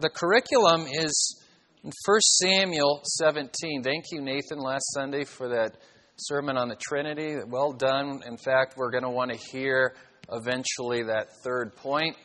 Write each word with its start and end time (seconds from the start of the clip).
the 0.00 0.08
curriculum 0.08 0.86
is 0.86 1.42
in 1.84 1.92
1 2.06 2.20
Samuel 2.20 3.00
17. 3.04 3.82
Thank 3.82 4.04
you, 4.12 4.20
Nathan, 4.20 4.58
last 4.58 4.84
Sunday 4.94 5.24
for 5.24 5.48
that 5.48 5.76
sermon 6.16 6.56
on 6.56 6.68
the 6.68 6.76
Trinity. 6.76 7.36
Well 7.46 7.72
done. 7.72 8.22
In 8.26 8.36
fact, 8.36 8.74
we're 8.76 8.90
going 8.90 9.04
to 9.04 9.10
want 9.10 9.30
to 9.30 9.38
hear 9.52 9.94
eventually 10.32 11.02
that 11.04 11.28
third 11.44 11.76
point. 11.76 12.16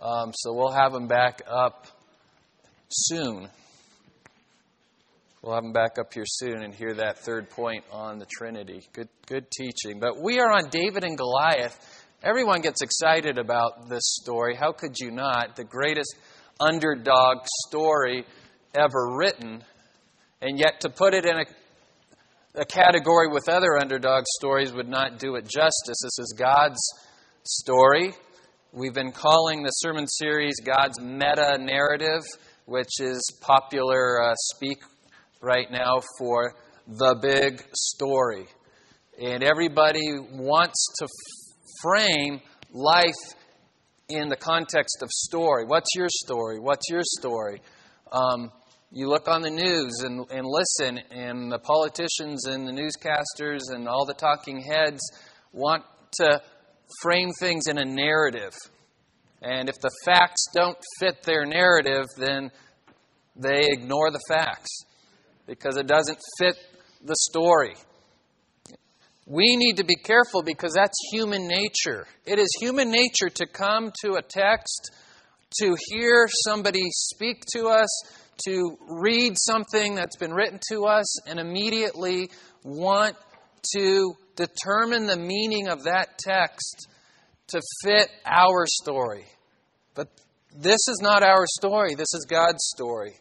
Um, 0.00 0.32
so 0.32 0.52
we'll 0.52 0.72
have 0.72 0.94
him 0.94 1.08
back 1.08 1.42
up 1.48 1.86
soon. 2.88 3.48
We'll 5.42 5.54
have 5.54 5.64
him 5.64 5.72
back 5.72 5.98
up 5.98 6.12
here 6.14 6.26
soon 6.26 6.62
and 6.62 6.74
hear 6.74 6.94
that 6.94 7.18
third 7.18 7.50
point 7.50 7.84
on 7.90 8.18
the 8.18 8.26
Trinity. 8.26 8.82
Good, 8.92 9.08
good 9.26 9.50
teaching. 9.50 9.98
But 10.00 10.20
we 10.20 10.38
are 10.40 10.52
on 10.52 10.68
David 10.70 11.04
and 11.04 11.16
Goliath. 11.16 12.04
Everyone 12.22 12.60
gets 12.60 12.82
excited 12.82 13.38
about 13.38 13.88
this 13.88 14.02
story. 14.20 14.56
How 14.56 14.72
could 14.72 14.96
you 14.98 15.10
not? 15.12 15.54
The 15.54 15.64
greatest 15.64 16.16
underdog 16.60 17.38
story 17.68 18.24
ever 18.74 19.16
written. 19.16 19.62
And 20.40 20.58
yet, 20.58 20.80
to 20.80 20.90
put 20.90 21.14
it 21.14 21.24
in 21.24 21.36
a 21.36 21.44
a 22.54 22.64
category 22.64 23.28
with 23.28 23.48
other 23.48 23.78
underdog 23.78 24.24
stories 24.40 24.72
would 24.72 24.88
not 24.88 25.18
do 25.20 25.36
it 25.36 25.42
justice. 25.42 26.00
This 26.02 26.18
is 26.18 26.34
God's 26.36 26.80
story. 27.44 28.14
We've 28.72 28.94
been 28.94 29.12
calling 29.12 29.62
the 29.62 29.70
sermon 29.70 30.08
series 30.08 30.54
God's 30.64 31.00
meta 31.00 31.56
narrative, 31.60 32.22
which 32.66 33.00
is 33.00 33.22
popular 33.42 34.22
uh, 34.22 34.34
speak 34.54 34.78
right 35.40 35.70
now 35.70 36.00
for 36.18 36.54
the 36.88 37.16
big 37.22 37.64
story. 37.74 38.46
And 39.22 39.44
everybody 39.44 40.18
wants 40.32 40.84
to 40.98 41.04
f- 41.04 41.10
frame 41.82 42.40
life 42.72 43.34
in 44.08 44.30
the 44.30 44.36
context 44.36 45.02
of 45.02 45.10
story. 45.10 45.66
What's 45.66 45.90
your 45.94 46.08
story? 46.08 46.58
What's 46.58 46.88
your 46.88 47.02
story? 47.04 47.60
Um, 48.10 48.50
you 48.90 49.06
look 49.06 49.28
on 49.28 49.42
the 49.42 49.50
news 49.50 50.00
and, 50.02 50.24
and 50.30 50.46
listen, 50.46 50.98
and 51.10 51.52
the 51.52 51.58
politicians 51.58 52.46
and 52.46 52.66
the 52.66 52.72
newscasters 52.72 53.60
and 53.68 53.86
all 53.86 54.06
the 54.06 54.14
talking 54.14 54.62
heads 54.62 55.00
want 55.52 55.84
to 56.20 56.40
frame 57.02 57.28
things 57.38 57.64
in 57.68 57.76
a 57.76 57.84
narrative. 57.84 58.54
And 59.42 59.68
if 59.68 59.78
the 59.82 59.90
facts 60.06 60.46
don't 60.54 60.78
fit 60.98 61.22
their 61.24 61.44
narrative, 61.44 62.06
then 62.16 62.50
they 63.36 63.60
ignore 63.68 64.10
the 64.10 64.22
facts 64.26 64.70
because 65.46 65.76
it 65.76 65.86
doesn't 65.86 66.18
fit 66.38 66.56
the 67.04 67.14
story. 67.28 67.74
We 69.30 69.56
need 69.56 69.76
to 69.76 69.84
be 69.84 69.94
careful 69.94 70.42
because 70.42 70.72
that's 70.72 70.96
human 71.12 71.46
nature. 71.46 72.06
It 72.24 72.38
is 72.38 72.48
human 72.58 72.90
nature 72.90 73.28
to 73.28 73.46
come 73.46 73.92
to 74.02 74.14
a 74.14 74.22
text, 74.22 74.90
to 75.60 75.76
hear 75.90 76.26
somebody 76.46 76.80
speak 76.90 77.42
to 77.54 77.66
us, 77.66 77.88
to 78.46 78.78
read 78.88 79.34
something 79.36 79.94
that's 79.94 80.16
been 80.16 80.32
written 80.32 80.58
to 80.70 80.86
us 80.86 81.28
and 81.28 81.38
immediately 81.38 82.30
want 82.64 83.16
to 83.76 84.14
determine 84.34 85.06
the 85.06 85.18
meaning 85.18 85.68
of 85.68 85.84
that 85.84 86.16
text 86.16 86.88
to 87.48 87.60
fit 87.84 88.08
our 88.24 88.64
story. 88.66 89.26
But 89.94 90.08
this 90.56 90.80
is 90.88 91.00
not 91.02 91.22
our 91.22 91.44
story, 91.58 91.94
this 91.94 92.14
is 92.14 92.26
God's 92.30 92.64
story. 92.74 93.12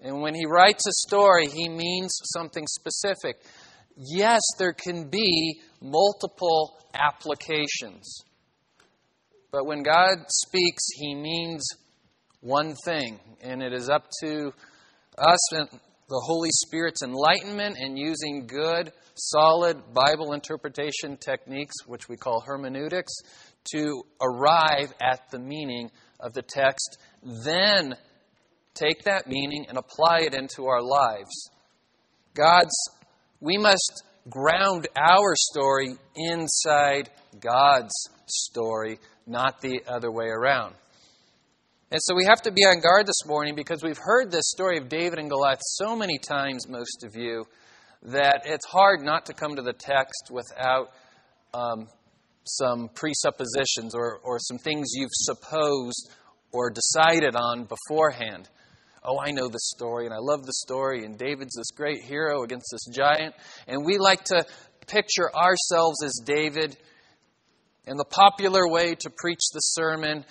And 0.00 0.22
when 0.22 0.34
He 0.34 0.46
writes 0.46 0.86
a 0.86 0.92
story, 1.06 1.48
He 1.48 1.68
means 1.68 2.18
something 2.32 2.66
specific. 2.66 3.42
Yes, 3.98 4.40
there 4.58 4.72
can 4.72 5.08
be 5.08 5.60
multiple 5.82 6.78
applications. 6.94 8.20
But 9.50 9.66
when 9.66 9.82
God 9.82 10.18
speaks, 10.28 10.84
He 10.94 11.14
means 11.14 11.66
one 12.40 12.76
thing, 12.84 13.18
and 13.42 13.60
it 13.60 13.72
is 13.72 13.90
up 13.90 14.06
to 14.22 14.52
us 15.18 15.52
and 15.52 15.68
the 16.08 16.22
Holy 16.24 16.50
Spirit's 16.52 17.02
enlightenment 17.02 17.76
and 17.78 17.98
using 17.98 18.46
good, 18.46 18.92
solid 19.14 19.92
Bible 19.92 20.32
interpretation 20.32 21.16
techniques, 21.18 21.74
which 21.86 22.08
we 22.08 22.16
call 22.16 22.40
hermeneutics, 22.46 23.12
to 23.72 24.02
arrive 24.22 24.94
at 25.00 25.30
the 25.30 25.38
meaning 25.38 25.90
of 26.20 26.32
the 26.32 26.42
text, 26.42 26.98
then 27.44 27.94
take 28.74 29.02
that 29.02 29.26
meaning 29.26 29.66
and 29.68 29.76
apply 29.76 30.20
it 30.20 30.34
into 30.34 30.66
our 30.66 30.82
lives. 30.82 31.50
God's, 32.34 32.74
we 33.40 33.56
must 33.56 34.02
ground 34.28 34.88
our 34.96 35.34
story 35.36 35.94
inside 36.16 37.10
God's 37.40 37.94
story, 38.26 38.98
not 39.26 39.60
the 39.60 39.80
other 39.86 40.10
way 40.10 40.26
around. 40.26 40.74
And 41.90 42.00
so 42.02 42.14
we 42.14 42.26
have 42.26 42.42
to 42.42 42.50
be 42.50 42.62
on 42.62 42.80
guard 42.80 43.06
this 43.06 43.24
morning 43.26 43.54
because 43.54 43.82
we've 43.82 43.98
heard 43.98 44.30
this 44.30 44.50
story 44.50 44.76
of 44.76 44.88
David 44.90 45.18
and 45.18 45.30
Goliath 45.30 45.60
so 45.62 45.96
many 45.96 46.18
times, 46.18 46.68
most 46.68 47.02
of 47.02 47.16
you, 47.16 47.46
that 48.02 48.42
it's 48.44 48.66
hard 48.66 49.00
not 49.00 49.26
to 49.26 49.32
come 49.32 49.56
to 49.56 49.62
the 49.62 49.72
text 49.72 50.30
without 50.30 50.90
um, 51.54 51.88
some 52.44 52.90
presuppositions 52.94 53.94
or, 53.94 54.18
or 54.22 54.38
some 54.38 54.58
things 54.58 54.88
you've 54.94 55.10
supposed 55.12 56.10
or 56.52 56.70
decided 56.70 57.34
on 57.34 57.64
beforehand. 57.66 58.48
Oh, 59.10 59.18
I 59.18 59.30
know 59.30 59.48
the 59.48 59.58
story, 59.58 60.04
and 60.04 60.12
I 60.12 60.18
love 60.18 60.44
the 60.44 60.52
story, 60.52 61.06
and 61.06 61.16
David's 61.16 61.54
this 61.56 61.70
great 61.74 62.02
hero 62.02 62.42
against 62.42 62.66
this 62.70 62.94
giant. 62.94 63.34
And 63.66 63.82
we 63.82 63.96
like 63.96 64.22
to 64.24 64.44
picture 64.86 65.34
ourselves 65.34 66.04
as 66.04 66.20
David. 66.26 66.76
And 67.86 67.98
the 67.98 68.04
popular 68.04 68.68
way 68.68 68.94
to 68.94 69.10
preach 69.16 69.40
the 69.54 69.60
sermon 69.60 70.26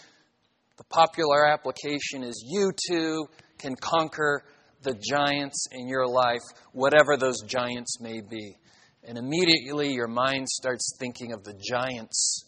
the 0.77 0.83
popular 0.83 1.47
application 1.47 2.23
is 2.23 2.45
you 2.47 2.71
too 2.87 3.25
can 3.57 3.75
conquer 3.75 4.43
the 4.83 4.93
giants 4.93 5.65
in 5.71 5.87
your 5.87 6.07
life, 6.07 6.43
whatever 6.71 7.17
those 7.17 7.41
giants 7.41 7.99
may 7.99 8.21
be. 8.21 8.55
And 9.03 9.17
immediately 9.17 9.91
your 9.93 10.07
mind 10.07 10.47
starts 10.47 10.95
thinking 10.99 11.33
of 11.33 11.43
the 11.43 11.59
giants, 11.67 12.45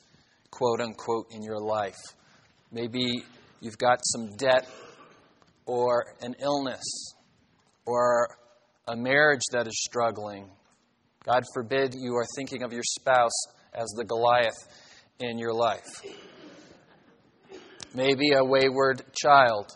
quote 0.51 0.79
unquote, 0.79 1.31
in 1.31 1.41
your 1.41 1.59
life. 1.59 1.97
Maybe 2.71 3.23
you've 3.61 3.79
got 3.79 4.01
some 4.03 4.35
debt 4.37 4.67
or 5.69 6.15
an 6.21 6.35
illness 6.41 7.13
or 7.85 8.27
a 8.87 8.95
marriage 8.95 9.43
that 9.51 9.67
is 9.67 9.83
struggling. 9.83 10.49
God 11.25 11.43
forbid 11.53 11.93
you 11.93 12.15
are 12.15 12.25
thinking 12.35 12.63
of 12.63 12.73
your 12.73 12.83
spouse 12.83 13.45
as 13.73 13.87
the 13.97 14.05
Goliath 14.05 14.57
in 15.19 15.37
your 15.37 15.53
life 15.53 15.85
maybe 17.93 18.31
a 18.35 18.43
wayward 18.43 19.03
child. 19.13 19.71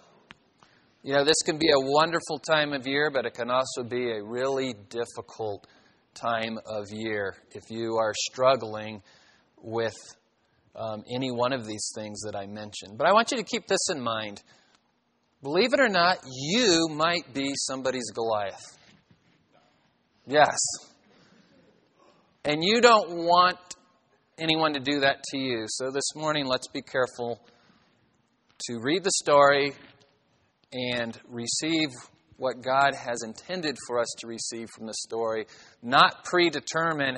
You 1.03 1.13
know, 1.13 1.25
this 1.25 1.41
can 1.45 1.57
be 1.57 1.69
a 1.69 1.79
wonderful 1.79 2.39
time 2.39 2.73
of 2.73 2.87
year, 2.87 3.11
but 3.11 3.25
it 3.25 3.33
can 3.33 3.49
also 3.49 3.83
be 3.87 4.11
a 4.11 4.23
really 4.23 4.73
difficult 4.89 5.67
time 6.13 6.57
of 6.65 6.85
year 6.91 7.35
if 7.51 7.63
you 7.69 7.97
are 7.97 8.13
struggling 8.15 9.01
with 9.57 9.95
um, 10.75 11.03
any 11.13 11.31
one 11.31 11.53
of 11.53 11.65
these 11.65 11.91
things 11.95 12.21
that 12.21 12.35
I 12.35 12.45
mentioned. 12.45 12.97
But 12.97 13.07
I 13.07 13.13
want 13.13 13.31
you 13.31 13.37
to 13.37 13.43
keep 13.43 13.67
this 13.67 13.89
in 13.91 14.01
mind. 14.01 14.41
Believe 15.43 15.73
it 15.73 15.81
or 15.81 15.89
not, 15.89 16.19
you 16.25 16.87
might 16.89 17.33
be 17.33 17.51
somebody's 17.55 18.09
Goliath. 18.11 18.77
Yes. 20.25 20.57
And 22.45 22.63
you 22.63 22.79
don't 22.79 23.25
want 23.25 23.57
anyone 24.39 24.73
to 24.73 24.79
do 24.79 25.01
that 25.01 25.21
to 25.31 25.37
you. 25.37 25.65
So 25.67 25.91
this 25.91 26.15
morning, 26.15 26.45
let's 26.45 26.69
be 26.69 26.81
careful 26.81 27.41
to 28.67 28.79
read 28.81 29.03
the 29.03 29.11
story 29.21 29.73
and 30.71 31.19
receive 31.27 31.89
what 32.37 32.61
God 32.63 32.95
has 32.95 33.21
intended 33.25 33.75
for 33.85 33.99
us 33.99 34.07
to 34.19 34.27
receive 34.27 34.69
from 34.73 34.87
the 34.87 34.93
story, 34.93 35.45
not 35.81 36.23
predetermine 36.23 37.17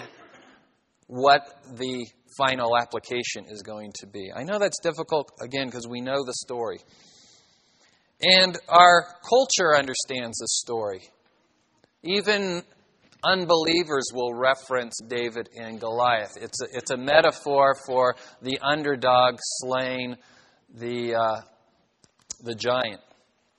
what 1.05 1.41
the 1.75 2.07
final 2.39 2.75
application 2.75 3.45
is 3.51 3.61
going 3.61 3.91
to 3.99 4.07
be. 4.07 4.31
I 4.35 4.41
know 4.41 4.57
that's 4.57 4.79
difficult, 4.81 5.29
again, 5.43 5.67
because 5.67 5.87
we 5.87 6.01
know 6.01 6.25
the 6.25 6.33
story. 6.33 6.79
And 8.21 8.57
our 8.69 9.05
culture 9.27 9.75
understands 9.77 10.37
the 10.37 10.47
story. 10.47 11.01
Even 12.03 12.63
unbelievers 13.23 14.05
will 14.13 14.33
reference 14.33 14.95
David 15.07 15.49
and 15.55 15.79
Goliath. 15.79 16.37
It's 16.39 16.61
a, 16.61 16.65
it's 16.71 16.91
a 16.91 16.97
metaphor 16.97 17.75
for 17.85 18.15
the 18.41 18.59
underdog 18.61 19.35
slaying 19.39 20.15
the, 20.73 21.15
uh, 21.15 21.41
the 22.43 22.55
giant. 22.55 23.01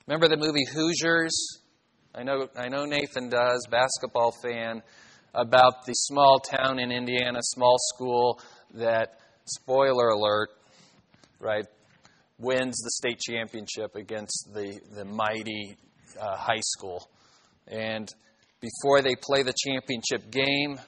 Remember 0.07 0.27
the 0.27 0.37
movie 0.37 0.65
Hoosiers? 0.73 1.59
I 2.15 2.23
know, 2.23 2.47
I 2.55 2.69
know 2.69 2.85
Nathan 2.85 3.29
does, 3.29 3.67
basketball 3.69 4.33
fan, 4.41 4.81
about 5.33 5.85
the 5.85 5.93
small 5.93 6.39
town 6.39 6.79
in 6.79 6.91
Indiana, 6.91 7.39
small 7.41 7.75
school 7.93 8.39
that, 8.73 9.19
spoiler 9.45 10.09
alert, 10.09 10.49
right, 11.39 11.65
wins 12.39 12.77
the 12.77 12.91
state 12.91 13.19
championship 13.19 13.95
against 13.95 14.49
the, 14.53 14.79
the 14.95 15.05
mighty 15.05 15.77
uh, 16.19 16.35
high 16.35 16.61
school. 16.61 17.09
And 17.67 18.07
before 18.61 19.01
they 19.01 19.15
play 19.15 19.43
the 19.43 19.53
championship 19.65 20.31
game, 20.31 20.79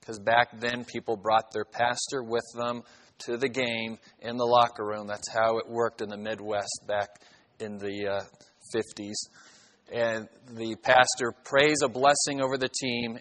because 0.00 0.18
back 0.18 0.48
then 0.60 0.84
people 0.84 1.16
brought 1.16 1.52
their 1.52 1.64
pastor 1.64 2.22
with 2.22 2.44
them, 2.56 2.82
to 3.18 3.36
the 3.36 3.48
game 3.48 3.98
in 4.20 4.36
the 4.36 4.44
locker 4.44 4.84
room. 4.84 5.06
That's 5.06 5.32
how 5.32 5.58
it 5.58 5.68
worked 5.68 6.00
in 6.00 6.08
the 6.08 6.16
Midwest 6.16 6.84
back 6.86 7.08
in 7.60 7.78
the 7.78 8.06
uh, 8.06 8.22
50s. 8.74 9.14
And 9.92 10.28
the 10.50 10.76
pastor 10.82 11.32
prays 11.44 11.78
a 11.82 11.88
blessing 11.88 12.40
over 12.40 12.58
the 12.58 12.68
team, 12.68 13.18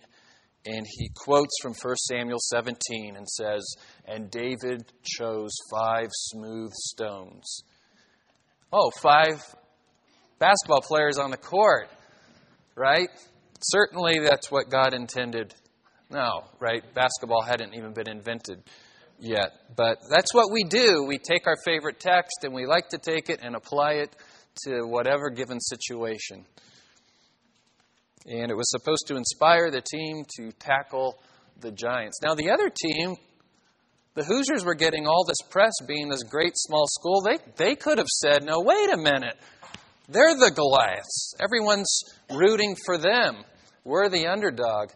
and 0.65 0.85
he 0.97 1.09
quotes 1.15 1.53
from 1.61 1.73
1 1.73 1.95
Samuel 1.97 2.39
17 2.39 3.15
and 3.15 3.27
says, 3.27 3.63
And 4.05 4.31
David 4.31 4.91
chose 5.03 5.51
five 5.71 6.09
smooth 6.11 6.71
stones. 6.73 7.63
Oh, 8.71 8.91
five 9.01 9.44
basketball 10.39 10.81
players 10.81 11.17
on 11.17 11.31
the 11.31 11.38
court, 11.38 11.89
right? 12.75 13.09
Certainly 13.62 14.19
that's 14.19 14.51
what 14.51 14.69
God 14.69 14.94
intended. 14.94 15.53
No, 16.09 16.44
right? 16.59 16.83
Basketball 16.94 17.41
hadn't 17.41 17.73
even 17.73 17.94
been 17.94 18.09
invented 18.09 18.62
yet. 19.19 19.51
But 19.75 19.97
that's 20.09 20.33
what 20.33 20.51
we 20.51 20.63
do. 20.63 21.06
We 21.07 21.17
take 21.17 21.47
our 21.47 21.57
favorite 21.63 22.00
text 22.00 22.44
and 22.44 22.53
we 22.53 22.65
like 22.65 22.89
to 22.89 22.97
take 22.97 23.29
it 23.29 23.39
and 23.41 23.56
apply 23.56 23.94
it 23.94 24.15
to 24.65 24.83
whatever 24.83 25.29
given 25.29 25.59
situation. 25.59 26.45
And 28.27 28.50
it 28.50 28.56
was 28.56 28.69
supposed 28.71 29.07
to 29.07 29.15
inspire 29.15 29.69
the 29.69 29.81
team 29.81 30.25
to 30.38 30.51
tackle 30.53 31.19
the 31.59 31.71
Giants. 31.71 32.19
Now, 32.23 32.33
the 32.33 32.50
other 32.50 32.69
team, 32.69 33.15
the 34.15 34.23
Hoosiers 34.23 34.65
were 34.65 34.75
getting 34.75 35.06
all 35.06 35.25
this 35.25 35.47
press 35.50 35.73
being 35.85 36.09
this 36.09 36.23
great 36.23 36.53
small 36.56 36.88
school. 36.88 37.21
They, 37.21 37.38
they 37.57 37.75
could 37.75 37.97
have 37.97 38.07
said, 38.07 38.44
no, 38.44 38.62
wait 38.62 38.91
a 38.94 38.97
minute. 38.97 39.38
They're 40.07 40.35
the 40.35 40.51
Goliaths. 40.56 41.33
Everyone's 41.39 42.03
rooting 42.31 42.75
for 42.85 42.97
them. 42.97 43.44
We're 43.83 44.09
the 44.09 44.27
underdog. 44.27 44.91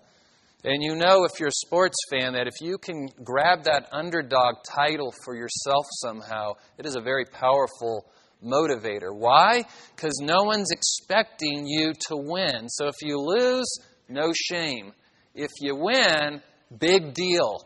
And 0.63 0.83
you 0.83 0.95
know, 0.95 1.25
if 1.25 1.39
you're 1.39 1.50
a 1.50 1.66
sports 1.66 1.98
fan, 2.10 2.33
that 2.33 2.48
if 2.48 2.62
you 2.62 2.77
can 2.77 3.10
grab 3.24 3.63
that 3.63 3.88
underdog 3.92 4.56
title 4.63 5.13
for 5.24 5.36
yourself 5.36 5.86
somehow, 6.01 6.54
it 6.77 6.86
is 6.86 6.95
a 6.95 7.01
very 7.01 7.25
powerful 7.25 8.06
motivator. 8.44 9.13
Why? 9.13 9.63
Because 9.95 10.19
no 10.21 10.44
one's 10.44 10.71
expecting 10.71 11.66
you 11.66 11.94
to 12.07 12.16
win. 12.16 12.69
So 12.69 12.88
if 12.88 12.95
you 13.01 13.19
lose, 13.19 13.68
no 14.07 14.31
shame. 14.33 14.94
If 15.33 15.51
you 15.60 15.75
win, 15.75 16.42
big 16.77 17.13
deal. 17.13 17.66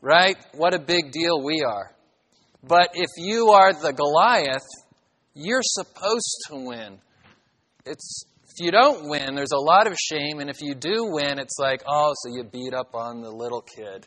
Right? 0.00 0.36
What 0.54 0.74
a 0.74 0.78
big 0.78 1.10
deal 1.12 1.42
we 1.42 1.62
are. 1.66 1.90
But 2.62 2.90
if 2.94 3.10
you 3.16 3.50
are 3.50 3.72
the 3.72 3.92
Goliath, 3.92 4.66
you're 5.34 5.62
supposed 5.62 6.44
to 6.48 6.56
win. 6.56 6.98
It's 7.84 8.24
if 8.58 8.64
you 8.64 8.70
don't 8.70 9.08
win, 9.10 9.34
there's 9.34 9.52
a 9.52 9.58
lot 9.58 9.86
of 9.86 9.94
shame, 9.98 10.40
and 10.40 10.48
if 10.48 10.62
you 10.62 10.74
do 10.74 11.10
win, 11.10 11.38
it's 11.38 11.58
like, 11.58 11.82
oh, 11.86 12.14
so 12.16 12.34
you 12.34 12.42
beat 12.42 12.72
up 12.72 12.94
on 12.94 13.20
the 13.20 13.30
little 13.30 13.60
kid. 13.60 14.06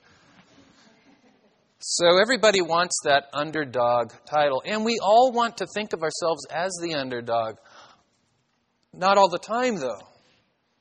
So 1.78 2.20
everybody 2.20 2.62
wants 2.62 2.98
that 3.04 3.26
underdog 3.32 4.12
title, 4.26 4.64
and 4.66 4.84
we 4.84 4.98
all 5.04 5.32
want 5.32 5.58
to 5.58 5.68
think 5.76 5.94
of 5.94 6.02
ourselves 6.02 6.48
as 6.50 6.72
the 6.82 6.96
underdog. 6.96 7.58
Not 8.92 9.20
all 9.20 9.30
the 9.30 9.38
time, 9.38 9.76
though, 9.76 10.02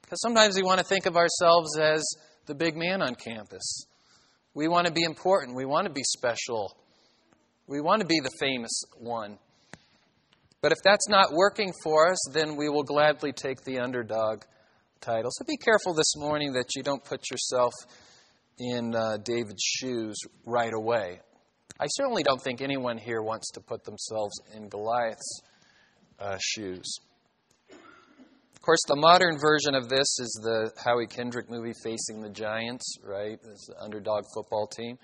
because 0.01 0.23
sometimes 0.23 0.57
we 0.57 0.63
want 0.63 0.79
to 0.79 0.87
think 0.87 1.05
of 1.05 1.17
ourselves 1.17 1.79
as 1.79 2.03
the 2.47 2.55
big 2.55 2.75
man 2.75 3.03
on 3.03 3.15
campus. 3.17 3.85
We 4.59 4.67
want 4.67 4.89
to 4.89 4.93
be 4.93 5.05
important, 5.05 5.57
we 5.57 5.67
want 5.67 5.87
to 5.87 5.93
be 5.93 6.03
special, 6.03 6.77
we 7.69 7.81
want 7.81 8.01
to 8.01 8.07
be 8.09 8.19
the 8.19 8.33
famous 8.41 8.83
one. 8.99 9.39
But 10.61 10.73
if 10.73 10.79
that's 10.83 11.09
not 11.09 11.33
working 11.33 11.73
for 11.85 12.11
us, 12.11 12.19
then 12.33 12.57
we 12.57 12.69
will 12.69 12.83
gladly 12.83 13.31
take 13.31 13.63
the 13.63 13.79
underdog 13.79 14.43
title. 15.01 15.31
So 15.31 15.45
be 15.45 15.59
careful 15.59 15.95
this 15.95 16.13
morning 16.17 16.55
that 16.55 16.75
you 16.75 16.83
don't 16.83 17.05
put 17.05 17.31
yourself 17.31 17.73
in 18.59 18.97
uh, 18.97 19.19
David's 19.19 19.63
shoes 19.63 20.17
right 20.45 20.75
away. 20.75 21.21
I 21.79 21.87
certainly 21.91 22.25
don't 22.25 22.43
think 22.43 22.61
anyone 22.61 22.99
here 22.99 23.23
wants 23.23 23.53
to 23.53 23.61
put 23.61 23.85
themselves 23.85 24.41
in 24.57 24.69
Goliath's 24.69 25.41
uh, 26.19 26.37
shoes. 26.41 26.99
Of 28.59 28.63
course, 28.63 28.83
the 28.89 28.97
modern 28.97 29.39
version 29.39 29.77
of 29.77 29.89
this 29.89 30.19
is 30.19 30.41
the 30.43 30.73
Howie 30.85 31.07
Kendrick 31.07 31.49
movie, 31.49 31.73
Facing 31.85 32.21
the 32.21 32.29
Giants, 32.29 32.99
right? 33.05 33.39
It's 33.41 33.69
the 33.69 33.81
underdog 33.81 34.25
football 34.35 34.67
team. 34.67 34.99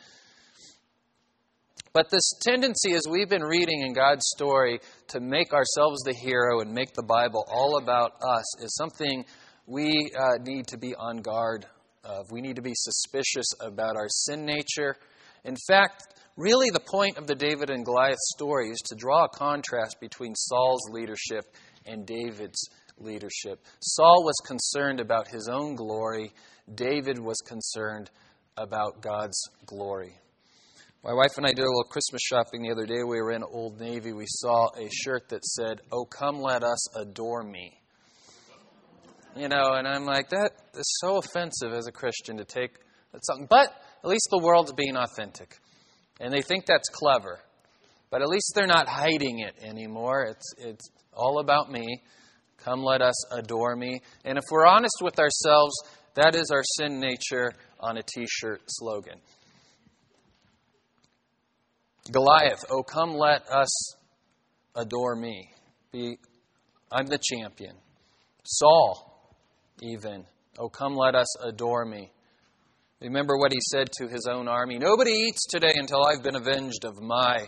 But 1.93 2.11
this 2.11 2.33
tendency, 2.43 2.95
as 2.95 3.03
we've 3.09 3.29
been 3.29 3.45
reading 3.45 3.83
in 3.83 3.93
God's 3.93 4.27
story, 4.35 4.81
to 5.07 5.21
make 5.21 5.55
ourselves 5.55 6.03
the 6.03 6.13
hero 6.13 6.63
and 6.63 6.75
make 6.75 6.95
the 6.95 7.05
Bible 7.05 7.47
all 7.49 7.79
about 7.81 8.15
us 8.29 8.61
is 8.61 8.75
something 8.75 9.25
we 9.67 10.11
uh, 10.19 10.43
need 10.43 10.67
to 10.67 10.77
be 10.77 10.93
on 10.97 11.19
guard 11.19 11.65
of. 12.03 12.27
We 12.33 12.41
need 12.41 12.57
to 12.57 12.63
be 12.63 12.75
suspicious 12.75 13.47
about 13.61 13.95
our 13.97 14.09
sin 14.09 14.45
nature. 14.45 14.97
In 15.45 15.57
fact, 15.69 16.03
really 16.37 16.71
the 16.71 16.81
point 16.81 17.19
of 17.19 17.29
the 17.29 17.37
David 17.37 17.71
and 17.71 17.85
Goliath 17.85 18.19
story 18.35 18.71
is 18.71 18.81
to 18.87 18.97
draw 18.97 19.27
a 19.27 19.29
contrast 19.29 20.01
between 20.01 20.35
Saul's 20.35 20.91
leadership 20.91 21.45
and 21.87 22.05
David's 22.05 22.69
leadership. 22.99 23.61
Saul 23.81 24.25
was 24.25 24.37
concerned 24.47 25.01
about 25.01 25.29
his 25.29 25.49
own 25.49 25.75
glory, 25.75 26.33
David 26.75 27.19
was 27.19 27.39
concerned 27.47 28.11
about 28.57 29.03
God's 29.03 29.39
glory. 29.67 30.19
My 31.03 31.13
wife 31.13 31.33
and 31.37 31.45
I 31.45 31.51
did 31.51 31.59
a 31.59 31.69
little 31.69 31.85
Christmas 31.85 32.23
shopping 32.25 32.63
the 32.63 32.71
other 32.71 32.87
day. 32.87 33.03
We 33.07 33.21
were 33.21 33.33
in 33.33 33.43
Old 33.43 33.79
Navy. 33.79 34.15
We 34.15 34.25
saw 34.27 34.69
a 34.75 34.89
shirt 34.91 35.29
that 35.29 35.45
said, 35.45 35.83
Oh, 35.93 36.07
come 36.07 36.41
let 36.41 36.65
us 36.65 36.97
adore 36.97 37.43
me. 37.43 37.79
You 39.37 39.49
know, 39.49 39.75
and 39.75 39.87
I'm 39.87 40.07
like, 40.07 40.31
that 40.31 40.53
is 40.73 40.99
so 41.03 41.19
offensive 41.19 41.73
as 41.73 41.87
a 41.89 41.93
Christian 41.93 42.39
to 42.39 42.45
take 42.45 42.79
that 43.13 43.21
something. 43.27 43.49
But 43.51 43.75
at 44.03 44.09
least 44.09 44.29
the 44.31 44.41
world's 44.43 44.73
being 44.73 44.97
authentic. 44.97 45.59
And 46.21 46.33
they 46.33 46.41
think 46.41 46.65
that's 46.65 46.89
clever. 46.89 47.39
But 48.11 48.23
at 48.23 48.29
least 48.29 48.53
they're 48.55 48.67
not 48.67 48.89
hiding 48.89 49.41
it 49.41 49.57
anymore. 49.63 50.25
It's, 50.31 50.55
it's 50.57 50.89
all 51.13 51.41
about 51.41 51.71
me. 51.71 52.01
Come 52.65 52.83
let 52.83 53.03
us 53.03 53.15
adore 53.31 53.77
me. 53.77 54.01
And 54.25 54.39
if 54.39 54.45
we're 54.51 54.67
honest 54.67 54.97
with 55.03 55.19
ourselves, 55.19 55.75
that 56.15 56.35
is 56.35 56.51
our 56.51 56.63
sin 56.79 56.99
nature 56.99 57.53
on 57.79 57.99
a 57.99 58.03
t 58.03 58.27
shirt 58.27 58.63
slogan. 58.69 59.21
Goliath, 62.11 62.65
oh, 62.71 62.83
come 62.83 63.15
let 63.15 63.47
us 63.51 63.97
adore 64.75 65.17
me. 65.17 65.51
Be, 65.93 66.19
I'm 66.91 67.07
the 67.07 67.19
champion. 67.19 67.77
Saul, 68.45 69.33
even, 69.83 70.25
oh, 70.59 70.69
come 70.69 70.95
let 70.95 71.15
us 71.15 71.37
adore 71.43 71.85
me. 71.85 72.11
Remember 73.01 73.37
what 73.37 73.53
he 73.53 73.59
said 73.73 73.89
to 73.99 74.09
his 74.09 74.27
own 74.31 74.49
army 74.49 74.79
Nobody 74.79 75.11
eats 75.11 75.47
today 75.47 75.73
until 75.75 76.05
I've 76.07 76.23
been 76.23 76.37
avenged 76.37 76.85
of 76.85 76.95
my 77.03 77.47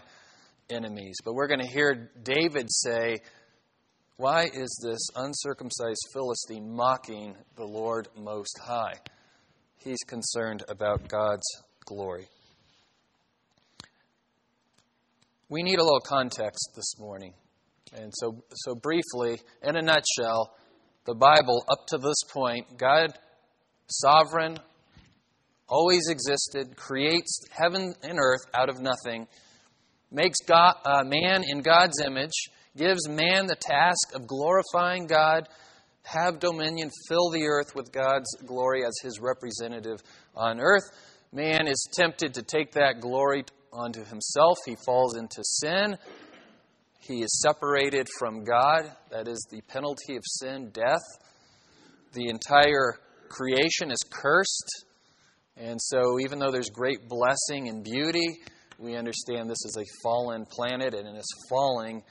enemies. 0.68 1.16
But 1.24 1.34
we're 1.34 1.48
going 1.48 1.60
to 1.60 1.72
hear 1.72 2.10
David 2.22 2.66
say, 2.68 3.20
Why 4.18 4.44
is 4.44 4.80
this 4.82 5.08
uncircumcised 5.14 6.08
Philistine 6.14 6.74
mocking 6.74 7.36
the 7.54 7.66
Lord 7.66 8.08
Most 8.16 8.58
High? 8.64 8.94
He's 9.76 10.02
concerned 10.06 10.64
about 10.70 11.06
God's 11.06 11.46
glory. 11.84 12.26
We 15.50 15.62
need 15.62 15.78
a 15.78 15.82
little 15.82 16.00
context 16.00 16.70
this 16.74 16.98
morning. 16.98 17.34
And 17.92 18.10
so, 18.16 18.42
so 18.52 18.74
briefly, 18.74 19.38
in 19.62 19.76
a 19.76 19.82
nutshell, 19.82 20.56
the 21.04 21.14
Bible, 21.14 21.62
up 21.70 21.86
to 21.88 21.98
this 21.98 22.22
point, 22.32 22.78
God, 22.78 23.12
sovereign, 23.88 24.58
always 25.68 26.08
existed, 26.08 26.74
creates 26.74 27.38
heaven 27.50 27.92
and 28.02 28.18
earth 28.18 28.46
out 28.54 28.70
of 28.70 28.80
nothing, 28.80 29.28
makes 30.10 30.38
God, 30.46 30.76
uh, 30.86 31.04
man 31.04 31.44
in 31.46 31.60
God's 31.60 32.00
image, 32.00 32.32
gives 32.76 33.08
man 33.08 33.46
the 33.46 33.56
task 33.56 34.14
of 34.14 34.26
glorifying 34.26 35.06
God, 35.06 35.48
have 36.02 36.38
dominion, 36.38 36.90
fill 37.08 37.30
the 37.30 37.44
earth 37.44 37.74
with 37.74 37.92
God's 37.92 38.28
glory 38.46 38.84
as 38.84 38.94
his 39.02 39.18
representative 39.20 39.98
on 40.36 40.60
earth. 40.60 40.84
Man 41.32 41.66
is 41.66 41.88
tempted 41.92 42.34
to 42.34 42.42
take 42.42 42.72
that 42.72 43.00
glory 43.00 43.44
onto 43.72 44.04
himself. 44.04 44.56
He 44.64 44.76
falls 44.76 45.16
into 45.16 45.42
sin. 45.42 45.96
He 47.00 47.22
is 47.22 47.42
separated 47.42 48.08
from 48.18 48.44
God. 48.44 48.92
That 49.10 49.28
is 49.28 49.46
the 49.50 49.60
penalty 49.62 50.16
of 50.16 50.22
sin, 50.24 50.70
death. 50.72 51.02
The 52.12 52.28
entire 52.28 52.98
creation 53.28 53.90
is 53.90 54.02
cursed. 54.10 54.86
And 55.56 55.80
so, 55.80 56.20
even 56.20 56.38
though 56.38 56.50
there's 56.50 56.70
great 56.70 57.08
blessing 57.08 57.68
and 57.68 57.82
beauty, 57.82 58.38
we 58.78 58.96
understand 58.96 59.48
this 59.48 59.64
is 59.64 59.78
a 59.78 59.84
fallen 60.02 60.46
planet 60.46 60.94
and 60.94 61.08
it 61.08 61.18
is 61.18 61.46
falling 61.48 62.02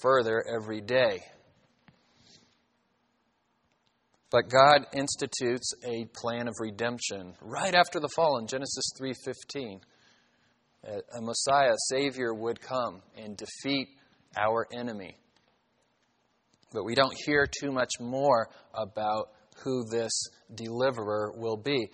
further 0.00 0.44
every 0.46 0.80
day. 0.80 1.20
But 4.30 4.48
God 4.48 4.86
institutes 4.92 5.72
a 5.84 6.06
plan 6.14 6.46
of 6.46 6.54
redemption 6.60 7.34
right 7.42 7.74
after 7.74 7.98
the 7.98 8.08
fall 8.08 8.38
in 8.38 8.46
Genesis 8.46 8.84
3:15 8.98 9.80
a 10.84 11.20
Messiah, 11.20 11.74
Savior, 11.88 12.32
would 12.32 12.60
come 12.60 13.02
and 13.16 13.36
defeat 13.36 13.88
our 14.36 14.66
enemy. 14.72 15.16
But 16.72 16.84
we 16.84 16.94
don't 16.94 17.14
hear 17.26 17.46
too 17.46 17.72
much 17.72 17.90
more 18.00 18.48
about 18.72 19.30
who 19.62 19.84
this 19.90 20.12
deliverer 20.54 21.32
will 21.36 21.56
be. 21.56 21.90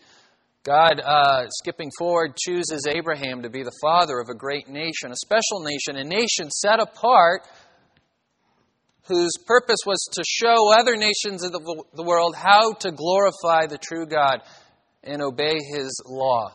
God, 0.63 1.01
uh, 1.01 1.49
skipping 1.49 1.91
forward, 1.99 2.37
chooses 2.37 2.87
Abraham 2.89 3.43
to 3.43 3.51
be 3.51 3.63
the 3.63 3.77
father 3.81 4.19
of 4.19 4.29
a 4.29 4.35
great 4.35 4.69
nation, 4.69 5.13
a 5.13 5.17
special 5.17 5.61
nation, 5.61 5.97
a 5.97 6.05
nation 6.05 6.51
set 6.51 6.81
apart 6.81 7.43
whose 9.07 9.33
purpose 9.47 9.79
was 9.87 10.09
to 10.13 10.25
show 10.27 10.73
other 10.73 10.97
nations 10.97 11.45
of 11.45 11.53
the 11.53 12.03
world 12.03 12.35
how 12.35 12.73
to 12.73 12.91
glorify 12.91 13.67
the 13.67 13.79
true 13.79 14.07
God 14.07 14.43
and 15.05 15.23
obey 15.23 15.55
his 15.55 16.03
law. 16.07 16.51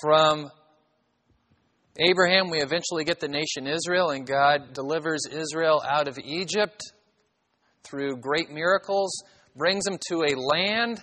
From 0.00 0.50
Abraham, 1.98 2.50
we 2.50 2.58
eventually 2.58 3.04
get 3.04 3.20
the 3.20 3.28
nation 3.28 3.66
Israel, 3.66 4.10
and 4.10 4.26
God 4.26 4.72
delivers 4.72 5.26
Israel 5.30 5.82
out 5.86 6.08
of 6.08 6.18
Egypt 6.18 6.80
through 7.84 8.16
great 8.16 8.50
miracles, 8.50 9.22
brings 9.54 9.84
them 9.84 9.98
to 10.08 10.22
a 10.22 10.34
land 10.36 11.02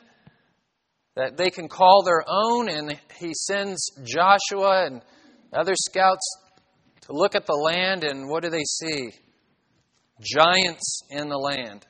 that 1.15 1.37
they 1.37 1.49
can 1.49 1.69
call 1.69 2.03
their 2.03 2.23
own, 2.27 2.69
and 2.69 2.99
he 3.19 3.33
sends 3.33 3.91
Joshua 4.03 4.87
and 4.87 5.01
other 5.53 5.75
scouts 5.75 6.40
look 7.11 7.35
at 7.35 7.45
the 7.45 7.53
land, 7.53 8.03
and 8.03 8.29
what 8.29 8.43
do 8.43 8.49
they 8.49 8.63
see? 8.63 9.11
Giants 10.21 11.03
in 11.09 11.29
the 11.29 11.37
land. 11.37 11.85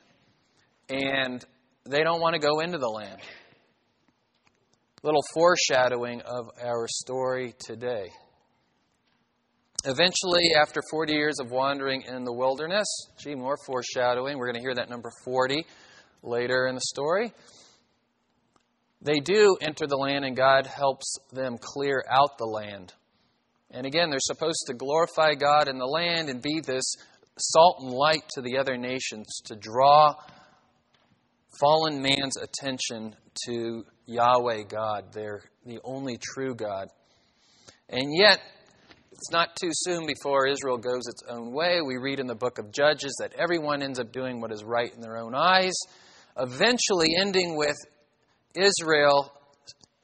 And 0.88 1.44
they 1.88 2.02
don't 2.02 2.20
want 2.20 2.34
to 2.34 2.40
go 2.40 2.60
into 2.60 2.78
the 2.78 2.88
land. 2.88 3.20
Little 5.02 5.22
foreshadowing 5.34 6.20
of 6.22 6.46
our 6.62 6.86
story 6.88 7.54
today. 7.58 8.06
Eventually, 9.84 10.52
after 10.60 10.80
40 10.92 11.12
years 11.12 11.40
of 11.40 11.50
wandering 11.50 12.02
in 12.02 12.24
the 12.24 12.32
wilderness, 12.32 12.86
gee, 13.18 13.34
more 13.34 13.56
foreshadowing. 13.66 14.38
We're 14.38 14.46
going 14.46 14.62
to 14.62 14.62
hear 14.62 14.76
that 14.76 14.88
number 14.88 15.10
40 15.24 15.66
later 16.22 16.68
in 16.68 16.76
the 16.76 16.80
story. 16.82 17.32
They 19.00 19.18
do 19.18 19.56
enter 19.60 19.88
the 19.88 19.96
land, 19.96 20.24
and 20.24 20.36
God 20.36 20.66
helps 20.66 21.16
them 21.32 21.58
clear 21.60 22.04
out 22.08 22.38
the 22.38 22.44
land. 22.44 22.92
And 23.72 23.86
again, 23.86 24.10
they're 24.10 24.20
supposed 24.20 24.64
to 24.66 24.74
glorify 24.74 25.34
God 25.34 25.66
in 25.66 25.78
the 25.78 25.86
land 25.86 26.28
and 26.28 26.42
be 26.42 26.60
this 26.60 26.94
salt 27.38 27.78
and 27.80 27.90
light 27.90 28.22
to 28.34 28.42
the 28.42 28.58
other 28.58 28.76
nations 28.76 29.40
to 29.46 29.56
draw 29.56 30.14
fallen 31.58 32.02
man's 32.02 32.36
attention 32.36 33.16
to 33.46 33.84
Yahweh 34.06 34.64
God, 34.68 35.12
they're 35.12 35.42
the 35.64 35.78
only 35.84 36.18
true 36.18 36.54
God. 36.54 36.88
And 37.88 38.12
yet, 38.14 38.40
it's 39.12 39.30
not 39.30 39.56
too 39.60 39.70
soon 39.72 40.06
before 40.06 40.46
Israel 40.46 40.78
goes 40.78 41.06
its 41.06 41.22
own 41.28 41.52
way. 41.52 41.80
We 41.80 41.96
read 41.96 42.18
in 42.18 42.26
the 42.26 42.34
book 42.34 42.58
of 42.58 42.72
Judges 42.72 43.14
that 43.20 43.32
everyone 43.38 43.82
ends 43.82 44.00
up 44.00 44.12
doing 44.12 44.40
what 44.40 44.52
is 44.52 44.64
right 44.64 44.92
in 44.92 45.00
their 45.00 45.16
own 45.16 45.34
eyes, 45.34 45.74
eventually 46.36 47.14
ending 47.18 47.56
with 47.56 47.76
Israel 48.54 49.32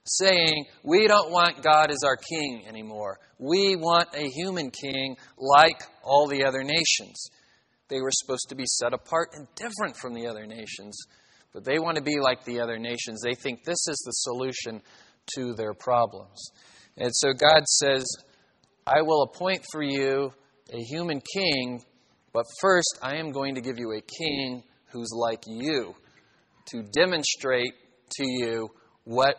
saying, 0.09 0.67
We 0.83 1.07
don't 1.07 1.31
want 1.31 1.63
God 1.63 1.91
as 1.91 2.03
our 2.05 2.17
king 2.17 2.65
anymore. 2.69 3.19
We 3.39 3.77
want 3.77 4.09
a 4.15 4.29
human 4.29 4.71
king 4.71 5.17
like 5.37 5.83
all 6.03 6.27
the 6.27 6.45
other 6.45 6.63
nations. 6.63 7.31
They 7.89 8.01
were 8.01 8.11
supposed 8.13 8.49
to 8.51 8.55
be 8.55 8.67
set 8.67 8.93
apart 8.93 9.31
and 9.35 9.47
different 9.55 9.97
from 9.97 10.15
the 10.15 10.27
other 10.27 10.47
nations, 10.47 10.99
but 11.53 11.65
they 11.65 11.79
want 11.79 11.97
to 11.97 12.03
be 12.03 12.19
like 12.21 12.45
the 12.45 12.61
other 12.61 12.79
nations. 12.79 13.23
They 13.23 13.35
think 13.35 13.65
this 13.65 13.87
is 13.89 14.03
the 14.05 14.13
solution 14.13 14.83
to 15.37 15.55
their 15.55 15.75
problems. 15.75 16.51
And 16.97 17.11
so 17.15 17.33
God 17.33 17.65
says, 17.67 18.05
I 18.87 19.03
will 19.03 19.23
appoint 19.23 19.65
for 19.73 19.83
you 19.83 20.33
a 20.73 20.79
human 20.79 21.23
king, 21.35 21.83
but 22.33 22.45
first 22.61 22.99
I 23.03 23.17
am 23.17 23.31
going 23.31 23.55
to 23.55 23.61
give 23.61 23.79
you 23.79 23.93
a 23.93 24.01
king 24.01 24.63
who's 24.91 25.11
like 25.15 25.43
you 25.47 25.95
to 26.73 26.83
demonstrate 26.83 27.73
to 28.11 28.25
you 28.27 28.69
what 29.05 29.37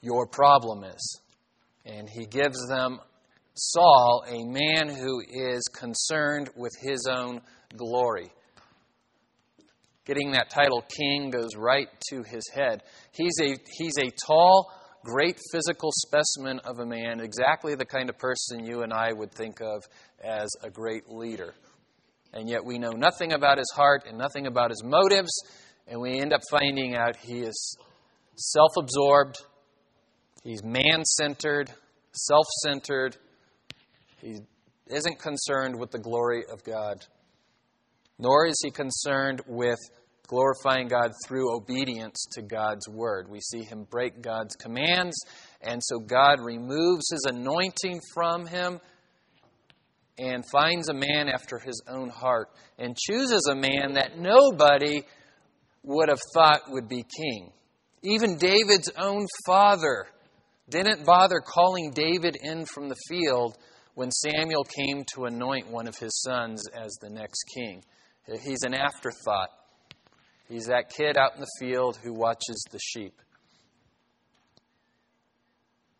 your 0.00 0.26
problem 0.26 0.84
is. 0.84 1.20
And 1.84 2.08
he 2.08 2.26
gives 2.26 2.58
them 2.68 3.00
Saul, 3.54 4.24
a 4.26 4.44
man 4.44 4.88
who 4.88 5.20
is 5.20 5.62
concerned 5.74 6.50
with 6.56 6.72
his 6.80 7.06
own 7.10 7.40
glory. 7.76 8.30
Getting 10.06 10.32
that 10.32 10.50
title 10.50 10.82
king 10.82 11.30
goes 11.30 11.56
right 11.56 11.88
to 12.10 12.22
his 12.22 12.48
head. 12.54 12.82
He's 13.12 13.38
a, 13.42 13.56
he's 13.78 13.98
a 13.98 14.10
tall, 14.26 14.72
great 15.04 15.38
physical 15.52 15.90
specimen 15.92 16.58
of 16.64 16.78
a 16.78 16.86
man, 16.86 17.20
exactly 17.20 17.74
the 17.74 17.84
kind 17.84 18.08
of 18.08 18.18
person 18.18 18.64
you 18.64 18.82
and 18.82 18.92
I 18.92 19.12
would 19.12 19.32
think 19.32 19.60
of 19.60 19.84
as 20.22 20.48
a 20.62 20.70
great 20.70 21.08
leader. 21.08 21.54
And 22.32 22.48
yet 22.48 22.64
we 22.64 22.78
know 22.78 22.92
nothing 22.92 23.32
about 23.32 23.58
his 23.58 23.70
heart 23.74 24.04
and 24.08 24.16
nothing 24.16 24.46
about 24.46 24.70
his 24.70 24.82
motives, 24.84 25.32
and 25.86 26.00
we 26.00 26.18
end 26.18 26.32
up 26.32 26.40
finding 26.50 26.94
out 26.94 27.16
he 27.16 27.40
is 27.40 27.76
self 28.36 28.72
absorbed, 28.78 29.36
he's 30.42 30.62
man 30.62 31.04
centered, 31.04 31.70
self 32.12 32.46
centered, 32.62 33.16
he 34.20 34.40
isn't 34.88 35.18
concerned 35.18 35.78
with 35.78 35.90
the 35.90 35.98
glory 35.98 36.42
of 36.52 36.62
God, 36.64 37.04
nor 38.18 38.46
is 38.46 38.60
he 38.62 38.70
concerned 38.70 39.40
with 39.46 39.78
glorifying 40.26 40.86
God 40.86 41.10
through 41.26 41.54
obedience 41.56 42.24
to 42.32 42.42
God's 42.42 42.88
word. 42.88 43.28
We 43.28 43.40
see 43.40 43.62
him 43.62 43.84
break 43.90 44.22
God's 44.22 44.54
commands, 44.54 45.16
and 45.60 45.80
so 45.82 45.98
God 45.98 46.38
removes 46.40 47.10
his 47.10 47.26
anointing 47.28 48.00
from 48.14 48.46
him 48.46 48.80
and 50.18 50.44
finds 50.52 50.88
a 50.88 50.94
man 50.94 51.28
after 51.28 51.58
his 51.58 51.82
own 51.88 52.10
heart 52.10 52.50
and 52.78 52.96
chooses 52.96 53.48
a 53.50 53.56
man 53.56 53.94
that 53.94 54.18
nobody 54.18 55.02
would 55.82 56.08
have 56.08 56.20
thought 56.34 56.60
would 56.68 56.88
be 56.88 57.02
king. 57.02 57.52
Even 58.02 58.36
David's 58.36 58.90
own 58.98 59.26
father 59.46 60.06
didn't 60.70 61.04
bother 61.04 61.40
calling 61.40 61.92
David 61.92 62.36
in 62.42 62.64
from 62.64 62.88
the 62.88 62.96
field 63.08 63.56
when 63.94 64.10
Samuel 64.10 64.64
came 64.64 65.04
to 65.14 65.24
anoint 65.24 65.70
one 65.70 65.86
of 65.86 65.96
his 65.98 66.20
sons 66.22 66.62
as 66.68 66.96
the 67.00 67.10
next 67.10 67.42
king. 67.54 67.82
He's 68.42 68.62
an 68.62 68.74
afterthought. 68.74 69.50
He's 70.48 70.66
that 70.66 70.90
kid 70.90 71.16
out 71.16 71.34
in 71.34 71.40
the 71.40 71.50
field 71.58 71.98
who 72.02 72.12
watches 72.12 72.64
the 72.70 72.78
sheep. 72.78 73.14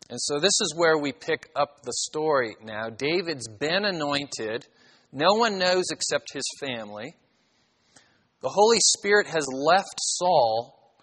And 0.09 0.19
so 0.19 0.39
this 0.39 0.59
is 0.61 0.73
where 0.75 0.97
we 0.97 1.13
pick 1.13 1.49
up 1.55 1.83
the 1.83 1.93
story 1.93 2.55
now. 2.61 2.89
David's 2.89 3.47
been 3.47 3.85
anointed. 3.85 4.67
No 5.13 5.35
one 5.35 5.57
knows 5.57 5.85
except 5.89 6.33
his 6.33 6.43
family. 6.59 7.15
The 8.41 8.49
Holy 8.49 8.79
Spirit 8.79 9.27
has 9.27 9.47
left 9.53 9.95
Saul, 9.99 10.95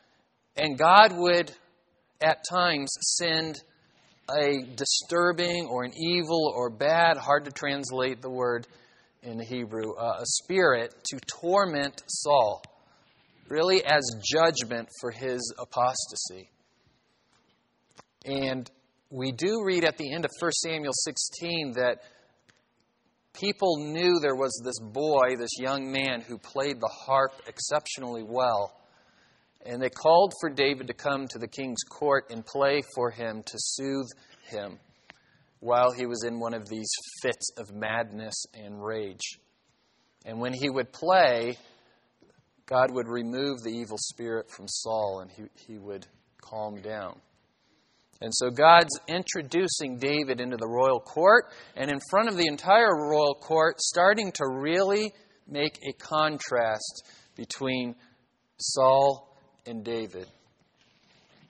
and 0.56 0.76
God 0.76 1.16
would 1.16 1.52
at 2.20 2.44
times 2.50 2.90
send 3.00 3.62
a 4.30 4.62
disturbing 4.76 5.66
or 5.66 5.84
an 5.84 5.92
evil 5.96 6.52
or 6.54 6.70
bad, 6.70 7.16
hard 7.16 7.44
to 7.46 7.50
translate 7.50 8.20
the 8.20 8.30
word 8.30 8.66
in 9.22 9.38
the 9.38 9.44
Hebrew, 9.44 9.94
uh, 9.94 10.18
a 10.20 10.26
spirit 10.26 10.94
to 11.10 11.18
torment 11.26 12.02
Saul 12.06 12.62
really 13.48 13.84
as 13.84 14.02
judgment 14.22 14.88
for 15.00 15.10
his 15.10 15.54
apostasy. 15.58 16.50
And 18.25 18.70
we 19.10 19.32
do 19.32 19.62
read 19.64 19.84
at 19.84 19.96
the 19.96 20.12
end 20.12 20.25
of 20.25 20.30
1 20.38 20.52
Samuel 20.52 20.92
16 20.92 21.72
that 21.76 22.02
people 23.32 23.92
knew 23.92 24.18
there 24.20 24.34
was 24.34 24.60
this 24.64 24.78
boy, 24.80 25.37
this 25.38 25.58
young 25.58 25.90
man, 25.90 26.20
who 26.20 26.37
played 26.37 26.80
the 26.80 26.90
harp 27.06 27.32
exceptionally 27.46 28.22
well. 28.22 28.77
And 29.67 29.83
they 29.83 29.91
called 29.91 30.33
for 30.41 30.50
David 30.50 30.87
to 30.87 30.95
come 30.95 31.27
to 31.29 31.38
the 31.38 31.49
king's 31.49 31.83
court 31.91 32.27
and 32.31 32.45
play 32.45 32.81
for 32.95 33.11
him 33.11 33.43
to 33.45 33.55
soothe 33.57 34.09
him 34.47 34.79
while 35.61 35.93
he 35.93 36.07
was 36.07 36.25
in 36.25 36.38
one 36.38 36.55
of 36.55 36.69
these 36.69 36.91
fits 37.23 37.50
of 37.59 37.75
madness 37.75 38.45
and 38.55 38.83
rage. 38.83 39.38
And 40.25 40.41
when 40.41 40.53
he 40.53 40.71
would 40.71 40.93
play, 40.93 41.57
God 42.67 42.91
would 42.93 43.09
remove 43.09 43.62
the 43.62 43.71
evil 43.71 43.99
spirit 43.99 44.50
from 44.50 44.67
Saul 44.69 45.21
and 45.23 45.31
he, 45.31 45.73
he 45.73 45.79
would 45.79 46.07
calm 46.41 46.81
down. 46.81 47.21
And 48.21 48.33
so 48.35 48.50
God's 48.50 48.99
introducing 49.07 49.99
David 49.99 50.41
into 50.41 50.57
the 50.57 50.67
royal 50.67 50.99
court, 50.99 51.53
and 51.77 51.88
in 51.88 52.00
front 52.11 52.29
of 52.29 52.37
the 52.37 52.49
entire 52.49 53.09
royal 53.09 53.35
court, 53.35 53.81
starting 53.81 54.33
to 54.33 54.45
really 54.45 55.12
make 55.47 55.79
a 55.88 55.93
contrast 55.93 57.05
between 57.37 57.95
Saul 58.59 59.27
and 59.68 59.84
David. 59.84 60.26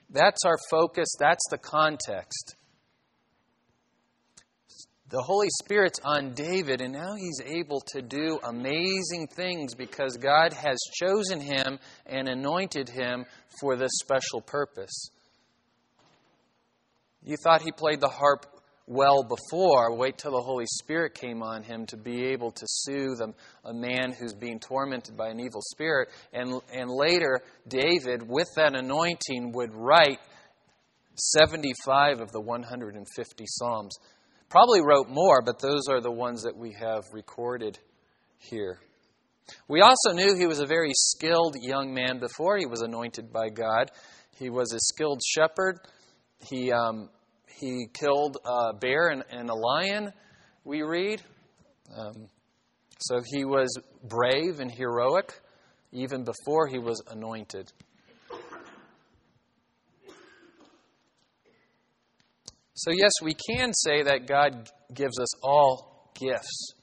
That's 0.09 0.43
our 0.45 0.57
focus, 0.69 1.07
that's 1.19 1.43
the 1.49 1.57
context 1.57 2.55
the 5.09 5.21
Holy 5.21 5.47
Spirit's 5.63 5.99
on 6.03 6.33
David, 6.33 6.81
and 6.81 6.93
now 6.93 7.15
he's 7.15 7.41
able 7.43 7.81
to 7.93 8.01
do 8.01 8.39
amazing 8.43 9.27
things 9.27 9.73
because 9.73 10.17
God 10.17 10.53
has 10.53 10.77
chosen 10.93 11.41
him 11.41 11.79
and 12.05 12.29
anointed 12.29 12.89
him 12.89 13.25
for 13.59 13.75
this 13.75 13.91
special 13.99 14.39
purpose. 14.41 15.09
You 17.23 17.37
thought 17.43 17.63
he 17.63 17.71
played 17.71 18.01
the 18.01 18.07
harp 18.07 18.45
well 18.89 19.23
before. 19.23 19.95
Wait 19.95 20.17
till 20.17 20.31
the 20.31 20.41
Holy 20.41 20.65
Spirit 20.65 21.13
came 21.13 21.41
on 21.43 21.63
him 21.63 21.85
to 21.85 21.95
be 21.95 22.25
able 22.25 22.51
to 22.51 22.65
soothe 22.65 23.21
a, 23.21 23.69
a 23.69 23.73
man 23.73 24.11
who's 24.11 24.33
being 24.33 24.59
tormented 24.59 25.15
by 25.15 25.29
an 25.29 25.39
evil 25.39 25.61
spirit. 25.61 26.09
And, 26.33 26.59
and 26.73 26.89
later, 26.89 27.41
David, 27.67 28.27
with 28.27 28.47
that 28.55 28.75
anointing, 28.75 29.53
would 29.53 29.73
write 29.73 30.19
75 31.15 32.19
of 32.19 32.31
the 32.31 32.41
150 32.41 33.45
Psalms. 33.47 33.95
Probably 34.49 34.81
wrote 34.81 35.07
more, 35.07 35.43
but 35.45 35.59
those 35.59 35.83
are 35.89 36.01
the 36.01 36.11
ones 36.11 36.41
that 36.43 36.57
we 36.57 36.73
have 36.73 37.03
recorded 37.13 37.77
here. 38.39 38.79
We 39.67 39.81
also 39.81 40.11
knew 40.13 40.35
he 40.35 40.47
was 40.47 40.59
a 40.59 40.65
very 40.65 40.91
skilled 40.93 41.55
young 41.61 41.93
man 41.93 42.19
before 42.19 42.57
he 42.57 42.65
was 42.65 42.81
anointed 42.81 43.31
by 43.31 43.49
God. 43.49 43.91
He 44.37 44.49
was 44.49 44.73
a 44.73 44.79
skilled 44.79 45.21
shepherd. 45.23 45.79
He, 46.39 46.71
um, 46.71 47.09
he 47.57 47.87
killed 47.93 48.37
a 48.45 48.73
bear 48.73 49.09
and, 49.09 49.23
and, 49.29 49.49
a 49.49 49.55
lion, 49.55 50.13
we 50.63 50.81
read. 50.81 51.21
Um, 51.97 52.27
so 52.99 53.21
he 53.25 53.45
was 53.45 53.69
brave 54.03 54.59
and 54.59 54.71
heroic 54.71 55.33
even 55.91 56.23
before 56.23 56.67
he 56.67 56.77
was 56.77 57.01
anointed. 57.09 57.71
So, 62.81 62.91
yes, 62.91 63.11
we 63.21 63.33
can 63.33 63.73
say 63.73 64.03
that 64.03 64.25
God 64.25 64.69
gives 64.93 65.19
us 65.19 65.43
all 65.43 66.13
gifts. 66.17 66.73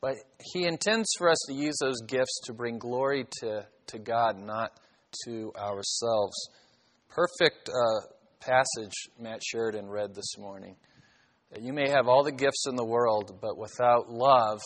But 0.00 0.16
He 0.52 0.66
intends 0.66 1.08
for 1.18 1.30
us 1.30 1.38
to 1.48 1.54
use 1.54 1.76
those 1.80 2.00
gifts 2.08 2.40
to 2.46 2.52
bring 2.52 2.78
glory 2.78 3.26
to, 3.42 3.64
to 3.86 3.98
God, 4.00 4.36
not 4.38 4.72
to 5.24 5.52
ourselves. 5.56 6.36
Perfect 7.08 7.68
uh, 7.68 8.15
passage 8.40 8.92
Matt 9.18 9.42
Sheridan 9.44 9.88
read 9.88 10.14
this 10.14 10.38
morning. 10.38 10.76
That 11.52 11.62
you 11.62 11.72
may 11.72 11.88
have 11.88 12.08
all 12.08 12.24
the 12.24 12.32
gifts 12.32 12.66
in 12.68 12.76
the 12.76 12.84
world, 12.84 13.38
but 13.40 13.56
without 13.56 14.10
love, 14.10 14.60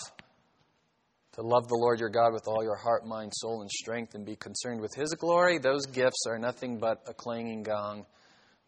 to 1.33 1.43
love 1.43 1.69
the 1.69 1.77
Lord 1.77 2.01
your 2.01 2.09
God 2.09 2.33
with 2.33 2.49
all 2.49 2.63
your 2.63 2.77
heart, 2.77 3.07
mind, 3.07 3.33
soul, 3.35 3.61
and 3.61 3.71
strength, 3.71 4.15
and 4.15 4.25
be 4.25 4.37
concerned 4.37 4.81
with 4.81 4.95
His 4.95 5.15
glory, 5.15 5.59
those 5.59 5.87
gifts 5.87 6.25
are 6.27 6.39
nothing 6.39 6.79
but 6.79 7.03
a 7.07 7.15
clanging 7.15 7.63
gong 7.63 8.07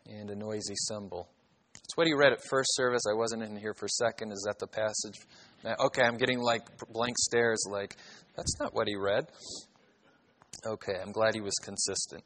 and 0.06 0.30
a 0.30 0.36
noisy 0.36 0.74
cymbal. 0.88 1.28
That's 1.74 1.96
what 1.96 2.06
he 2.06 2.14
read 2.14 2.32
at 2.32 2.38
first 2.48 2.74
service. 2.74 3.02
I 3.10 3.16
wasn't 3.16 3.42
in 3.42 3.56
here 3.56 3.74
for 3.74 3.88
second. 3.88 4.32
Is 4.32 4.46
that 4.46 4.58
the 4.58 4.66
passage? 4.66 5.20
Okay, 5.86 6.02
I'm 6.02 6.16
getting 6.16 6.40
like 6.40 6.62
blank 6.92 7.18
stares, 7.18 7.64
like, 7.70 7.96
that's 8.36 8.58
not 8.58 8.74
what 8.74 8.88
he 8.88 8.96
read. 8.96 9.26
Okay, 10.66 10.94
I'm 11.00 11.12
glad 11.12 11.34
he 11.34 11.40
was 11.40 11.54
consistent. 11.62 12.22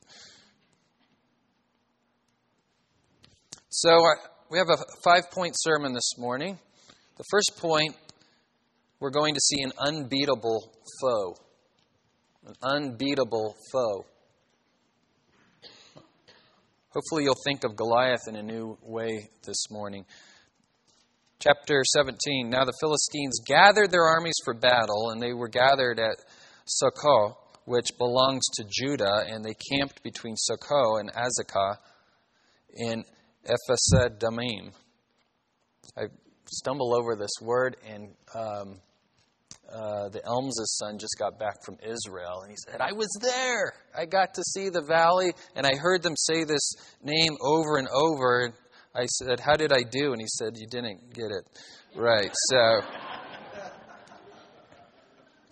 So, 3.69 3.99
we 4.49 4.59
have 4.59 4.69
a 4.69 4.77
five 5.03 5.29
point 5.33 5.55
sermon 5.57 5.93
this 5.93 6.17
morning. 6.17 6.57
The 7.17 7.25
first 7.31 7.59
point, 7.59 7.97
we're 9.01 9.11
going 9.11 9.35
to 9.35 9.41
see 9.41 9.61
an 9.61 9.73
unbeatable 9.79 10.73
foe. 11.01 11.35
An 12.47 12.55
unbeatable 12.63 13.57
foe. 13.73 14.07
Hopefully, 16.91 17.25
you'll 17.25 17.35
think 17.45 17.65
of 17.65 17.75
Goliath 17.75 18.29
in 18.29 18.37
a 18.37 18.43
new 18.43 18.79
way 18.83 19.29
this 19.45 19.69
morning. 19.69 20.07
Chapter 21.41 21.83
17 21.85 22.49
Now 22.49 22.65
the 22.65 22.73
Philistines 22.81 23.41
gathered 23.45 23.91
their 23.91 24.05
armies 24.05 24.37
for 24.45 24.55
battle, 24.55 25.11
and 25.11 25.21
they 25.21 25.33
were 25.33 25.49
gathered 25.49 25.99
at 25.99 26.19
Socoh, 26.67 27.37
which 27.65 27.89
belongs 27.99 28.45
to 28.55 28.65
Judah, 28.71 29.25
and 29.29 29.45
they 29.45 29.55
camped 29.73 30.05
between 30.05 30.37
Socoh 30.37 31.01
and 31.01 31.11
Azekah 31.13 31.79
in 32.77 33.05
Ephesed 33.47 34.19
Damim. 34.19 34.73
I 35.97 36.03
stumble 36.47 36.95
over 36.95 37.17
this 37.17 37.31
word, 37.41 37.77
and 37.89 38.15
um, 38.35 38.81
uh, 39.73 40.09
the 40.09 40.21
Elms' 40.25 40.77
son 40.79 40.99
just 40.99 41.17
got 41.19 41.39
back 41.39 41.65
from 41.65 41.77
Israel, 41.83 42.43
and 42.43 42.51
he 42.51 42.57
said, 42.69 42.81
I 42.81 42.93
was 42.93 43.09
there. 43.21 43.73
I 43.97 44.07
got 44.07 44.35
to 44.35 44.43
see 44.43 44.69
the 44.69 44.83
valley, 44.83 45.33
and 45.55 45.67
I 45.67 45.77
heard 45.77 46.03
them 46.03 46.15
say 46.17 46.45
this 46.45 46.75
name 47.03 47.37
over 47.41 47.79
and 47.79 47.89
over. 47.89 48.53
I 48.95 49.07
said, 49.07 49.41
How 49.41 49.55
did 49.55 49.73
I 49.73 49.83
do? 49.83 50.13
And 50.13 50.21
he 50.21 50.27
said, 50.29 50.57
You 50.57 50.67
didn't 50.67 51.15
get 51.15 51.31
it 51.31 51.45
right. 51.97 52.33
So. 52.51 52.81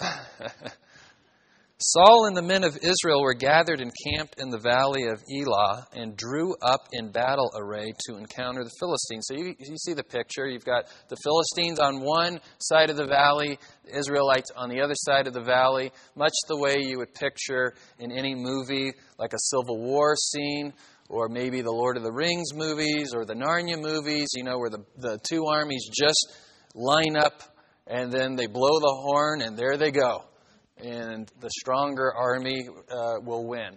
Saul 1.81 2.26
and 2.26 2.37
the 2.37 2.43
men 2.43 2.62
of 2.62 2.76
Israel 2.76 3.21
were 3.21 3.35
gathered 3.35 3.81
and 3.81 3.90
camped 4.07 4.38
in 4.38 4.48
the 4.48 4.61
valley 4.61 5.09
of 5.09 5.20
Elah 5.29 5.85
and 5.92 6.16
drew 6.16 6.55
up 6.62 6.87
in 6.92 7.11
battle 7.11 7.51
array 7.57 7.92
to 8.07 8.16
encounter 8.16 8.62
the 8.62 8.70
Philistines. 8.79 9.27
So 9.27 9.35
you, 9.35 9.57
you, 9.59 9.77
see 9.77 9.92
the 9.92 10.05
picture. 10.05 10.46
You've 10.46 10.64
got 10.64 10.85
the 11.09 11.16
Philistines 11.16 11.81
on 11.81 12.01
one 12.01 12.38
side 12.61 12.90
of 12.90 12.96
the 12.96 13.07
valley, 13.07 13.59
the 13.85 13.98
Israelites 13.98 14.53
on 14.55 14.68
the 14.68 14.81
other 14.81 14.94
side 14.94 15.27
of 15.27 15.33
the 15.33 15.42
valley, 15.42 15.90
much 16.14 16.33
the 16.46 16.57
way 16.57 16.77
you 16.79 16.98
would 16.98 17.12
picture 17.12 17.75
in 17.98 18.12
any 18.12 18.37
movie, 18.37 18.92
like 19.18 19.33
a 19.33 19.38
Civil 19.38 19.83
War 19.83 20.14
scene, 20.14 20.72
or 21.09 21.29
maybe 21.29 21.61
the 21.61 21.72
Lord 21.72 21.96
of 21.96 22.05
the 22.05 22.12
Rings 22.12 22.55
movies, 22.55 23.12
or 23.12 23.25
the 23.25 23.35
Narnia 23.35 23.83
movies, 23.83 24.29
you 24.37 24.44
know, 24.44 24.59
where 24.59 24.70
the, 24.70 24.85
the 24.98 25.18
two 25.29 25.44
armies 25.46 25.90
just 25.92 26.38
line 26.77 27.16
up 27.16 27.42
and 27.88 28.12
then 28.12 28.37
they 28.37 28.46
blow 28.46 28.79
the 28.79 28.94
horn 29.03 29.42
and 29.42 29.57
there 29.57 29.77
they 29.77 29.90
go 29.90 30.25
and 30.78 31.30
the 31.40 31.50
stronger 31.60 32.12
army 32.14 32.68
uh, 32.90 33.20
will 33.22 33.46
win. 33.46 33.76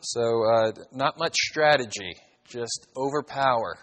So, 0.00 0.20
uh, 0.20 0.72
not 0.92 1.18
much 1.18 1.34
strategy, 1.34 2.14
just 2.46 2.86
overpower. 2.96 3.78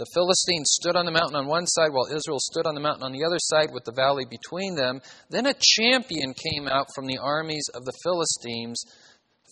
The 0.00 0.06
Philistines 0.14 0.78
stood 0.80 0.96
on 0.96 1.04
the 1.04 1.12
mountain 1.12 1.36
on 1.36 1.46
one 1.46 1.66
side 1.66 1.90
while 1.92 2.06
Israel 2.06 2.38
stood 2.40 2.66
on 2.66 2.74
the 2.74 2.80
mountain 2.80 3.02
on 3.02 3.12
the 3.12 3.22
other 3.22 3.38
side 3.38 3.68
with 3.70 3.84
the 3.84 3.92
valley 3.92 4.24
between 4.24 4.74
them. 4.74 5.02
Then 5.28 5.44
a 5.44 5.52
champion 5.52 6.32
came 6.32 6.68
out 6.68 6.86
from 6.94 7.06
the 7.06 7.18
armies 7.18 7.68
of 7.74 7.84
the 7.84 7.92
Philistines, 8.02 8.82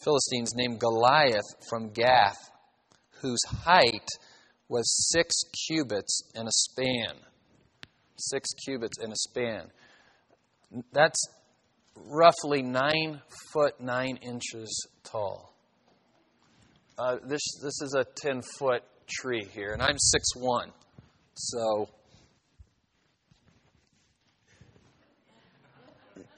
Philistines 0.02 0.54
named 0.54 0.80
Goliath 0.80 1.44
from 1.68 1.90
Gath, 1.90 2.38
whose 3.20 3.44
height 3.64 4.08
was 4.70 5.10
six 5.12 5.34
cubits 5.66 6.22
and 6.34 6.48
a 6.48 6.52
span. 6.52 7.16
Six 8.16 8.48
cubits 8.64 8.96
and 9.02 9.12
a 9.12 9.16
span. 9.16 9.70
That's 10.92 11.20
roughly 11.96 12.62
nine 12.62 13.20
foot 13.52 13.80
nine 13.80 14.18
inches 14.22 14.88
tall. 15.04 15.54
Uh, 16.98 17.16
this 17.26 17.40
this 17.62 17.80
is 17.80 17.96
a 17.96 18.04
ten 18.16 18.42
foot 18.58 18.82
tree 19.08 19.46
here, 19.54 19.72
and 19.72 19.80
I'm 19.80 19.96
six 19.98 20.28
one, 20.36 20.70
so 21.34 21.88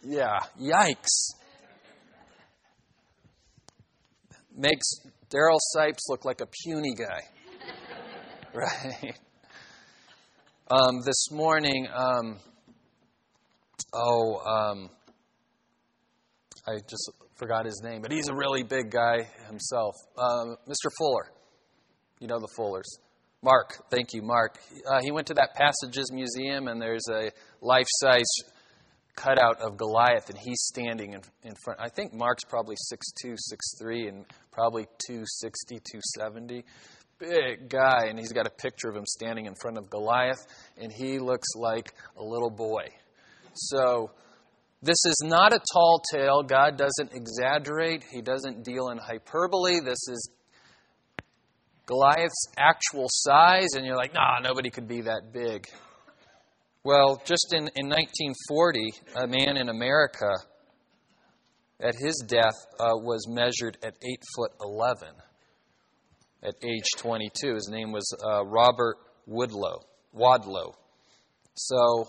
yeah, 0.03 0.38
yikes! 0.61 1.35
Makes 4.57 4.87
Daryl 5.31 5.59
Sipes 5.75 6.09
look 6.09 6.25
like 6.25 6.40
a 6.40 6.47
puny 6.47 6.95
guy, 6.95 7.23
right? 8.55 9.19
Um, 10.71 11.01
this 11.05 11.31
morning. 11.33 11.88
Um, 11.93 12.38
oh, 13.92 14.37
um, 14.38 14.90
I 16.66 16.79
just 16.88 17.11
forgot 17.37 17.64
his 17.64 17.81
name, 17.83 18.03
but 18.03 18.12
he's 18.12 18.29
a 18.29 18.35
really 18.35 18.62
big 18.62 18.90
guy 18.90 19.29
himself. 19.46 19.94
Um, 20.18 20.57
Mr. 20.68 20.90
Fuller. 20.98 21.33
You 22.20 22.29
know 22.29 22.38
the 22.38 22.48
Fullers. 22.57 22.98
Mark, 23.42 23.72
thank 23.90 24.12
you, 24.12 24.20
Mark. 24.20 24.59
Uh, 24.87 25.00
he 25.00 25.11
went 25.11 25.26
to 25.29 25.35
that 25.35 25.55
Passages 25.55 26.12
Museum, 26.12 26.68
and 26.68 26.81
there's 26.81 27.07
a 27.11 27.31
life 27.62 27.87
size 27.88 28.29
cutout 29.16 29.61
of 29.62 29.79
Goliath, 29.79 30.29
and 30.29 30.38
he's 30.38 30.61
standing 30.64 31.14
in, 31.14 31.20
in 31.42 31.55
front. 31.64 31.81
I 31.81 31.88
think 31.88 32.12
Mark's 32.12 32.44
probably 32.44 32.76
6'2, 33.24 33.37
6'3, 33.83 34.09
and 34.09 34.26
probably 34.53 34.85
260, 35.07 35.76
270. 35.76 36.64
Big 37.18 37.68
guy, 37.70 38.07
and 38.09 38.18
he's 38.18 38.33
got 38.33 38.46
a 38.46 38.50
picture 38.50 38.88
of 38.88 38.96
him 38.96 39.07
standing 39.07 39.46
in 39.46 39.55
front 39.55 39.79
of 39.79 39.88
Goliath, 39.88 40.46
and 40.76 40.92
he 40.92 41.18
looks 41.18 41.48
like 41.57 41.94
a 42.18 42.22
little 42.22 42.50
boy. 42.50 42.85
So, 43.54 44.10
this 44.82 45.04
is 45.04 45.22
not 45.24 45.52
a 45.52 45.60
tall 45.72 46.02
tale. 46.12 46.42
God 46.42 46.78
doesn't 46.78 47.12
exaggerate, 47.12 48.04
He 48.10 48.22
doesn't 48.22 48.64
deal 48.64 48.88
in 48.88 48.98
hyperbole. 48.98 49.80
This 49.80 50.08
is 50.08 50.30
Goliath's 51.86 52.46
actual 52.56 53.06
size, 53.08 53.74
and 53.74 53.84
you're 53.84 53.96
like, 53.96 54.14
nah, 54.14 54.38
nobody 54.40 54.70
could 54.70 54.86
be 54.86 55.02
that 55.02 55.32
big. 55.32 55.66
Well, 56.84 57.20
just 57.26 57.52
in, 57.52 57.68
in 57.74 57.88
1940, 57.88 58.92
a 59.16 59.26
man 59.26 59.56
in 59.56 59.68
America 59.68 60.30
at 61.80 61.94
his 61.98 62.22
death 62.26 62.54
uh, 62.78 62.94
was 62.94 63.26
measured 63.28 63.76
at 63.82 63.94
8 64.02 64.22
foot 64.36 64.52
11 64.62 65.08
at 66.42 66.54
age 66.62 66.84
22. 66.96 67.54
His 67.54 67.68
name 67.70 67.92
was 67.92 68.10
uh, 68.24 68.44
Robert 68.46 68.96
Woodlow, 69.26 69.80
Wadlow. 70.14 70.74
So 71.54 72.08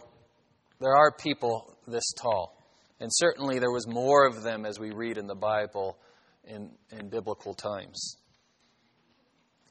there 0.81 0.95
are 0.95 1.11
people 1.11 1.77
this 1.87 2.11
tall. 2.19 2.57
And 2.99 3.09
certainly 3.13 3.59
there 3.59 3.71
was 3.71 3.87
more 3.87 4.27
of 4.27 4.43
them 4.43 4.65
as 4.65 4.79
we 4.79 4.91
read 4.91 5.17
in 5.17 5.27
the 5.27 5.35
Bible 5.35 5.97
in, 6.43 6.71
in 6.91 7.09
biblical 7.09 7.53
times. 7.53 8.17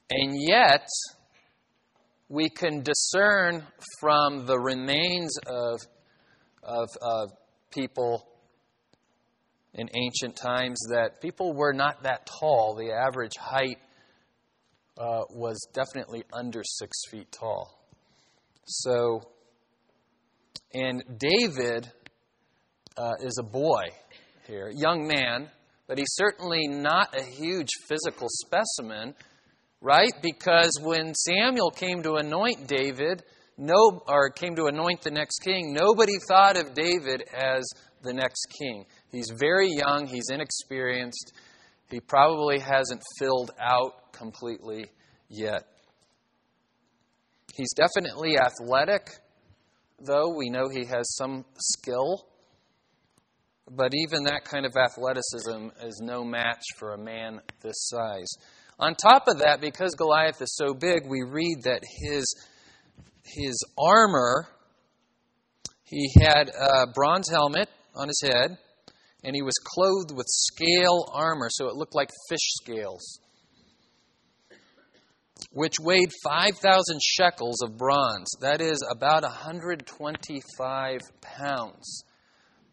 And 0.09 0.33
yet, 0.47 0.87
we 2.29 2.49
can 2.49 2.81
discern 2.81 3.67
from 3.99 4.45
the 4.45 4.57
remains 4.57 5.37
of, 5.47 5.79
of, 6.63 6.87
of 7.01 7.29
people 7.73 8.27
in 9.73 9.89
ancient 9.93 10.35
times 10.35 10.79
that 10.91 11.21
people 11.21 11.53
were 11.53 11.73
not 11.73 12.03
that 12.03 12.25
tall. 12.25 12.75
The 12.75 12.91
average 12.93 13.37
height 13.37 13.79
uh, 14.97 15.21
was 15.29 15.67
definitely 15.73 16.23
under 16.33 16.61
six 16.63 16.97
feet 17.09 17.31
tall. 17.31 17.77
So 18.65 19.30
And 20.73 21.03
David 21.17 21.91
uh, 22.97 23.11
is 23.23 23.37
a 23.39 23.43
boy 23.43 23.83
here, 24.47 24.71
young 24.73 25.07
man, 25.07 25.49
but 25.87 25.97
he's 25.97 26.13
certainly 26.13 26.67
not 26.67 27.15
a 27.17 27.23
huge 27.23 27.69
physical 27.87 28.27
specimen, 28.29 29.13
right? 29.81 30.13
Because 30.21 30.71
when 30.81 31.13
Samuel 31.13 31.71
came 31.71 32.03
to 32.03 32.15
anoint 32.15 32.67
David, 32.67 33.23
no, 33.57 34.01
or 34.07 34.29
came 34.29 34.55
to 34.55 34.65
anoint 34.65 35.01
the 35.01 35.11
next 35.11 35.39
king, 35.39 35.73
nobody 35.73 36.13
thought 36.27 36.57
of 36.57 36.73
David 36.73 37.23
as 37.33 37.63
the 38.03 38.13
next 38.13 38.45
king. 38.57 38.85
He's 39.11 39.31
very 39.37 39.69
young, 39.69 40.07
he's 40.07 40.29
inexperienced, 40.31 41.33
he 41.89 41.99
probably 41.99 42.59
hasn't 42.59 43.01
filled 43.19 43.51
out 43.59 44.13
completely 44.13 44.85
yet. 45.29 45.63
He's 47.53 47.73
definitely 47.73 48.37
athletic, 48.37 49.09
though. 50.05 50.35
We 50.35 50.49
know 50.49 50.69
he 50.69 50.85
has 50.85 51.15
some 51.15 51.45
skill. 51.57 52.25
But 53.69 53.93
even 53.93 54.23
that 54.23 54.43
kind 54.43 54.65
of 54.65 54.73
athleticism 54.75 55.69
is 55.83 56.01
no 56.01 56.23
match 56.23 56.63
for 56.77 56.93
a 56.93 56.97
man 56.97 57.39
this 57.61 57.87
size. 57.87 58.27
On 58.79 58.95
top 58.95 59.27
of 59.27 59.39
that, 59.39 59.61
because 59.61 59.93
Goliath 59.95 60.41
is 60.41 60.55
so 60.55 60.73
big, 60.73 61.07
we 61.07 61.21
read 61.21 61.63
that 61.63 61.83
his, 62.01 62.25
his 63.23 63.63
armor, 63.77 64.47
he 65.83 66.09
had 66.19 66.49
a 66.49 66.87
bronze 66.87 67.29
helmet 67.29 67.69
on 67.95 68.07
his 68.07 68.21
head, 68.23 68.57
and 69.23 69.35
he 69.35 69.41
was 69.41 69.53
clothed 69.63 70.11
with 70.17 70.25
scale 70.27 71.07
armor, 71.13 71.47
so 71.49 71.67
it 71.67 71.75
looked 71.75 71.93
like 71.93 72.09
fish 72.27 72.53
scales, 72.63 73.19
which 75.51 75.75
weighed 75.81 76.11
5,000 76.23 77.01
shekels 77.01 77.61
of 77.63 77.77
bronze. 77.77 78.29
That 78.41 78.61
is 78.61 78.83
about 78.89 79.23
125 79.23 80.99
pounds. 81.21 82.03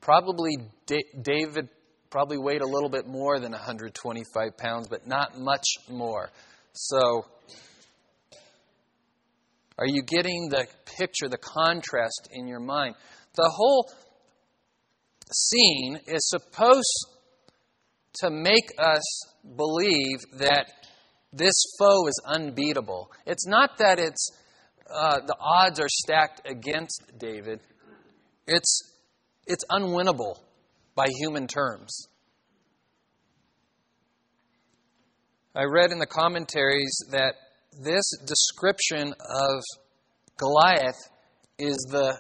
Probably 0.01 0.57
David 0.87 1.69
probably 2.11 2.39
weighed 2.39 2.63
a 2.63 2.67
little 2.67 2.89
bit 2.89 3.07
more 3.07 3.39
than 3.39 3.53
125 3.53 4.57
pounds, 4.57 4.89
but 4.89 5.07
not 5.07 5.39
much 5.39 5.67
more. 5.91 6.31
So, 6.73 7.27
are 9.79 9.87
you 9.87 10.03
getting 10.03 10.49
the 10.49 10.67
picture, 10.99 11.29
the 11.29 11.39
contrast 11.39 12.29
in 12.33 12.47
your 12.47 12.61
mind? 12.61 12.95
The 13.35 13.51
whole 13.55 13.91
scene 15.33 16.01
is 16.07 16.29
supposed 16.29 17.07
to 18.21 18.31
make 18.31 18.71
us 18.79 19.03
believe 19.57 20.19
that 20.39 20.73
this 21.33 21.55
foe 21.79 22.07
is 22.07 22.21
unbeatable. 22.27 23.11
It's 23.27 23.47
not 23.47 23.79
that 23.79 23.99
it's 23.99 24.31
uh, 24.91 25.21
the 25.27 25.37
odds 25.39 25.79
are 25.79 25.89
stacked 25.89 26.49
against 26.49 27.03
David. 27.19 27.61
It's 28.47 28.95
it's 29.47 29.65
unwinnable 29.71 30.39
by 30.95 31.07
human 31.21 31.47
terms. 31.47 32.09
I 35.55 35.65
read 35.65 35.91
in 35.91 35.99
the 35.99 36.07
commentaries 36.07 36.97
that 37.11 37.35
this 37.83 38.05
description 38.25 39.09
of 39.09 39.63
Goliath 40.37 41.11
is 41.59 41.77
the 41.91 42.19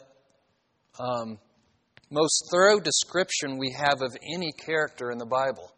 um, 0.98 1.38
most 2.10 2.48
thorough 2.50 2.80
description 2.80 3.58
we 3.58 3.74
have 3.78 4.02
of 4.02 4.16
any 4.34 4.52
character 4.52 5.10
in 5.10 5.18
the 5.18 5.26
Bible. 5.26 5.70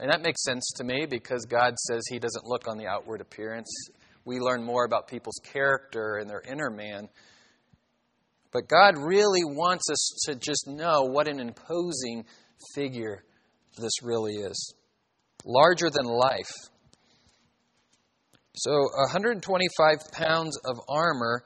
And 0.00 0.10
that 0.10 0.22
makes 0.22 0.44
sense 0.44 0.70
to 0.76 0.84
me 0.84 1.06
because 1.06 1.44
God 1.44 1.74
says 1.78 2.02
He 2.08 2.18
doesn't 2.18 2.44
look 2.44 2.68
on 2.68 2.78
the 2.78 2.86
outward 2.86 3.20
appearance. 3.20 3.68
We 4.24 4.38
learn 4.38 4.62
more 4.62 4.84
about 4.84 5.08
people's 5.08 5.40
character 5.52 6.16
and 6.16 6.28
their 6.28 6.42
inner 6.42 6.70
man 6.70 7.08
but 8.52 8.68
God 8.68 8.96
really 8.96 9.44
wants 9.44 9.90
us 9.90 10.22
to 10.26 10.34
just 10.34 10.66
know 10.66 11.02
what 11.02 11.28
an 11.28 11.38
imposing 11.38 12.24
figure 12.74 13.24
this 13.76 14.02
really 14.02 14.34
is. 14.34 14.74
Larger 15.44 15.90
than 15.90 16.06
life. 16.06 16.50
So, 18.56 18.72
125 18.72 19.98
pounds 20.12 20.58
of 20.64 20.80
armor, 20.88 21.44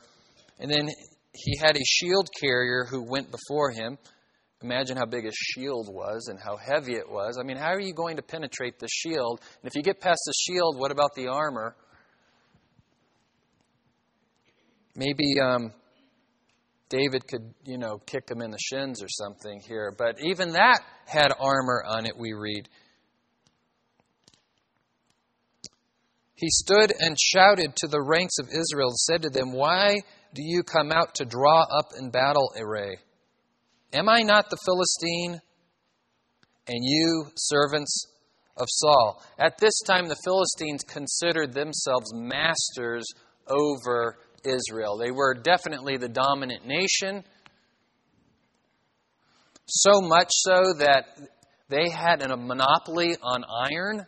and 0.58 0.70
then 0.70 0.88
he 1.34 1.58
had 1.58 1.76
a 1.76 1.84
shield 1.84 2.28
carrier 2.40 2.86
who 2.88 3.02
went 3.02 3.30
before 3.30 3.70
him. 3.70 3.98
Imagine 4.62 4.96
how 4.96 5.06
big 5.06 5.24
his 5.24 5.34
shield 5.34 5.88
was 5.92 6.28
and 6.28 6.38
how 6.38 6.56
heavy 6.56 6.94
it 6.94 7.10
was. 7.10 7.38
I 7.38 7.44
mean, 7.44 7.56
how 7.56 7.70
are 7.70 7.80
you 7.80 7.94
going 7.94 8.16
to 8.16 8.22
penetrate 8.22 8.78
the 8.78 8.88
shield? 8.88 9.40
And 9.62 9.70
if 9.70 9.74
you 9.74 9.82
get 9.82 10.00
past 10.00 10.20
the 10.26 10.34
shield, 10.38 10.78
what 10.78 10.90
about 10.90 11.14
the 11.14 11.28
armor? 11.28 11.74
Maybe 14.94 15.40
um, 15.40 15.72
David 16.88 17.26
could, 17.26 17.54
you 17.64 17.78
know, 17.78 17.98
kick 18.06 18.30
him 18.30 18.42
in 18.42 18.50
the 18.50 18.58
shins 18.58 19.02
or 19.02 19.08
something 19.08 19.60
here. 19.66 19.94
But 19.96 20.16
even 20.22 20.52
that 20.52 20.80
had 21.06 21.32
armor 21.40 21.82
on 21.88 22.06
it, 22.06 22.12
we 22.18 22.34
read. 22.34 22.68
He 26.34 26.48
stood 26.50 26.92
and 26.98 27.16
shouted 27.18 27.74
to 27.76 27.88
the 27.88 28.02
ranks 28.02 28.38
of 28.38 28.48
Israel 28.48 28.88
and 28.88 28.98
said 28.98 29.22
to 29.22 29.30
them, 29.30 29.52
Why 29.52 30.02
do 30.34 30.42
you 30.42 30.62
come 30.62 30.92
out 30.92 31.14
to 31.16 31.24
draw 31.24 31.62
up 31.62 31.92
in 31.98 32.10
battle 32.10 32.52
array? 32.58 32.98
Am 33.92 34.08
I 34.08 34.22
not 34.22 34.48
the 34.48 34.56
Philistine? 34.64 35.40
And 36.66 36.78
you, 36.80 37.26
servants 37.36 38.06
of 38.56 38.66
Saul. 38.70 39.22
At 39.38 39.58
this 39.58 39.78
time, 39.86 40.08
the 40.08 40.16
Philistines 40.24 40.82
considered 40.82 41.52
themselves 41.52 42.12
masters 42.14 43.04
over 43.48 44.16
Israel. 44.44 44.96
They 44.96 45.10
were 45.10 45.34
definitely 45.34 45.96
the 45.96 46.08
dominant 46.08 46.66
nation, 46.66 47.24
so 49.66 50.00
much 50.00 50.28
so 50.30 50.74
that 50.78 51.04
they 51.68 51.88
had 51.90 52.22
a 52.22 52.36
monopoly 52.36 53.16
on 53.22 53.44
iron. 53.44 54.06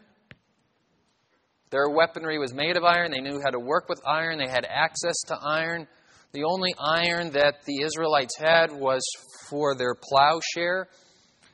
Their 1.71 1.89
weaponry 1.91 2.39
was 2.39 2.55
made 2.55 2.77
of 2.77 2.85
iron. 2.85 3.11
They 3.11 3.21
knew 3.21 3.41
how 3.45 3.51
to 3.51 3.59
work 3.59 3.89
with 3.89 4.01
iron. 4.07 4.39
They 4.39 4.51
had 4.51 4.67
access 4.69 5.17
to 5.29 5.39
iron. 5.43 5.89
The 6.35 6.43
only 6.43 6.75
iron 6.81 7.31
that 7.35 7.65
the 7.65 7.83
Israelites 7.85 8.37
had 8.37 8.73
was 8.73 9.03
for 9.49 9.77
their 9.77 9.95
plowshare. 9.95 10.89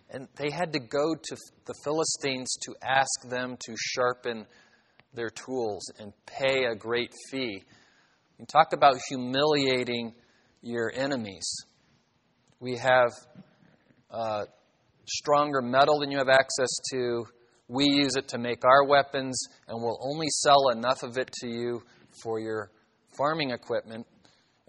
And 0.08 0.26
they 0.36 0.50
had 0.50 0.72
to 0.72 0.78
go 0.78 1.14
to 1.14 1.36
the 1.66 1.74
Philistines 1.84 2.56
to 2.62 2.74
ask 2.82 3.28
them 3.28 3.58
to 3.60 3.74
sharpen 3.76 4.46
their 5.12 5.28
tools 5.28 5.82
and 5.98 6.14
pay 6.24 6.64
a 6.64 6.74
great 6.74 7.12
fee. 7.30 7.62
You 8.38 8.46
talk 8.46 8.72
about 8.72 8.94
humiliating 9.10 10.14
your 10.62 10.90
enemies. 10.94 11.46
We 12.58 12.78
have 12.78 13.10
uh, 14.10 14.44
stronger 15.06 15.60
metal 15.60 16.00
than 16.00 16.10
you 16.10 16.16
have 16.16 16.30
access 16.30 16.70
to. 16.92 17.26
We 17.68 17.84
use 17.84 18.16
it 18.16 18.28
to 18.28 18.38
make 18.38 18.64
our 18.64 18.86
weapons, 18.86 19.38
and 19.68 19.82
we'll 19.82 20.00
only 20.02 20.28
sell 20.30 20.70
enough 20.70 21.02
of 21.02 21.18
it 21.18 21.30
to 21.42 21.48
you 21.48 21.82
for 22.22 22.40
your 22.40 22.70
farming 23.18 23.50
equipment. 23.50 24.06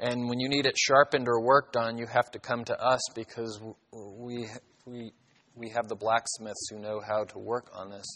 And 0.01 0.27
when 0.27 0.39
you 0.39 0.49
need 0.49 0.65
it 0.65 0.75
sharpened 0.79 1.27
or 1.27 1.39
worked 1.39 1.77
on, 1.77 1.99
you 1.99 2.07
have 2.07 2.31
to 2.31 2.39
come 2.39 2.63
to 2.65 2.81
us 2.81 2.99
because 3.13 3.61
we, 3.93 4.47
we, 4.87 5.11
we 5.55 5.69
have 5.69 5.87
the 5.87 5.95
blacksmiths 5.95 6.69
who 6.71 6.79
know 6.79 6.99
how 6.99 7.23
to 7.25 7.37
work 7.37 7.69
on 7.71 7.91
this, 7.91 8.07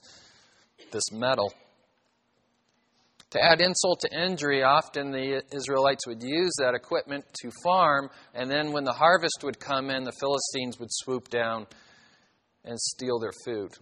this 0.92 1.04
metal. 1.12 1.54
To 3.30 3.44
add 3.44 3.62
insult 3.62 4.00
to 4.00 4.10
injury, 4.20 4.64
often 4.64 5.12
the 5.12 5.44
Israelites 5.52 6.08
would 6.08 6.24
use 6.24 6.54
that 6.58 6.74
equipment 6.74 7.24
to 7.42 7.52
farm, 7.64 8.10
and 8.34 8.50
then 8.50 8.72
when 8.72 8.84
the 8.84 8.94
harvest 8.94 9.44
would 9.44 9.60
come 9.60 9.92
in, 9.92 10.06
the 10.06 10.14
Philistines 10.20 10.80
would 10.80 10.90
swoop 10.92 11.30
down 11.30 11.68
and 12.64 12.80
steal 12.80 13.20
their 13.20 13.34
food. 13.46 13.74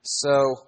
So 0.00 0.66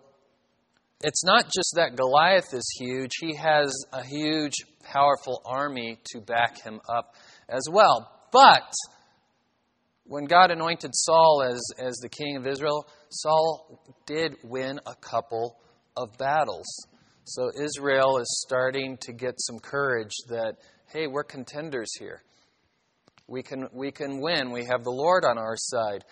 it's 1.05 1.23
not 1.23 1.45
just 1.55 1.75
that 1.77 1.97
Goliath 1.97 2.55
is 2.55 2.67
huge, 2.79 3.11
he 3.21 3.37
has 3.37 3.71
a 3.93 4.03
huge, 4.03 4.55
powerful 4.83 5.43
army 5.45 5.99
to 6.13 6.21
back 6.21 6.63
him 6.63 6.81
up 6.89 7.15
as 7.47 7.63
well. 7.71 8.11
But 8.33 8.73
when 10.05 10.25
God 10.25 10.51
anointed 10.51 10.93
Saul 10.95 11.47
as, 11.47 11.61
as 11.79 11.95
the 11.97 12.09
king 12.09 12.37
of 12.37 12.47
Israel, 12.47 12.87
Saul 13.11 13.83
did 14.07 14.37
win 14.43 14.81
a 14.87 14.95
couple 14.95 15.59
of 15.95 16.09
battles. 16.19 16.67
So 17.25 17.51
Israel 17.55 18.17
is 18.17 18.43
starting 18.47 18.97
to 19.03 19.13
get 19.13 19.35
some 19.37 19.59
courage 19.59 20.15
that, 20.29 20.57
hey, 20.87 21.07
we're 21.07 21.25
contenders 21.25 21.91
here. 21.99 22.23
We 23.27 23.43
can, 23.43 23.69
we 23.75 23.93
can 23.93 24.21
win. 24.23 24.53
We 24.53 24.65
have 24.65 24.85
the 24.85 24.91
Lord 24.91 25.25
on 25.25 25.37
our 25.37 25.57
side. 25.57 26.05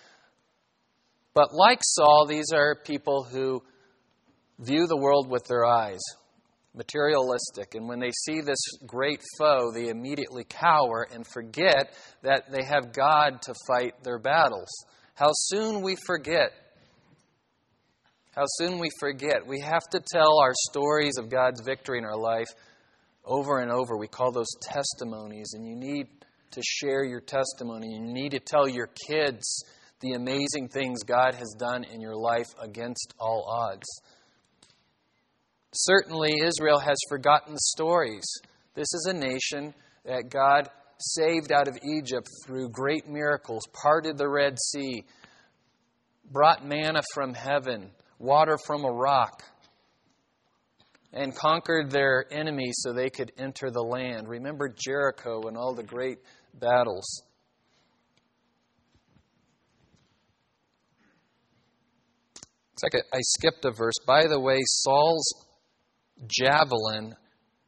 But 1.34 1.54
like 1.54 1.80
Saul, 1.82 2.26
these 2.26 2.52
are 2.52 2.76
people 2.84 3.24
who 3.24 3.62
view 4.62 4.86
the 4.86 4.96
world 4.96 5.28
with 5.28 5.44
their 5.46 5.64
eyes 5.64 6.00
materialistic. 6.74 7.74
And 7.74 7.88
when 7.88 8.00
they 8.00 8.12
see 8.24 8.40
this 8.40 8.58
great 8.86 9.20
foe, 9.38 9.70
they 9.72 9.88
immediately 9.88 10.44
cower 10.44 11.06
and 11.12 11.26
forget 11.26 11.94
that 12.22 12.50
they 12.50 12.64
have 12.64 12.92
God 12.92 13.42
to 13.42 13.54
fight 13.66 14.02
their 14.02 14.18
battles. 14.18 14.68
How 15.14 15.30
soon 15.32 15.82
we 15.82 15.96
forget. 16.06 16.52
How 18.34 18.44
soon 18.46 18.78
we 18.78 18.88
forget. 18.98 19.46
We 19.46 19.60
have 19.60 19.82
to 19.92 20.00
tell 20.00 20.40
our 20.40 20.54
stories 20.70 21.18
of 21.18 21.28
God's 21.28 21.60
victory 21.60 21.98
in 21.98 22.04
our 22.04 22.16
life 22.16 22.48
over 23.24 23.58
and 23.58 23.70
over. 23.70 23.96
We 23.96 24.08
call 24.08 24.32
those 24.32 24.50
testimonies, 24.62 25.52
and 25.52 25.66
you 25.66 25.76
need 25.76 26.06
to 26.52 26.62
share 26.62 27.04
your 27.04 27.20
testimony. 27.20 27.88
You 27.88 28.00
need 28.00 28.30
to 28.30 28.40
tell 28.40 28.66
your 28.66 28.88
kids 29.08 29.64
the 30.00 30.12
amazing 30.12 30.68
things 30.68 31.02
God 31.02 31.34
has 31.34 31.54
done 31.58 31.84
in 31.84 32.00
your 32.00 32.16
life 32.16 32.48
against 32.60 33.14
all 33.20 33.46
odds. 33.48 33.86
Certainly, 35.74 36.34
Israel 36.44 36.78
has 36.78 36.98
forgotten 37.08 37.56
stories. 37.56 38.24
This 38.74 38.92
is 38.92 39.06
a 39.08 39.14
nation 39.14 39.72
that 40.04 40.28
God 40.28 40.68
saved 40.98 41.50
out 41.50 41.66
of 41.66 41.78
Egypt 41.82 42.28
through 42.46 42.68
great 42.68 43.08
miracles, 43.08 43.62
parted 43.72 44.18
the 44.18 44.28
Red 44.28 44.58
Sea, 44.58 45.04
brought 46.30 46.64
manna 46.64 47.02
from 47.14 47.32
heaven, 47.32 47.90
water 48.18 48.58
from 48.66 48.84
a 48.84 48.92
rock, 48.92 49.42
and 51.12 51.34
conquered 51.34 51.90
their 51.90 52.26
enemies 52.30 52.74
so 52.78 52.92
they 52.92 53.10
could 53.10 53.32
enter 53.38 53.70
the 53.70 53.82
land. 53.82 54.28
Remember 54.28 54.68
Jericho 54.68 55.48
and 55.48 55.56
all 55.56 55.74
the 55.74 55.82
great 55.82 56.18
battles. 56.54 57.22
Second, 62.78 63.04
I 63.14 63.18
skipped 63.20 63.64
a 63.64 63.70
verse. 63.70 63.94
By 64.06 64.26
the 64.26 64.40
way, 64.40 64.58
Saul's 64.64 65.32
javelin 66.26 67.14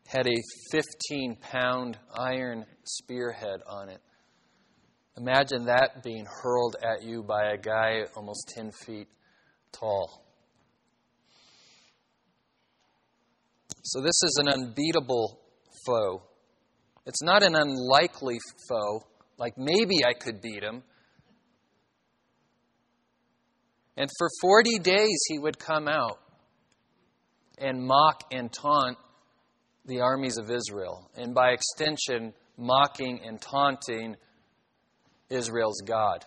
had 0.06 0.26
a 0.26 0.42
15 0.70 1.36
pound 1.40 1.98
iron 2.18 2.66
spearhead 2.84 3.60
on 3.66 3.88
it. 3.88 4.00
Imagine 5.16 5.66
that 5.66 6.02
being 6.02 6.26
hurled 6.42 6.76
at 6.82 7.02
you 7.02 7.22
by 7.22 7.52
a 7.52 7.56
guy 7.56 8.00
almost 8.16 8.52
10 8.56 8.72
feet 8.84 9.08
tall. 9.72 10.24
So, 13.82 14.00
this 14.00 14.22
is 14.24 14.40
an 14.42 14.48
unbeatable 14.48 15.38
foe. 15.86 16.22
It's 17.06 17.22
not 17.22 17.42
an 17.42 17.54
unlikely 17.54 18.38
foe, 18.68 19.02
like 19.38 19.58
maybe 19.58 20.04
I 20.06 20.14
could 20.14 20.40
beat 20.40 20.62
him. 20.62 20.82
And 23.96 24.10
for 24.18 24.28
40 24.40 24.78
days, 24.78 25.18
he 25.28 25.38
would 25.38 25.58
come 25.58 25.86
out 25.86 26.18
and 27.58 27.82
mock 27.82 28.24
and 28.32 28.52
taunt 28.52 28.98
the 29.86 30.00
armies 30.00 30.38
of 30.38 30.50
Israel, 30.50 31.10
and 31.16 31.34
by 31.34 31.50
extension, 31.50 32.32
mocking 32.56 33.20
and 33.24 33.40
taunting 33.40 34.16
Israel's 35.30 35.80
God. 35.84 36.24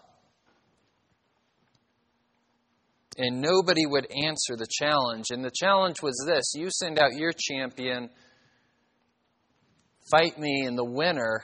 And 3.17 3.41
nobody 3.41 3.85
would 3.87 4.07
answer 4.23 4.55
the 4.55 4.67
challenge. 4.69 5.25
And 5.31 5.43
the 5.43 5.51
challenge 5.51 6.03
was 6.03 6.13
this 6.27 6.53
you 6.55 6.69
send 6.69 6.99
out 6.99 7.15
your 7.15 7.31
champion, 7.35 8.09
fight 10.11 10.37
me, 10.37 10.65
and 10.67 10.77
the 10.77 10.85
winner, 10.85 11.43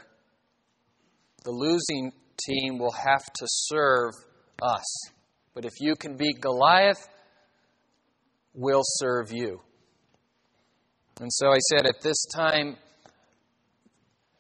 the 1.44 1.52
losing 1.52 2.12
team, 2.46 2.78
will 2.78 2.92
have 2.92 3.24
to 3.24 3.46
serve 3.48 4.14
us. 4.62 5.10
But 5.56 5.66
if 5.66 5.74
you 5.80 5.96
can 5.96 6.16
beat 6.16 6.40
Goliath, 6.42 7.08
we'll 8.54 8.84
serve 8.84 9.32
you. 9.32 9.60
And 11.20 11.32
so 11.32 11.52
I 11.52 11.58
said, 11.70 11.86
at 11.86 12.02
this 12.02 12.26
time, 12.36 12.78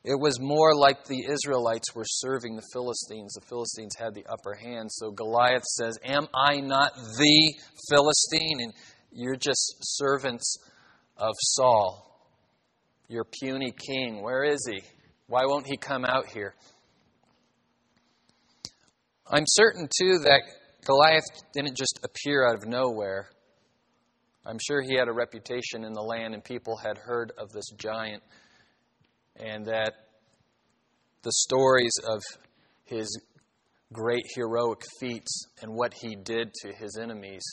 it 0.04 0.20
was 0.20 0.40
more 0.42 0.76
like 0.76 1.06
the 1.06 1.26
Israelites 1.30 1.96
were 1.96 2.04
serving 2.06 2.56
the 2.56 2.68
Philistines. 2.74 3.34
The 3.34 3.46
Philistines 3.48 3.96
had 3.98 4.14
the 4.14 4.26
upper 4.30 4.54
hand. 4.54 4.92
So 4.92 5.12
Goliath 5.12 5.64
says, 5.64 5.98
Am 6.04 6.28
I 6.34 6.60
not 6.60 6.94
the 6.96 7.54
Philistine? 7.90 8.60
And 8.60 8.74
you're 9.14 9.38
just 9.38 9.76
servants 9.82 10.58
of 11.16 11.34
Saul, 11.40 12.28
your 13.08 13.24
puny 13.24 13.72
king. 13.72 14.22
Where 14.22 14.44
is 14.44 14.68
he? 14.70 14.82
Why 15.28 15.46
won't 15.46 15.68
he 15.68 15.78
come 15.78 16.04
out 16.04 16.28
here? 16.28 16.54
I'm 19.26 19.46
certain, 19.48 19.88
too, 19.88 20.20
that 20.26 20.42
Goliath 20.86 21.24
didn't 21.54 21.78
just 21.78 22.00
appear 22.04 22.46
out 22.46 22.56
of 22.56 22.68
nowhere. 22.68 23.30
I'm 24.46 24.60
sure 24.60 24.82
he 24.82 24.96
had 24.98 25.08
a 25.08 25.14
reputation 25.14 25.84
in 25.86 25.94
the 25.94 26.02
land, 26.02 26.34
and 26.34 26.44
people 26.44 26.78
had 26.78 26.98
heard 26.98 27.32
of 27.38 27.50
this 27.52 27.70
giant, 27.78 28.22
and 29.38 29.66
that 29.68 29.94
the 31.24 31.32
stories 31.32 31.94
of 32.06 32.22
his 32.84 33.08
great 33.94 34.26
heroic 34.36 34.82
feats 35.00 35.48
and 35.62 35.74
what 35.74 35.94
he 35.94 36.16
did 36.16 36.52
to 36.62 36.74
his 36.74 36.98
enemies, 37.02 37.44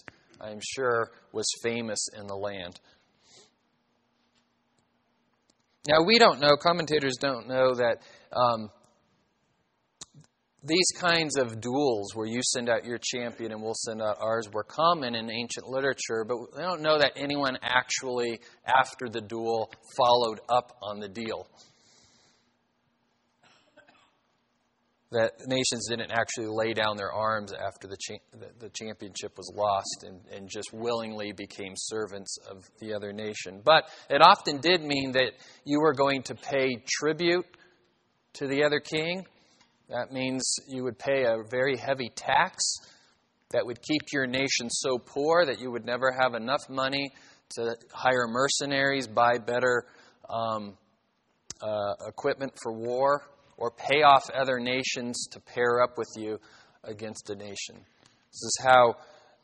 I'm 0.40 0.59
sure, 0.74 1.11
was 1.33 1.46
famous 1.62 2.09
in 2.18 2.26
the 2.26 2.35
land. 2.35 2.81
Now, 5.88 6.03
we 6.05 6.18
don't 6.18 6.40
know, 6.40 6.57
commentators 6.57 7.16
don't 7.20 7.48
know 7.48 7.74
that 7.74 7.98
um, 8.33 8.70
these 10.62 10.90
kinds 10.99 11.37
of 11.37 11.61
duels 11.61 12.14
where 12.14 12.27
you 12.27 12.40
send 12.42 12.68
out 12.68 12.85
your 12.85 12.99
champion 13.03 13.53
and 13.53 13.62
we'll 13.62 13.75
send 13.75 14.03
out 14.03 14.18
ours 14.20 14.49
were 14.53 14.64
common 14.64 15.14
in 15.14 15.31
ancient 15.31 15.66
literature, 15.66 16.25
but 16.27 16.37
we 16.38 16.62
don't 16.62 16.83
know 16.83 16.99
that 16.99 17.12
anyone 17.16 17.57
actually, 17.62 18.40
after 18.66 19.09
the 19.09 19.23
duel, 19.23 19.73
followed 19.96 20.40
up 20.51 20.77
on 20.83 21.01
the 21.01 21.09
deal. 21.09 21.46
That 25.12 25.33
nations 25.46 25.88
didn't 25.88 26.12
actually 26.12 26.49
lay 26.49 26.73
down 26.73 26.96
their 26.96 27.11
arms 27.11 27.53
after 27.53 27.88
the, 27.88 27.96
cha- 27.99 28.46
the 28.61 28.68
championship 28.68 29.33
was 29.37 29.51
lost 29.57 30.05
and, 30.07 30.20
and 30.33 30.49
just 30.49 30.73
willingly 30.73 31.33
became 31.33 31.73
servants 31.75 32.37
of 32.49 32.64
the 32.81 32.94
other 32.94 33.12
nation. 33.12 33.61
But 33.64 33.88
it 34.09 34.23
often 34.23 34.59
did 34.59 34.83
mean 34.83 35.12
that 35.12 35.33
you 35.64 35.81
were 35.81 35.94
going 35.94 36.23
to 36.25 36.37
pay 36.37 36.85
tribute 36.87 37.46
to 38.35 38.46
the 38.46 38.62
other 38.62 38.79
king 38.79 39.25
that 39.90 40.12
means 40.12 40.42
you 40.68 40.85
would 40.85 40.98
pay 40.98 41.24
a 41.24 41.42
very 41.50 41.76
heavy 41.76 42.11
tax 42.14 42.62
that 43.50 43.66
would 43.66 43.83
keep 43.83 44.12
your 44.12 44.26
nation 44.26 44.70
so 44.70 44.98
poor 44.98 45.44
that 45.44 45.59
you 45.59 45.72
would 45.72 45.85
never 45.85 46.12
have 46.12 46.35
enough 46.35 46.62
money 46.68 47.11
to 47.57 47.74
hire 47.92 48.29
mercenaries, 48.29 49.09
buy 49.09 49.38
better 49.38 49.85
um, 50.29 50.79
uh, 51.61 51.94
equipment 52.07 52.53
for 52.62 52.72
war, 52.72 53.22
or 53.57 53.72
pay 53.72 54.03
off 54.03 54.31
other 54.31 54.61
nations 54.61 55.26
to 55.33 55.40
pair 55.40 55.83
up 55.83 55.98
with 55.98 56.09
you 56.16 56.38
against 56.85 57.29
a 57.31 57.35
nation. 57.35 57.74
This 57.74 58.42
is 58.42 58.59
how 58.62 58.94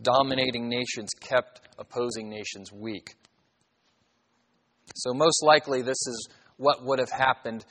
dominating 0.00 0.68
nations 0.68 1.10
kept 1.20 1.60
opposing 1.76 2.30
nations 2.30 2.72
weak. 2.72 3.16
So, 4.94 5.12
most 5.12 5.42
likely, 5.42 5.82
this 5.82 6.06
is 6.06 6.28
what 6.56 6.84
would 6.84 7.00
have 7.00 7.10
happened 7.10 7.64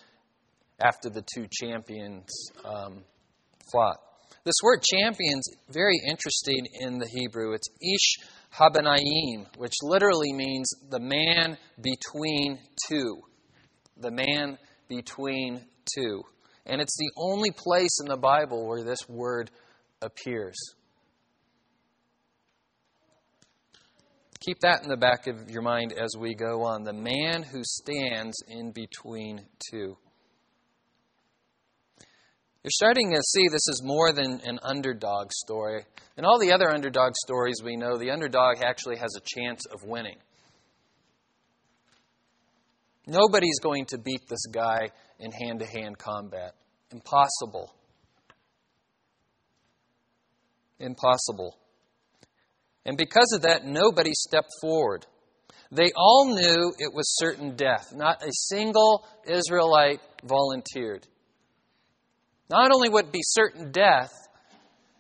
after 0.79 1.09
the 1.09 1.23
two 1.33 1.47
champions 1.51 2.27
um, 2.63 3.03
fought. 3.71 3.97
This 4.43 4.55
word 4.63 4.83
champions 4.83 5.47
very 5.69 5.99
interesting 6.07 6.67
in 6.81 6.99
the 6.99 7.07
Hebrew. 7.07 7.53
It's 7.53 7.67
ish 7.81 8.27
habanayim, 8.53 9.47
which 9.57 9.73
literally 9.81 10.33
means 10.33 10.69
the 10.89 10.99
man 10.99 11.57
between 11.81 12.59
two. 12.87 13.21
The 13.97 14.11
man 14.11 14.57
between 14.87 15.65
two. 15.95 16.23
And 16.65 16.81
it's 16.81 16.97
the 16.97 17.11
only 17.17 17.51
place 17.51 17.99
in 18.01 18.07
the 18.07 18.17
Bible 18.17 18.67
where 18.67 18.83
this 18.83 19.07
word 19.07 19.51
appears. 20.01 20.55
Keep 24.45 24.59
that 24.59 24.83
in 24.83 24.89
the 24.89 24.97
back 24.97 25.25
of 25.27 25.49
your 25.49 25.63
mind 25.63 25.91
as 25.91 26.15
we 26.19 26.35
go 26.35 26.63
on. 26.63 26.83
The 26.83 26.93
man 26.93 27.41
who 27.41 27.61
stands 27.63 28.35
in 28.47 28.71
between 28.71 29.41
two. 29.71 29.97
You're 32.65 32.71
starting 32.71 33.11
to 33.11 33.21
see 33.21 33.47
this 33.47 33.67
is 33.67 33.83
more 33.83 34.11
than 34.11 34.41
an 34.43 34.57
underdog 34.63 35.31
story. 35.31 35.85
In 36.17 36.25
all 36.25 36.39
the 36.39 36.51
other 36.51 36.73
underdog 36.73 37.13
stories 37.13 37.61
we 37.63 37.75
know, 37.75 37.95
the 37.95 38.09
underdog 38.09 38.63
actually 38.63 38.95
has 38.97 39.13
a 39.15 39.21
chance 39.23 39.67
of 39.67 39.83
winning. 39.83 40.17
Nobody's 43.05 43.59
going 43.61 43.85
to 43.89 43.99
beat 43.99 44.21
this 44.27 44.47
guy 44.51 44.89
in 45.19 45.31
hand 45.31 45.59
to 45.59 45.67
hand 45.67 45.99
combat. 45.99 46.55
Impossible. 46.91 47.71
Impossible. 50.79 51.59
And 52.83 52.97
because 52.97 53.31
of 53.35 53.43
that, 53.43 53.63
nobody 53.63 54.13
stepped 54.15 54.49
forward. 54.59 55.05
They 55.71 55.91
all 55.95 56.33
knew 56.33 56.73
it 56.79 56.91
was 56.95 57.15
certain 57.19 57.55
death. 57.55 57.93
Not 57.93 58.23
a 58.23 58.31
single 58.31 59.05
Israelite 59.27 59.99
volunteered. 60.23 61.05
Not 62.49 62.71
only 62.71 62.89
would 62.89 63.11
be 63.11 63.21
certain 63.23 63.71
death, 63.71 64.11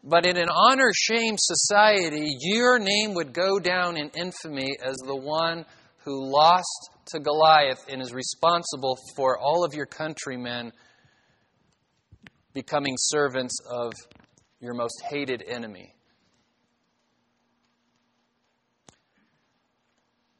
but 0.03 0.25
in 0.25 0.37
an 0.37 0.49
honor 0.49 0.91
shame 0.93 1.35
society, 1.37 2.27
your 2.39 2.79
name 2.79 3.13
would 3.15 3.33
go 3.33 3.59
down 3.59 3.97
in 3.97 4.09
infamy 4.09 4.75
as 4.83 4.95
the 4.97 5.15
one 5.15 5.65
who 6.03 6.31
lost 6.31 6.89
to 7.07 7.19
Goliath 7.19 7.85
and 7.89 8.01
is 8.01 8.13
responsible 8.13 8.97
for 9.15 9.39
all 9.39 9.63
of 9.63 9.73
your 9.73 9.85
countrymen 9.85 10.71
becoming 12.53 12.95
servants 12.97 13.57
of 13.69 13.93
your 14.59 14.73
most 14.73 15.03
hated 15.09 15.43
enemy. 15.47 15.93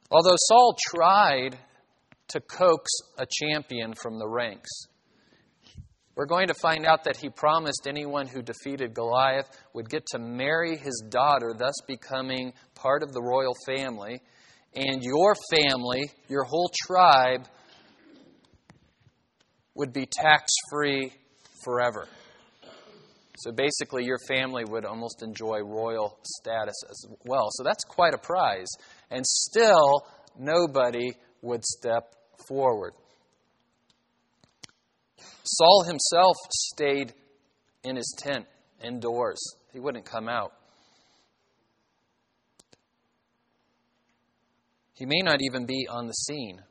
Although 0.10 0.38
Saul 0.38 0.76
tried 0.96 1.58
to 2.30 2.40
coax 2.40 2.90
a 3.18 3.26
champion 3.30 3.94
from 3.94 4.18
the 4.18 4.28
ranks. 4.28 4.70
We're 6.16 6.28
going 6.28 6.48
to 6.48 6.54
find 6.54 6.86
out 6.86 7.04
that 7.04 7.18
he 7.18 7.30
promised 7.30 7.88
anyone 7.88 8.28
who 8.28 8.42
defeated 8.42 8.94
Goliath 8.94 9.50
would 9.74 9.90
get 9.90 10.06
to 10.08 10.20
marry 10.20 10.78
his 10.78 11.04
daughter, 11.10 11.54
thus 11.58 11.74
becoming 11.88 12.54
part 12.74 13.04
of 13.04 13.12
the 13.12 13.22
royal 13.22 13.54
family. 13.66 14.22
And 14.76 15.02
your 15.04 15.36
family, 15.52 16.10
your 16.30 16.44
whole 16.44 16.72
tribe, 16.86 17.48
would 19.76 19.92
be 19.92 20.06
tax 20.06 20.54
free 20.72 21.12
forever. 21.66 22.08
So 23.38 23.52
basically, 23.52 24.06
your 24.06 24.20
family 24.30 24.64
would 24.66 24.86
almost 24.86 25.22
enjoy 25.22 25.60
royal 25.60 26.18
status 26.24 26.76
as 26.90 27.06
well. 27.26 27.50
So 27.52 27.64
that's 27.64 27.84
quite 27.84 28.14
a 28.14 28.18
prize. 28.18 28.70
And 29.12 29.26
still, 29.26 30.08
nobody 30.40 31.12
would 31.42 31.66
step 31.66 32.16
forward. 32.48 32.94
Saul 35.46 35.84
himself 35.84 36.36
stayed 36.52 37.14
in 37.84 37.96
his 37.96 38.16
tent 38.18 38.46
indoors, 38.84 39.40
he 39.72 39.80
wouldn't 39.80 40.06
come 40.06 40.28
out. 40.28 40.54
He 44.94 45.06
may 45.06 45.22
not 45.24 45.42
even 45.42 45.66
be 45.66 45.88
on 45.90 46.08
the 46.08 46.14
scene. 46.14 46.62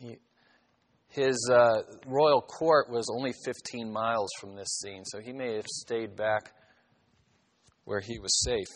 He, 0.00 0.16
his 1.08 1.50
uh, 1.52 1.82
royal 2.06 2.40
court 2.40 2.88
was 2.88 3.06
only 3.14 3.32
15 3.44 3.92
miles 3.92 4.30
from 4.40 4.56
this 4.56 4.78
scene, 4.80 5.04
so 5.04 5.20
he 5.20 5.32
may 5.32 5.56
have 5.56 5.66
stayed 5.66 6.16
back 6.16 6.52
where 7.84 8.00
he 8.00 8.18
was 8.18 8.42
safe. 8.42 8.68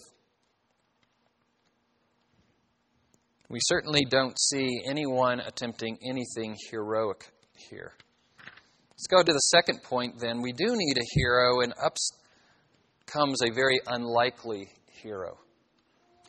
We 3.49 3.59
certainly 3.62 4.05
don't 4.05 4.38
see 4.38 4.83
anyone 4.85 5.40
attempting 5.40 5.99
anything 6.03 6.57
heroic 6.71 7.25
here. 7.71 7.93
Let's 8.96 9.07
go 9.09 9.22
to 9.22 9.33
the 9.33 9.38
second 9.38 9.83
point 9.83 10.20
then. 10.20 10.40
We 10.40 10.52
do 10.52 10.66
need 10.68 10.96
a 10.96 11.07
hero, 11.14 11.62
and 11.62 11.72
up 11.85 11.96
comes 13.07 13.42
a 13.42 13.52
very 13.52 13.80
unlikely 13.87 14.68
hero. 15.02 15.37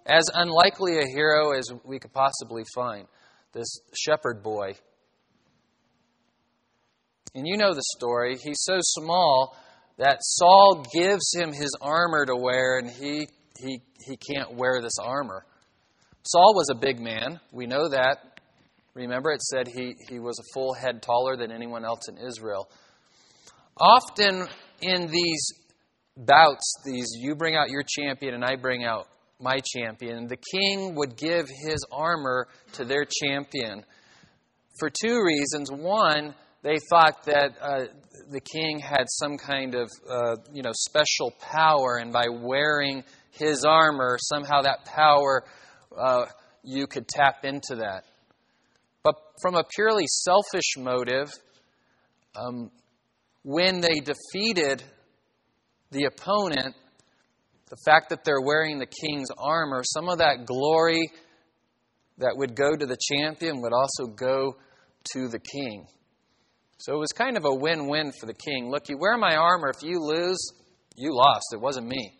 As 0.05 0.25
unlikely 0.33 0.97
a 0.97 1.05
hero 1.05 1.51
as 1.51 1.71
we 1.83 1.99
could 1.99 2.13
possibly 2.13 2.63
find. 2.73 3.07
This 3.53 3.79
shepherd 3.93 4.43
boy. 4.43 4.73
And 7.35 7.47
you 7.47 7.57
know 7.57 7.73
the 7.73 7.83
story. 7.97 8.37
He's 8.43 8.61
so 8.61 8.77
small 8.81 9.55
that 9.97 10.17
Saul 10.21 10.85
gives 10.93 11.33
him 11.33 11.53
his 11.53 11.71
armor 11.81 12.25
to 12.25 12.35
wear, 12.35 12.79
and 12.79 12.89
he, 12.89 13.27
he, 13.59 13.81
he 14.05 14.17
can't 14.17 14.55
wear 14.55 14.81
this 14.81 14.97
armor. 15.01 15.45
Saul 16.23 16.55
was 16.55 16.69
a 16.71 16.75
big 16.75 16.99
man. 16.99 17.39
We 17.51 17.67
know 17.67 17.89
that. 17.89 18.34
Remember, 18.95 19.31
it 19.31 19.41
said 19.41 19.67
he, 19.67 19.95
he 20.09 20.19
was 20.19 20.39
a 20.39 20.53
full 20.53 20.73
head 20.73 21.01
taller 21.01 21.35
than 21.35 21.51
anyone 21.51 21.83
else 21.83 22.07
in 22.07 22.17
Israel. 22.17 22.69
Often 23.77 24.47
in 24.81 25.07
these 25.07 25.51
bouts, 26.17 26.73
these 26.85 27.07
you 27.19 27.35
bring 27.35 27.55
out 27.55 27.69
your 27.69 27.83
champion 27.83 28.33
and 28.33 28.43
I 28.43 28.55
bring 28.55 28.85
out 28.85 29.07
my 29.39 29.57
champion, 29.75 30.27
the 30.27 30.37
king 30.37 30.95
would 30.95 31.17
give 31.17 31.47
his 31.49 31.85
armor 31.91 32.47
to 32.73 32.85
their 32.85 33.05
champion 33.05 33.83
for 34.79 34.89
two 34.89 35.21
reasons. 35.23 35.69
One, 35.69 36.33
they 36.63 36.77
thought 36.89 37.25
that 37.25 37.51
uh, 37.61 37.85
the 38.29 38.39
king 38.39 38.79
had 38.79 39.05
some 39.07 39.37
kind 39.37 39.75
of 39.75 39.89
uh, 40.09 40.37
you 40.53 40.63
know 40.63 40.71
special 40.73 41.31
power, 41.41 41.97
and 41.97 42.13
by 42.13 42.27
wearing 42.29 43.03
his 43.31 43.65
armor, 43.65 44.17
somehow 44.21 44.61
that 44.61 44.85
power 44.85 45.43
uh, 45.97 46.25
you 46.63 46.87
could 46.87 47.07
tap 47.07 47.43
into 47.43 47.75
that. 47.75 48.05
But 49.05 49.17
from 49.39 49.53
a 49.53 49.63
purely 49.63 50.05
selfish 50.07 50.77
motive, 50.79 51.31
um, 52.35 52.71
when 53.43 53.79
they 53.79 53.99
defeated 53.99 54.83
the 55.91 56.05
opponent, 56.05 56.75
the 57.69 57.77
fact 57.85 58.09
that 58.09 58.23
they're 58.25 58.41
wearing 58.41 58.79
the 58.79 58.87
king's 58.87 59.29
armor, 59.37 59.83
some 59.83 60.09
of 60.09 60.17
that 60.17 60.47
glory 60.47 61.11
that 62.17 62.33
would 62.35 62.55
go 62.55 62.75
to 62.75 62.85
the 62.87 62.97
champion 62.97 63.61
would 63.61 63.73
also 63.73 64.11
go 64.11 64.57
to 65.13 65.27
the 65.27 65.39
king. 65.39 65.85
So 66.79 66.95
it 66.95 66.99
was 66.99 67.11
kind 67.11 67.37
of 67.37 67.45
a 67.45 67.53
win 67.53 67.87
win 67.87 68.11
for 68.19 68.25
the 68.25 68.33
king. 68.33 68.71
Look, 68.71 68.89
you 68.89 68.97
wear 68.97 69.17
my 69.19 69.35
armor. 69.35 69.69
If 69.69 69.87
you 69.87 69.99
lose, 69.99 70.39
you 70.95 71.15
lost. 71.15 71.45
It 71.53 71.61
wasn't 71.61 71.87
me. 71.87 72.17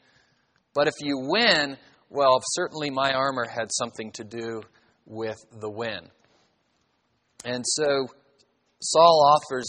But 0.76 0.88
if 0.88 0.94
you 1.00 1.18
win, 1.18 1.78
well, 2.12 2.40
certainly 2.52 2.92
my 2.92 3.12
armor 3.12 3.48
had 3.48 3.72
something 3.72 4.12
to 4.12 4.24
do 4.24 4.62
with 5.08 5.38
the 5.60 5.70
win. 5.70 6.10
And 7.46 7.64
so 7.66 8.08
Saul 8.82 9.38
offers 9.38 9.68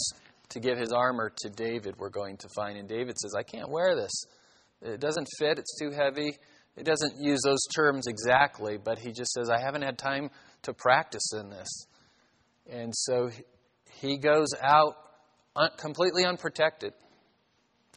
to 0.49 0.59
give 0.59 0.77
his 0.77 0.91
armor 0.91 1.31
to 1.43 1.49
David, 1.49 1.95
we're 1.97 2.09
going 2.09 2.37
to 2.37 2.49
find. 2.55 2.77
And 2.77 2.87
David 2.87 3.17
says, 3.19 3.33
I 3.37 3.43
can't 3.43 3.69
wear 3.69 3.95
this. 3.95 4.25
It 4.81 4.99
doesn't 4.99 5.27
fit, 5.39 5.59
it's 5.59 5.77
too 5.79 5.91
heavy. 5.91 6.37
It 6.75 6.85
doesn't 6.85 7.13
use 7.19 7.39
those 7.43 7.65
terms 7.75 8.05
exactly, 8.07 8.77
but 8.77 8.99
he 8.99 9.11
just 9.11 9.31
says, 9.31 9.49
I 9.49 9.59
haven't 9.59 9.81
had 9.81 9.97
time 9.97 10.29
to 10.63 10.73
practice 10.73 11.31
in 11.33 11.49
this. 11.49 11.87
And 12.69 12.93
so 12.95 13.31
he 13.99 14.17
goes 14.17 14.49
out 14.61 14.95
completely 15.77 16.25
unprotected 16.25 16.93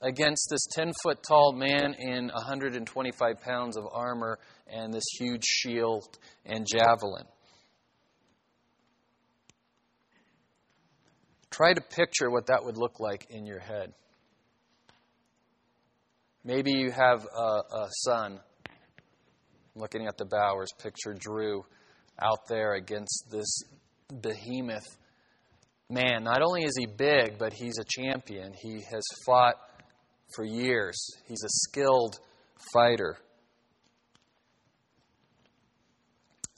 against 0.01 0.49
this 0.51 0.67
10 0.73 0.93
foot 1.03 1.23
tall 1.23 1.53
man 1.53 1.95
in 1.99 2.29
125 2.29 3.41
pounds 3.43 3.77
of 3.77 3.85
armor 3.93 4.39
and 4.67 4.95
this 4.95 5.05
huge 5.19 5.45
shield 5.45 6.19
and 6.47 6.67
javelin. 6.67 7.27
Try 11.51 11.75
to 11.75 11.81
picture 11.81 12.31
what 12.31 12.47
that 12.47 12.65
would 12.65 12.77
look 12.77 13.01
like 13.01 13.27
in 13.31 13.45
your 13.45 13.59
head. 13.59 13.93
Maybe 16.45 16.73
you 16.73 16.91
have 16.91 17.27
a, 17.27 17.63
a 17.77 17.89
son. 18.05 18.41
Looking 19.75 20.07
at 20.07 20.17
the 20.17 20.25
Bowers, 20.25 20.71
picture 20.83 21.15
Drew 21.15 21.65
out 22.21 22.41
there 22.49 22.75
against 22.75 23.27
this 23.31 23.63
behemoth 24.23 24.97
man. 25.89 26.25
Not 26.25 26.43
only 26.43 26.63
is 26.63 26.77
he 26.79 26.87
big, 26.87 27.39
but 27.39 27.53
he's 27.53 27.79
a 27.79 27.85
champion. 27.85 28.53
He 28.61 28.83
has 28.91 29.03
fought 29.27 29.57
for 30.35 30.45
years, 30.45 30.97
he's 31.27 31.43
a 31.45 31.69
skilled 31.69 32.19
fighter. 32.73 33.19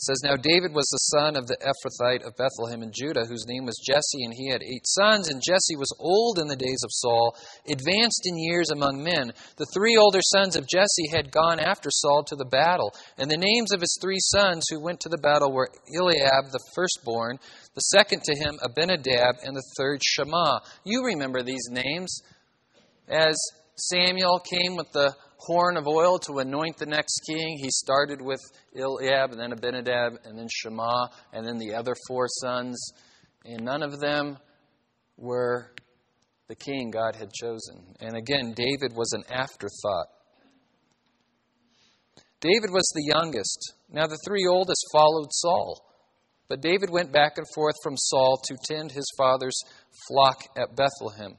Says, 0.02 0.20
Now 0.24 0.34
David 0.34 0.74
was 0.74 0.86
the 0.90 1.14
son 1.14 1.36
of 1.36 1.46
the 1.46 1.56
Ephrathite 1.62 2.26
of 2.26 2.36
Bethlehem 2.36 2.82
in 2.82 2.90
Judah, 2.92 3.24
whose 3.26 3.46
name 3.46 3.66
was 3.66 3.78
Jesse, 3.86 4.24
and 4.24 4.34
he 4.34 4.50
had 4.50 4.62
eight 4.62 4.86
sons. 4.86 5.28
And 5.28 5.40
Jesse 5.40 5.76
was 5.76 5.94
old 5.98 6.38
in 6.38 6.48
the 6.48 6.56
days 6.56 6.82
of 6.82 6.90
Saul, 6.90 7.36
advanced 7.70 8.26
in 8.26 8.36
years 8.36 8.70
among 8.70 9.02
men. 9.02 9.32
The 9.56 9.70
three 9.72 9.96
older 9.96 10.20
sons 10.20 10.56
of 10.56 10.66
Jesse 10.66 11.08
had 11.12 11.30
gone 11.30 11.60
after 11.60 11.88
Saul 11.90 12.24
to 12.24 12.36
the 12.36 12.44
battle. 12.44 12.92
And 13.16 13.30
the 13.30 13.36
names 13.36 13.72
of 13.72 13.80
his 13.80 13.96
three 14.02 14.18
sons 14.18 14.64
who 14.68 14.82
went 14.82 15.00
to 15.00 15.08
the 15.08 15.22
battle 15.22 15.52
were 15.52 15.70
Eliab, 15.96 16.50
the 16.50 16.64
firstborn, 16.74 17.38
the 17.74 17.80
second 17.80 18.22
to 18.24 18.34
him, 18.34 18.58
Abinadab, 18.62 19.36
and 19.44 19.54
the 19.54 19.64
third, 19.76 20.00
Shammah. 20.02 20.62
You 20.84 21.04
remember 21.06 21.42
these 21.42 21.68
names. 21.70 22.22
As 23.08 23.36
Samuel 23.76 24.40
came 24.40 24.76
with 24.76 24.90
the 24.92 25.14
horn 25.46 25.76
of 25.76 25.86
oil 25.86 26.18
to 26.18 26.38
anoint 26.38 26.76
the 26.76 26.86
next 26.86 27.20
king. 27.26 27.58
He 27.58 27.70
started 27.70 28.20
with 28.22 28.40
Eliab, 28.76 29.32
and 29.32 29.40
then 29.40 29.52
Abinadab, 29.52 30.18
and 30.24 30.38
then 30.38 30.48
Shammah, 30.50 31.10
and 31.32 31.46
then 31.46 31.58
the 31.58 31.74
other 31.74 31.94
four 32.08 32.26
sons. 32.28 32.80
And 33.44 33.64
none 33.64 33.82
of 33.82 33.98
them 34.00 34.38
were 35.16 35.72
the 36.48 36.54
king 36.54 36.90
God 36.90 37.16
had 37.16 37.32
chosen. 37.32 37.94
And 38.00 38.16
again, 38.16 38.52
David 38.54 38.96
was 38.96 39.12
an 39.12 39.24
afterthought. 39.30 40.08
David 42.40 42.70
was 42.70 42.90
the 42.94 43.12
youngest. 43.14 43.74
Now, 43.90 44.06
the 44.06 44.18
three 44.26 44.46
oldest 44.46 44.84
followed 44.92 45.28
Saul. 45.30 45.80
But 46.48 46.60
David 46.60 46.90
went 46.90 47.12
back 47.12 47.38
and 47.38 47.46
forth 47.54 47.76
from 47.82 47.96
Saul 47.96 48.38
to 48.44 48.56
tend 48.64 48.92
his 48.92 49.06
father's 49.16 49.58
flock 50.08 50.42
at 50.56 50.76
Bethlehem. 50.76 51.38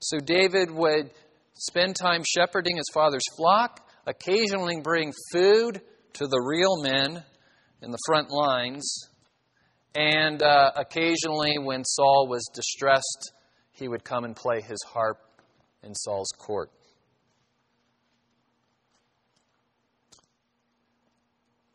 So 0.00 0.18
David 0.18 0.70
would 0.70 1.10
spend 1.58 1.96
time 1.96 2.22
shepherding 2.26 2.76
his 2.76 2.86
father's 2.94 3.24
flock, 3.36 3.86
occasionally 4.06 4.80
bring 4.82 5.12
food 5.32 5.80
to 6.14 6.26
the 6.26 6.40
real 6.40 6.82
men 6.82 7.22
in 7.82 7.90
the 7.90 7.98
front 8.06 8.30
lines, 8.30 9.08
and 9.94 10.42
uh, 10.42 10.72
occasionally, 10.76 11.58
when 11.58 11.84
Saul 11.84 12.28
was 12.28 12.48
distressed, 12.54 13.32
he 13.72 13.88
would 13.88 14.04
come 14.04 14.24
and 14.24 14.34
play 14.34 14.60
his 14.60 14.78
harp 14.86 15.18
in 15.82 15.94
Saul's 15.94 16.30
court. 16.38 16.70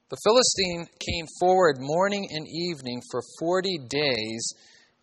The 0.09 0.17
Philistine 0.23 0.85
came 0.99 1.25
forward 1.39 1.77
morning 1.79 2.27
and 2.29 2.45
evening 2.47 3.01
for 3.09 3.21
40 3.39 3.79
days 3.89 4.53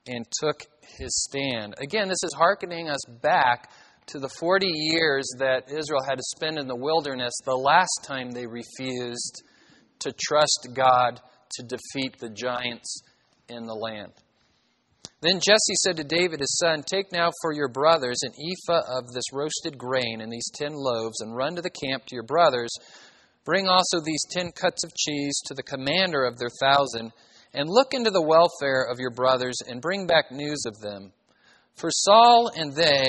and 0.07 0.25
took 0.41 0.63
his 0.99 1.25
stand. 1.29 1.75
Again, 1.83 2.09
this 2.09 2.23
is 2.23 2.33
hearkening 2.33 2.89
us 2.89 3.01
back 3.21 3.71
to 4.11 4.19
the 4.19 4.29
40 4.41 4.67
years 4.67 5.25
that 5.39 5.71
Israel 5.71 6.03
had 6.09 6.17
to 6.17 6.35
spend 6.37 6.59
in 6.59 6.67
the 6.67 6.75
wilderness 6.75 7.33
the 7.45 7.55
last 7.55 8.01
time 8.03 8.33
they 8.33 8.47
refused 8.47 9.45
to 10.01 10.13
trust 10.13 10.69
God 10.75 11.21
to 11.53 11.63
defeat 11.63 12.19
the 12.19 12.29
giants 12.29 13.03
in 13.49 13.67
the 13.67 13.75
land. 13.75 14.13
Then 15.21 15.39
Jesse 15.39 15.77
said 15.83 15.97
to 15.99 16.05
David 16.05 16.41
his 16.41 16.59
son, 16.59 16.83
Take 16.83 17.13
now 17.13 17.31
for 17.41 17.53
your 17.53 17.69
brothers 17.69 18.19
an 18.23 18.33
ephah 18.33 18.99
of 18.99 19.13
this 19.15 19.33
roasted 19.33 19.79
grain 19.79 20.21
and 20.21 20.33
these 20.33 20.51
ten 20.55 20.73
loaves, 20.73 21.21
and 21.21 21.37
run 21.37 21.55
to 21.55 21.63
the 21.63 21.71
camp 21.71 22.07
to 22.07 22.15
your 22.17 22.25
brothers. 22.25 22.71
Bring 23.45 23.69
also 23.69 24.01
these 24.01 24.25
ten 24.31 24.51
cuts 24.51 24.83
of 24.83 24.95
cheese 24.97 25.41
to 25.47 25.55
the 25.55 25.63
commander 25.63 26.25
of 26.25 26.39
their 26.39 26.51
thousand, 26.61 27.13
and 27.55 27.69
look 27.69 27.93
into 27.93 28.11
the 28.11 28.27
welfare 28.27 28.89
of 28.91 28.99
your 28.99 29.11
brothers, 29.11 29.59
and 29.69 29.81
bring 29.81 30.07
back 30.07 30.33
news 30.33 30.65
of 30.67 30.81
them. 30.81 31.13
For 31.77 31.91
Saul 31.93 32.51
and 32.57 32.75
they, 32.75 33.05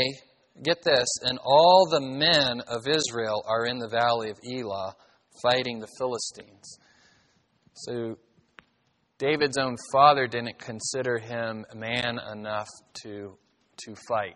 get 0.64 0.84
this, 0.84 1.08
and 1.24 1.40
all 1.44 1.88
the 1.90 2.02
men 2.02 2.62
of 2.68 2.88
Israel 2.88 3.44
are 3.48 3.66
in 3.66 3.80
the 3.80 3.90
valley 3.90 4.30
of 4.30 4.38
Elah 4.46 4.96
fighting 5.42 5.80
the 5.80 5.88
Philistines. 5.98 6.78
So 7.74 8.18
David's 9.18 9.58
own 9.58 9.78
father 9.92 10.28
didn't 10.28 10.60
consider 10.60 11.18
him 11.18 11.66
man 11.76 12.20
enough 12.32 12.68
to, 13.04 13.38
to 13.86 13.96
fight. 14.08 14.36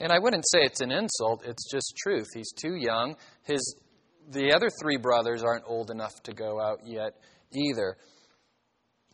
And 0.00 0.10
I 0.10 0.18
wouldn't 0.18 0.44
say 0.50 0.60
it's 0.62 0.80
an 0.80 0.90
insult, 0.90 1.44
it's 1.44 1.70
just 1.70 1.94
truth. 2.02 2.26
He's 2.34 2.52
too 2.52 2.74
young. 2.74 3.16
His, 3.44 3.76
the 4.30 4.52
other 4.54 4.68
three 4.80 4.96
brothers 4.96 5.42
aren't 5.42 5.64
old 5.66 5.90
enough 5.90 6.14
to 6.24 6.32
go 6.32 6.60
out 6.60 6.80
yet 6.84 7.14
either. 7.52 7.96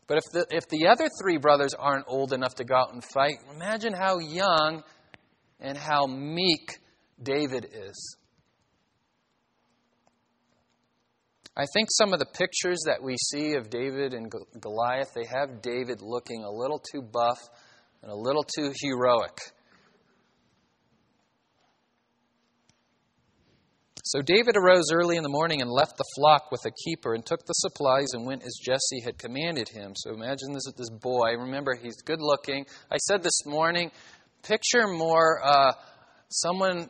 But 0.06 0.18
if 0.18 0.24
the, 0.32 0.46
if 0.50 0.68
the 0.68 0.86
other 0.86 1.08
three 1.20 1.36
brothers 1.36 1.74
aren't 1.74 2.04
old 2.06 2.32
enough 2.32 2.54
to 2.56 2.64
go 2.64 2.76
out 2.76 2.92
and 2.92 3.02
fight, 3.12 3.34
imagine 3.52 3.92
how 3.92 4.18
young 4.18 4.84
and 5.60 5.76
how 5.76 6.06
meek 6.06 6.78
David 7.22 7.66
is. 7.72 8.16
I 11.56 11.64
think 11.72 11.88
some 11.90 12.12
of 12.12 12.18
the 12.18 12.26
pictures 12.26 12.82
that 12.84 13.02
we 13.02 13.16
see 13.16 13.54
of 13.54 13.70
David 13.70 14.12
and 14.12 14.30
Goliath, 14.60 15.14
they 15.14 15.24
have 15.26 15.62
David 15.62 16.02
looking 16.02 16.44
a 16.44 16.50
little 16.50 16.78
too 16.78 17.00
buff 17.00 17.38
and 18.02 18.10
a 18.10 18.14
little 18.14 18.44
too 18.44 18.72
heroic. 18.82 19.38
So 24.04 24.22
David 24.22 24.56
arose 24.56 24.92
early 24.92 25.16
in 25.16 25.24
the 25.24 25.28
morning 25.28 25.62
and 25.62 25.68
left 25.68 25.96
the 25.96 26.04
flock 26.14 26.52
with 26.52 26.60
a 26.64 26.70
keeper 26.84 27.14
and 27.14 27.26
took 27.26 27.44
the 27.44 27.54
supplies 27.54 28.06
and 28.12 28.24
went 28.24 28.44
as 28.44 28.56
Jesse 28.64 29.00
had 29.04 29.18
commanded 29.18 29.68
him. 29.68 29.94
So 29.96 30.14
imagine 30.14 30.52
this 30.52 30.70
this 30.76 30.90
boy. 30.90 31.32
Remember, 31.36 31.74
he's 31.74 32.02
good 32.02 32.20
looking. 32.20 32.66
I 32.88 32.98
said 32.98 33.24
this 33.24 33.44
morning, 33.46 33.90
picture 34.46 34.86
more 34.86 35.40
uh, 35.44 35.72
someone 36.28 36.88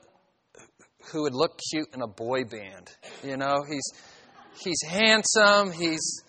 who 1.12 1.22
would 1.22 1.34
look 1.34 1.58
cute 1.70 1.88
in 1.94 2.02
a 2.02 2.06
boy 2.06 2.44
band. 2.44 2.90
You 3.22 3.36
know, 3.36 3.56
he's 3.68 3.92
he's 4.62 4.82
handsome, 4.86 5.72
he's 5.72 6.22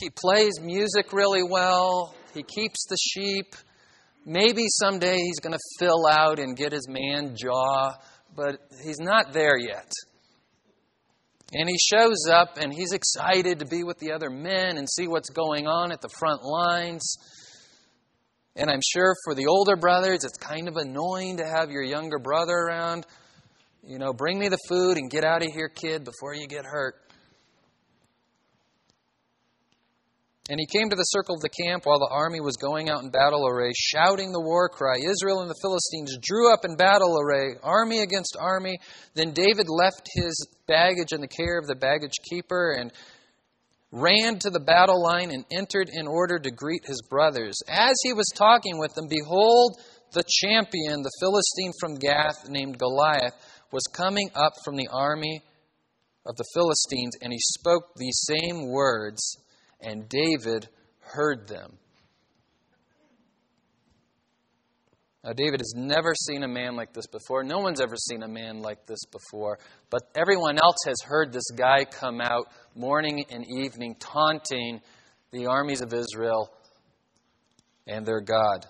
he 0.00 0.10
plays 0.10 0.60
music 0.60 1.12
really 1.12 1.42
well, 1.42 2.14
he 2.34 2.42
keeps 2.42 2.86
the 2.88 2.96
sheep. 2.96 3.54
Maybe 4.26 4.64
someday 4.68 5.16
he's 5.16 5.40
going 5.40 5.54
to 5.54 5.58
fill 5.78 6.06
out 6.06 6.38
and 6.38 6.54
get 6.54 6.72
his 6.72 6.86
man 6.86 7.34
jaw, 7.34 7.94
but 8.36 8.58
he's 8.84 8.98
not 9.00 9.32
there 9.32 9.56
yet. 9.56 9.90
And 11.54 11.66
he 11.66 11.78
shows 11.78 12.26
up 12.30 12.58
and 12.58 12.74
he's 12.74 12.92
excited 12.92 13.60
to 13.60 13.64
be 13.64 13.84
with 13.84 13.98
the 14.00 14.12
other 14.12 14.28
men 14.28 14.76
and 14.76 14.86
see 14.86 15.08
what's 15.08 15.30
going 15.30 15.66
on 15.66 15.92
at 15.92 16.02
the 16.02 16.10
front 16.10 16.42
lines. 16.42 17.16
And 18.58 18.68
I'm 18.68 18.80
sure 18.84 19.14
for 19.24 19.36
the 19.36 19.46
older 19.46 19.76
brothers, 19.76 20.24
it's 20.24 20.36
kind 20.36 20.66
of 20.66 20.76
annoying 20.76 21.36
to 21.36 21.46
have 21.46 21.70
your 21.70 21.84
younger 21.84 22.18
brother 22.18 22.52
around. 22.52 23.06
You 23.86 24.00
know, 24.00 24.12
bring 24.12 24.36
me 24.36 24.48
the 24.48 24.58
food 24.68 24.98
and 24.98 25.08
get 25.08 25.24
out 25.24 25.46
of 25.46 25.52
here, 25.52 25.68
kid, 25.68 26.04
before 26.04 26.34
you 26.34 26.48
get 26.48 26.64
hurt. 26.64 26.96
And 30.50 30.58
he 30.58 30.66
came 30.66 30.90
to 30.90 30.96
the 30.96 31.02
circle 31.04 31.36
of 31.36 31.42
the 31.42 31.50
camp 31.50 31.84
while 31.84 32.00
the 32.00 32.08
army 32.10 32.40
was 32.40 32.56
going 32.56 32.88
out 32.88 33.02
in 33.04 33.10
battle 33.10 33.46
array, 33.46 33.70
shouting 33.76 34.32
the 34.32 34.40
war 34.40 34.68
cry. 34.68 34.96
Israel 34.96 35.42
and 35.42 35.50
the 35.50 35.60
Philistines 35.62 36.16
drew 36.20 36.52
up 36.52 36.64
in 36.64 36.74
battle 36.74 37.16
array, 37.20 37.56
army 37.62 38.00
against 38.00 38.36
army. 38.40 38.80
Then 39.14 39.32
David 39.34 39.68
left 39.68 40.08
his 40.14 40.48
baggage 40.66 41.12
in 41.12 41.20
the 41.20 41.28
care 41.28 41.58
of 41.58 41.66
the 41.66 41.76
baggage 41.76 42.14
keeper 42.28 42.72
and 42.72 42.92
ran 43.90 44.38
to 44.38 44.50
the 44.50 44.60
battle 44.60 45.02
line 45.02 45.30
and 45.30 45.44
entered 45.50 45.88
in 45.92 46.06
order 46.06 46.38
to 46.38 46.50
greet 46.50 46.84
his 46.84 47.00
brothers. 47.08 47.56
As 47.68 47.94
he 48.02 48.12
was 48.12 48.30
talking 48.34 48.78
with 48.78 48.94
them, 48.94 49.08
behold, 49.08 49.78
the 50.12 50.24
champion, 50.26 51.02
the 51.02 51.12
Philistine 51.20 51.72
from 51.80 51.94
Gath, 51.94 52.48
named 52.48 52.78
Goliath, 52.78 53.34
was 53.72 53.84
coming 53.92 54.30
up 54.34 54.52
from 54.64 54.76
the 54.76 54.88
army 54.88 55.42
of 56.26 56.36
the 56.36 56.44
Philistines, 56.54 57.14
and 57.22 57.32
he 57.32 57.38
spoke 57.38 57.94
these 57.96 58.26
same 58.26 58.70
words, 58.70 59.36
and 59.80 60.08
David 60.08 60.68
heard 61.00 61.48
them. 61.48 61.78
Now, 65.28 65.34
David 65.34 65.60
has 65.60 65.74
never 65.76 66.14
seen 66.14 66.42
a 66.42 66.48
man 66.48 66.74
like 66.74 66.94
this 66.94 67.06
before. 67.06 67.44
No 67.44 67.58
one's 67.58 67.82
ever 67.82 67.96
seen 67.98 68.22
a 68.22 68.28
man 68.28 68.62
like 68.62 68.86
this 68.86 69.04
before. 69.12 69.58
But 69.90 70.00
everyone 70.16 70.56
else 70.56 70.78
has 70.86 70.96
heard 71.04 71.34
this 71.34 71.50
guy 71.54 71.84
come 71.84 72.22
out 72.22 72.46
morning 72.74 73.26
and 73.28 73.44
evening, 73.46 73.96
taunting 74.00 74.80
the 75.30 75.44
armies 75.44 75.82
of 75.82 75.92
Israel 75.92 76.50
and 77.86 78.06
their 78.06 78.22
God. 78.22 78.64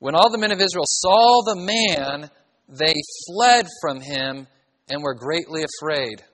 When 0.00 0.16
all 0.16 0.32
the 0.32 0.38
men 0.38 0.50
of 0.50 0.60
Israel 0.60 0.84
saw 0.84 1.42
the 1.44 1.60
man, 1.60 2.28
they 2.68 2.94
fled 3.28 3.68
from 3.80 4.00
him 4.00 4.48
and 4.88 5.00
were 5.00 5.14
greatly 5.14 5.62
afraid. 5.62 6.24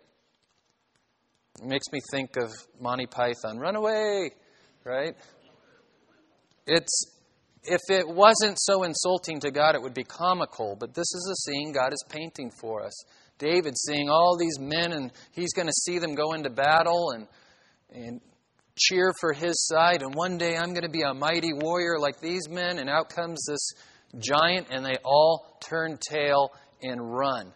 It 1.61 1.67
makes 1.67 1.89
me 1.93 2.01
think 2.11 2.39
of 2.39 2.51
Monty 2.81 3.05
Python. 3.05 3.59
Run 3.59 3.77
away, 3.77 4.31
right? 4.87 5.15
It's 6.67 7.12
if 7.65 7.81
it 7.89 8.09
wasn't 8.09 8.59
so 8.59 8.83
insulting 8.83 9.41
to 9.41 9.51
God, 9.51 9.75
it 9.75 9.83
would 9.83 9.95
be 9.95 10.05
comical. 10.05 10.77
But 10.79 10.95
this 10.95 11.15
is 11.15 11.29
a 11.31 11.51
scene 11.51 11.73
God 11.73 11.93
is 11.93 12.05
painting 12.09 12.51
for 12.51 12.85
us. 12.85 12.93
David 13.39 13.77
seeing 13.77 14.09
all 14.09 14.37
these 14.39 14.59
men, 14.59 14.93
and 14.93 15.13
he's 15.33 15.53
going 15.53 15.67
to 15.67 15.73
see 15.73 15.99
them 15.99 16.15
go 16.15 16.33
into 16.33 16.51
battle 16.51 17.13
and, 17.15 17.27
and 17.93 18.21
cheer 18.77 19.13
for 19.21 19.33
his 19.33 19.67
side. 19.67 20.03
And 20.03 20.15
one 20.15 20.39
day 20.39 20.57
I'm 20.57 20.71
going 20.71 20.85
to 20.85 20.91
be 20.91 21.03
a 21.03 21.15
mighty 21.15 21.53
warrior 21.53 21.99
like 21.99 22.21
these 22.21 22.49
men. 22.49 22.79
And 22.79 22.89
out 22.89 23.09
comes 23.09 23.45
this 23.49 23.73
giant, 24.19 24.69
and 24.71 24.85
they 24.85 24.97
all 25.05 25.59
turn 25.61 25.99
tail 25.99 26.51
and 26.83 27.01
run. 27.01 27.53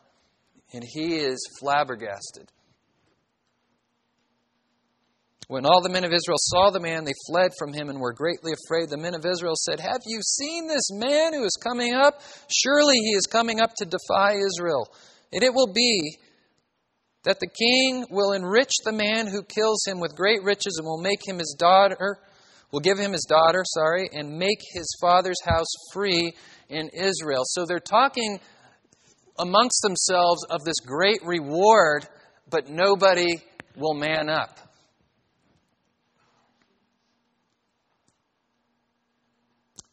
And 0.72 0.82
he 0.84 1.16
is 1.16 1.38
flabbergasted. 1.60 2.50
When 5.48 5.64
all 5.64 5.80
the 5.80 5.90
men 5.90 6.04
of 6.04 6.12
Israel 6.12 6.38
saw 6.38 6.70
the 6.70 6.80
man, 6.80 7.04
they 7.04 7.12
fled 7.28 7.52
from 7.58 7.72
him 7.72 7.88
and 7.88 8.00
were 8.00 8.12
greatly 8.12 8.52
afraid. 8.52 8.90
The 8.90 8.96
men 8.96 9.14
of 9.14 9.24
Israel 9.24 9.54
said, 9.54 9.78
Have 9.78 10.02
you 10.04 10.20
seen 10.22 10.66
this 10.66 10.90
man 10.92 11.34
who 11.34 11.44
is 11.44 11.56
coming 11.62 11.94
up? 11.94 12.20
Surely 12.50 12.96
he 12.96 13.12
is 13.12 13.26
coming 13.30 13.60
up 13.60 13.70
to 13.76 13.84
defy 13.84 14.34
Israel. 14.34 14.88
And 15.32 15.44
it 15.44 15.54
will 15.54 15.72
be 15.72 16.16
that 17.24 17.38
the 17.38 17.46
king 17.46 18.06
will 18.10 18.32
enrich 18.32 18.72
the 18.84 18.92
man 18.92 19.26
who 19.26 19.42
kills 19.42 19.84
him 19.86 20.00
with 20.00 20.16
great 20.16 20.42
riches 20.42 20.76
and 20.78 20.86
will 20.86 21.00
make 21.00 21.20
him 21.26 21.38
his 21.38 21.54
daughter 21.58 22.18
will 22.72 22.80
give 22.80 22.98
him 22.98 23.12
his 23.12 23.24
daughter, 23.28 23.62
sorry, 23.64 24.08
and 24.12 24.38
make 24.38 24.58
his 24.72 24.86
father's 25.00 25.40
house 25.44 25.66
free 25.92 26.32
in 26.68 26.88
Israel. 26.90 27.42
So 27.44 27.64
they're 27.66 27.78
talking 27.78 28.40
amongst 29.38 29.80
themselves 29.82 30.44
of 30.50 30.64
this 30.64 30.80
great 30.84 31.20
reward, 31.24 32.06
but 32.50 32.68
nobody 32.68 33.36
will 33.76 33.94
man 33.94 34.28
up. 34.28 34.58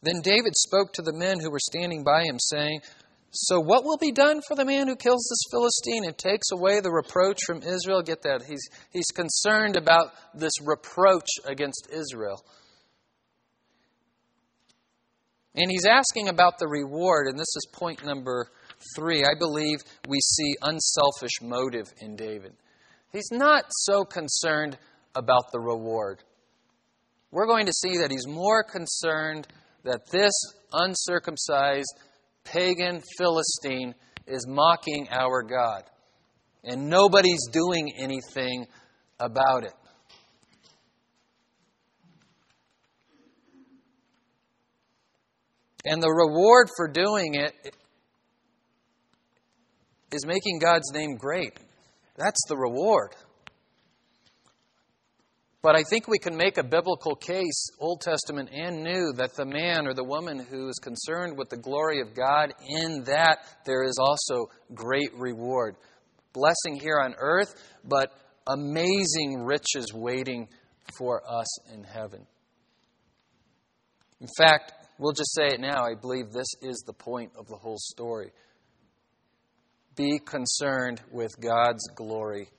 Then 0.04 0.20
David 0.22 0.54
spoke 0.54 0.92
to 0.92 1.02
the 1.02 1.14
men 1.14 1.40
who 1.40 1.50
were 1.50 1.58
standing 1.58 2.04
by 2.04 2.24
him, 2.24 2.38
saying, 2.38 2.82
So 3.30 3.58
what 3.58 3.84
will 3.84 3.96
be 3.96 4.12
done 4.12 4.42
for 4.46 4.54
the 4.54 4.64
man 4.64 4.86
who 4.86 4.96
kills 4.96 5.26
this 5.30 5.50
Philistine 5.50 6.04
and 6.04 6.16
takes 6.16 6.50
away 6.52 6.80
the 6.80 6.92
reproach 6.92 7.38
from 7.46 7.62
Israel? 7.62 8.02
Get 8.02 8.22
that. 8.22 8.42
He's, 8.46 8.68
he's 8.90 9.10
concerned 9.14 9.76
about 9.76 10.08
this 10.34 10.52
reproach 10.62 11.28
against 11.46 11.88
Israel. 11.90 12.44
And 15.54 15.70
he's 15.70 15.86
asking 15.86 16.28
about 16.28 16.58
the 16.58 16.68
reward, 16.68 17.28
and 17.28 17.38
this 17.38 17.56
is 17.56 17.66
point 17.72 18.04
number 18.04 18.48
three. 18.94 19.22
I 19.22 19.38
believe 19.38 19.78
we 20.06 20.20
see 20.20 20.54
unselfish 20.60 21.40
motive 21.40 21.86
in 22.02 22.16
David. 22.16 22.52
He's 23.10 23.30
not 23.32 23.64
so 23.70 24.04
concerned 24.04 24.76
about 25.14 25.44
the 25.52 25.60
reward. 25.60 26.22
We're 27.30 27.46
going 27.46 27.66
to 27.66 27.72
see 27.72 27.98
that 27.98 28.10
he's 28.10 28.26
more 28.26 28.64
concerned 28.64 29.46
that 29.84 30.10
this 30.10 30.32
uncircumcised 30.72 31.94
pagan 32.44 33.02
Philistine 33.18 33.94
is 34.26 34.46
mocking 34.48 35.08
our 35.10 35.42
God. 35.42 35.84
And 36.64 36.88
nobody's 36.88 37.46
doing 37.52 37.92
anything 37.98 38.66
about 39.20 39.64
it. 39.64 39.74
And 45.84 46.02
the 46.02 46.10
reward 46.10 46.68
for 46.76 46.88
doing 46.88 47.34
it 47.34 47.52
is 50.10 50.24
making 50.24 50.58
God's 50.60 50.90
name 50.94 51.16
great. 51.16 51.58
That's 52.16 52.40
the 52.48 52.56
reward. 52.56 53.14
But 55.64 55.76
I 55.76 55.82
think 55.82 56.08
we 56.08 56.18
can 56.18 56.36
make 56.36 56.58
a 56.58 56.62
biblical 56.62 57.16
case, 57.16 57.70
Old 57.78 58.02
Testament 58.02 58.50
and 58.52 58.82
New, 58.84 59.14
that 59.14 59.34
the 59.34 59.46
man 59.46 59.86
or 59.86 59.94
the 59.94 60.04
woman 60.04 60.38
who 60.38 60.68
is 60.68 60.78
concerned 60.78 61.38
with 61.38 61.48
the 61.48 61.56
glory 61.56 62.02
of 62.02 62.14
God, 62.14 62.52
in 62.82 63.02
that 63.04 63.38
there 63.64 63.82
is 63.82 63.96
also 63.98 64.50
great 64.74 65.08
reward. 65.16 65.76
Blessing 66.34 66.78
here 66.78 67.00
on 67.00 67.14
earth, 67.16 67.54
but 67.82 68.10
amazing 68.46 69.42
riches 69.42 69.90
waiting 69.94 70.48
for 70.98 71.22
us 71.26 71.72
in 71.72 71.82
heaven. 71.82 72.26
In 74.20 74.28
fact, 74.36 74.74
we'll 74.98 75.12
just 75.12 75.34
say 75.34 75.46
it 75.46 75.60
now. 75.60 75.82
I 75.82 75.94
believe 75.98 76.30
this 76.30 76.52
is 76.60 76.84
the 76.86 76.92
point 76.92 77.32
of 77.38 77.46
the 77.46 77.56
whole 77.56 77.78
story. 77.78 78.32
Be 79.96 80.18
concerned 80.18 81.00
with 81.10 81.30
God's 81.40 81.88
glory 81.94 82.50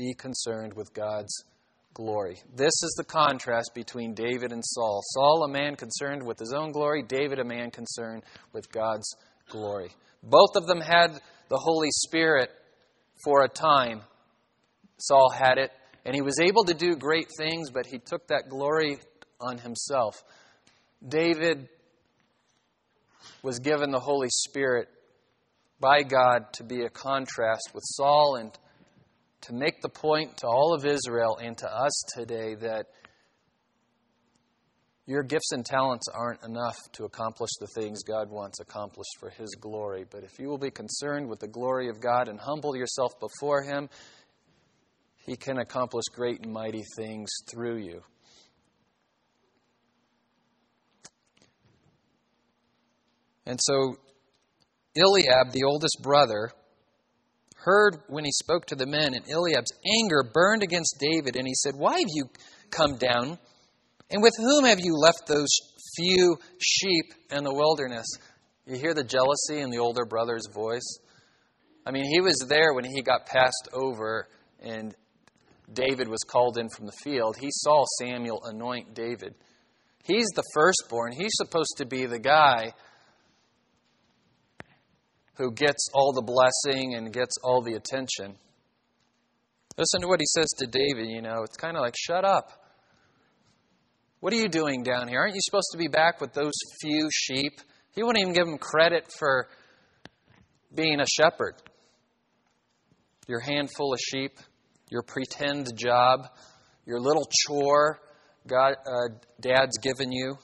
be 0.00 0.14
concerned 0.14 0.72
with 0.72 0.94
God's 0.94 1.44
glory. 1.92 2.38
This 2.56 2.72
is 2.82 2.94
the 2.96 3.04
contrast 3.04 3.72
between 3.74 4.14
David 4.14 4.50
and 4.50 4.64
Saul. 4.64 5.02
Saul, 5.04 5.44
a 5.44 5.52
man 5.52 5.76
concerned 5.76 6.24
with 6.24 6.38
his 6.38 6.54
own 6.54 6.72
glory, 6.72 7.02
David, 7.02 7.38
a 7.38 7.44
man 7.44 7.70
concerned 7.70 8.22
with 8.54 8.72
God's 8.72 9.14
glory. 9.50 9.90
Both 10.22 10.56
of 10.56 10.66
them 10.66 10.80
had 10.80 11.20
the 11.50 11.58
Holy 11.58 11.90
Spirit 11.90 12.48
for 13.22 13.42
a 13.42 13.48
time. 13.48 14.00
Saul 14.96 15.28
had 15.36 15.58
it, 15.58 15.70
and 16.06 16.14
he 16.14 16.22
was 16.22 16.40
able 16.40 16.64
to 16.64 16.74
do 16.74 16.96
great 16.96 17.28
things, 17.36 17.70
but 17.70 17.84
he 17.84 17.98
took 17.98 18.26
that 18.28 18.48
glory 18.48 18.96
on 19.38 19.58
himself. 19.58 20.22
David 21.06 21.68
was 23.42 23.58
given 23.58 23.90
the 23.90 24.00
Holy 24.00 24.30
Spirit 24.30 24.88
by 25.78 26.04
God 26.04 26.54
to 26.54 26.64
be 26.64 26.84
a 26.84 26.90
contrast 26.90 27.72
with 27.74 27.84
Saul 27.84 28.36
and 28.40 28.50
to 29.42 29.54
make 29.54 29.80
the 29.80 29.88
point 29.88 30.38
to 30.38 30.46
all 30.46 30.74
of 30.74 30.84
Israel 30.84 31.38
and 31.42 31.56
to 31.58 31.66
us 31.66 32.02
today 32.14 32.54
that 32.56 32.86
your 35.06 35.22
gifts 35.22 35.50
and 35.52 35.64
talents 35.64 36.06
aren't 36.14 36.44
enough 36.44 36.76
to 36.92 37.04
accomplish 37.04 37.50
the 37.58 37.66
things 37.66 38.02
God 38.04 38.30
wants 38.30 38.60
accomplished 38.60 39.16
for 39.18 39.30
His 39.30 39.56
glory. 39.60 40.04
But 40.08 40.22
if 40.22 40.38
you 40.38 40.48
will 40.48 40.58
be 40.58 40.70
concerned 40.70 41.28
with 41.28 41.40
the 41.40 41.48
glory 41.48 41.88
of 41.88 42.00
God 42.00 42.28
and 42.28 42.38
humble 42.38 42.76
yourself 42.76 43.12
before 43.18 43.62
Him, 43.62 43.88
He 45.26 45.36
can 45.36 45.58
accomplish 45.58 46.04
great 46.12 46.44
and 46.44 46.52
mighty 46.52 46.84
things 46.96 47.28
through 47.50 47.78
you. 47.78 48.02
And 53.46 53.58
so, 53.60 53.96
Eliab, 54.96 55.50
the 55.50 55.64
oldest 55.64 55.98
brother, 56.02 56.52
heard 57.62 57.98
when 58.08 58.24
he 58.24 58.32
spoke 58.32 58.66
to 58.66 58.74
the 58.74 58.86
men, 58.86 59.14
and 59.14 59.24
Eliab's 59.28 59.72
anger 59.84 60.22
burned 60.32 60.62
against 60.62 60.96
David, 60.98 61.36
and 61.36 61.46
he 61.46 61.54
said, 61.54 61.74
Why 61.76 61.98
have 61.98 62.08
you 62.08 62.24
come 62.70 62.96
down? 62.96 63.38
And 64.10 64.22
with 64.22 64.34
whom 64.36 64.64
have 64.64 64.80
you 64.80 64.96
left 64.96 65.26
those 65.26 65.48
few 65.96 66.36
sheep 66.60 67.14
in 67.30 67.44
the 67.44 67.54
wilderness? 67.54 68.06
You 68.66 68.76
hear 68.76 68.94
the 68.94 69.04
jealousy 69.04 69.60
in 69.60 69.70
the 69.70 69.78
older 69.78 70.04
brother's 70.04 70.46
voice? 70.52 70.98
I 71.86 71.92
mean, 71.92 72.04
he 72.04 72.20
was 72.20 72.44
there 72.48 72.74
when 72.74 72.84
he 72.84 73.02
got 73.02 73.26
passed 73.26 73.68
over 73.72 74.28
and 74.60 74.94
David 75.72 76.08
was 76.08 76.20
called 76.26 76.58
in 76.58 76.68
from 76.68 76.86
the 76.86 76.92
field. 77.02 77.36
He 77.38 77.48
saw 77.50 77.84
Samuel 78.00 78.42
anoint 78.44 78.94
David. 78.94 79.34
He's 80.04 80.28
the 80.34 80.44
firstborn. 80.54 81.12
He's 81.12 81.32
supposed 81.34 81.74
to 81.78 81.86
be 81.86 82.06
the 82.06 82.18
guy 82.18 82.72
who 85.34 85.52
gets 85.52 85.88
all 85.94 86.12
the 86.12 86.22
blessing 86.22 86.94
and 86.94 87.12
gets 87.12 87.36
all 87.42 87.62
the 87.62 87.74
attention. 87.74 88.36
Listen 89.76 90.00
to 90.02 90.08
what 90.08 90.20
he 90.20 90.26
says 90.26 90.48
to 90.58 90.66
David, 90.66 91.08
you 91.08 91.22
know. 91.22 91.42
It's 91.44 91.56
kind 91.56 91.76
of 91.76 91.82
like, 91.82 91.94
shut 91.98 92.24
up. 92.24 92.50
What 94.20 94.32
are 94.32 94.36
you 94.36 94.48
doing 94.48 94.82
down 94.82 95.08
here? 95.08 95.20
Aren't 95.20 95.34
you 95.34 95.40
supposed 95.42 95.70
to 95.72 95.78
be 95.78 95.88
back 95.88 96.20
with 96.20 96.34
those 96.34 96.52
few 96.82 97.08
sheep? 97.10 97.52
He 97.94 98.02
wouldn't 98.02 98.20
even 98.20 98.34
give 98.34 98.46
him 98.46 98.58
credit 98.58 99.10
for 99.18 99.48
being 100.74 101.00
a 101.00 101.06
shepherd. 101.06 101.54
Your 103.26 103.40
handful 103.40 103.94
of 103.94 104.00
sheep, 104.00 104.32
your 104.90 105.02
pretend 105.02 105.68
job, 105.76 106.26
your 106.84 107.00
little 107.00 107.26
chore 107.46 108.00
God, 108.46 108.74
uh, 108.86 109.14
Dad's 109.40 109.78
given 109.78 110.12
you. 110.12 110.36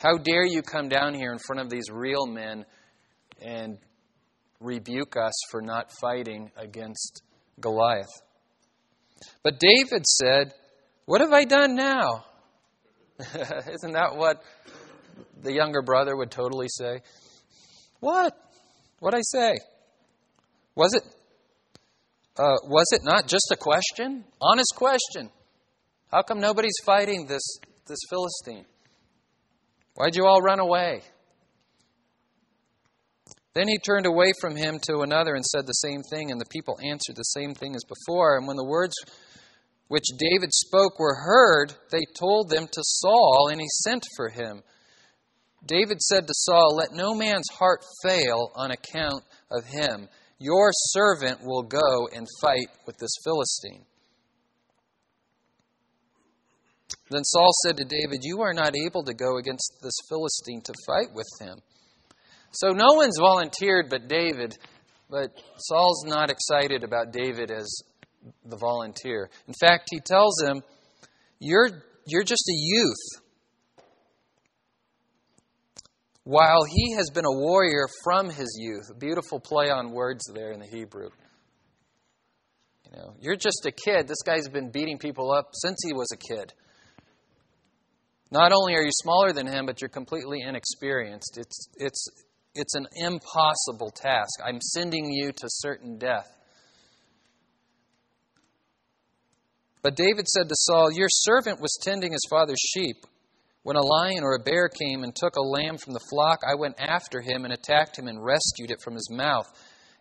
How 0.00 0.16
dare 0.18 0.44
you 0.44 0.62
come 0.62 0.88
down 0.88 1.14
here 1.14 1.32
in 1.32 1.38
front 1.38 1.60
of 1.60 1.70
these 1.70 1.90
real 1.90 2.26
men 2.26 2.64
and 3.42 3.78
rebuke 4.60 5.16
us 5.16 5.32
for 5.50 5.60
not 5.60 5.90
fighting 6.00 6.50
against 6.56 7.22
Goliath. 7.60 8.22
But 9.42 9.60
David 9.60 10.06
said, 10.06 10.52
What 11.04 11.20
have 11.20 11.32
I 11.32 11.44
done 11.44 11.74
now? 11.74 12.24
Isn't 13.18 13.92
that 13.92 14.16
what 14.16 14.42
the 15.42 15.52
younger 15.52 15.82
brother 15.82 16.16
would 16.16 16.30
totally 16.30 16.68
say? 16.68 17.00
What? 18.00 18.36
What 19.00 19.14
I 19.14 19.20
say? 19.22 19.54
Was 20.74 20.94
it 20.94 21.02
uh, 22.38 22.56
was 22.64 22.86
it 22.92 23.00
not 23.02 23.26
just 23.26 23.50
a 23.50 23.56
question? 23.56 24.24
Honest 24.40 24.74
question. 24.76 25.30
How 26.12 26.22
come 26.22 26.38
nobody's 26.38 26.76
fighting 26.84 27.26
this, 27.26 27.42
this 27.86 27.98
Philistine? 28.10 28.66
Why'd 29.94 30.16
you 30.16 30.26
all 30.26 30.42
run 30.42 30.60
away? 30.60 31.00
Then 33.56 33.68
he 33.68 33.78
turned 33.78 34.04
away 34.04 34.32
from 34.38 34.54
him 34.54 34.78
to 34.82 35.00
another 35.00 35.34
and 35.34 35.42
said 35.42 35.66
the 35.66 35.72
same 35.72 36.02
thing, 36.10 36.30
and 36.30 36.38
the 36.38 36.52
people 36.52 36.78
answered 36.84 37.16
the 37.16 37.22
same 37.22 37.54
thing 37.54 37.74
as 37.74 37.84
before. 37.88 38.36
And 38.36 38.46
when 38.46 38.58
the 38.58 38.68
words 38.68 38.92
which 39.88 40.04
David 40.18 40.52
spoke 40.52 40.98
were 40.98 41.14
heard, 41.14 41.72
they 41.90 42.04
told 42.20 42.50
them 42.50 42.66
to 42.70 42.82
Saul, 42.82 43.48
and 43.50 43.58
he 43.58 43.66
sent 43.82 44.04
for 44.14 44.28
him. 44.28 44.62
David 45.64 46.02
said 46.02 46.26
to 46.26 46.34
Saul, 46.34 46.76
Let 46.76 46.92
no 46.92 47.14
man's 47.14 47.48
heart 47.50 47.80
fail 48.02 48.52
on 48.56 48.72
account 48.72 49.24
of 49.50 49.64
him. 49.64 50.10
Your 50.38 50.68
servant 50.90 51.38
will 51.42 51.62
go 51.62 52.08
and 52.14 52.26
fight 52.42 52.68
with 52.86 52.98
this 52.98 53.16
Philistine. 53.24 53.86
Then 57.08 57.24
Saul 57.24 57.52
said 57.64 57.78
to 57.78 57.84
David, 57.86 58.20
You 58.20 58.42
are 58.42 58.52
not 58.52 58.74
able 58.76 59.02
to 59.04 59.14
go 59.14 59.38
against 59.38 59.78
this 59.82 59.96
Philistine 60.10 60.60
to 60.60 60.74
fight 60.86 61.08
with 61.14 61.28
him 61.40 61.56
so 62.56 62.68
no 62.68 62.94
one's 62.94 63.18
volunteered 63.18 63.90
but 63.90 64.08
David, 64.08 64.56
but 65.10 65.30
Saul's 65.58 66.04
not 66.06 66.30
excited 66.30 66.84
about 66.84 67.12
David 67.12 67.50
as 67.50 67.82
the 68.44 68.56
volunteer. 68.56 69.28
In 69.46 69.54
fact, 69.60 69.88
he 69.90 70.00
tells 70.00 70.42
him, 70.42 70.62
You're, 71.38 71.68
you're 72.06 72.24
just 72.24 72.48
a 72.48 72.56
youth. 72.56 73.22
While 76.24 76.64
he 76.64 76.94
has 76.96 77.10
been 77.10 77.26
a 77.26 77.38
warrior 77.38 77.86
from 78.02 78.30
his 78.30 78.58
youth. 78.58 78.90
A 78.90 78.98
beautiful 78.98 79.38
play 79.38 79.70
on 79.70 79.92
words 79.92 80.24
there 80.34 80.50
in 80.50 80.58
the 80.58 80.66
Hebrew. 80.66 81.10
You 82.84 82.96
know, 82.96 83.14
you're 83.20 83.36
just 83.36 83.64
a 83.66 83.70
kid. 83.70 84.08
This 84.08 84.22
guy's 84.24 84.48
been 84.48 84.70
beating 84.70 84.98
people 84.98 85.30
up 85.30 85.50
since 85.52 85.76
he 85.86 85.92
was 85.92 86.08
a 86.12 86.16
kid. 86.16 86.52
Not 88.32 88.52
only 88.52 88.74
are 88.74 88.82
you 88.82 88.90
smaller 88.90 89.32
than 89.32 89.46
him, 89.46 89.66
but 89.66 89.80
you're 89.80 89.88
completely 89.88 90.40
inexperienced. 90.40 91.38
It's, 91.38 91.68
it's, 91.76 92.08
it's 92.56 92.74
an 92.74 92.86
impossible 92.96 93.90
task. 93.90 94.40
I'm 94.44 94.60
sending 94.60 95.10
you 95.10 95.32
to 95.32 95.46
certain 95.48 95.98
death. 95.98 96.28
But 99.82 99.94
David 99.94 100.26
said 100.26 100.48
to 100.48 100.54
Saul, 100.56 100.90
Your 100.92 101.08
servant 101.08 101.60
was 101.60 101.78
tending 101.80 102.12
his 102.12 102.26
father's 102.28 102.60
sheep. 102.60 102.96
When 103.62 103.76
a 103.76 103.82
lion 103.82 104.22
or 104.22 104.34
a 104.34 104.42
bear 104.42 104.68
came 104.68 105.02
and 105.02 105.14
took 105.14 105.36
a 105.36 105.40
lamb 105.40 105.78
from 105.78 105.92
the 105.92 106.06
flock, 106.10 106.40
I 106.46 106.54
went 106.54 106.76
after 106.78 107.20
him 107.20 107.44
and 107.44 107.52
attacked 107.52 107.98
him 107.98 108.08
and 108.08 108.24
rescued 108.24 108.70
it 108.70 108.80
from 108.80 108.94
his 108.94 109.08
mouth. 109.10 109.46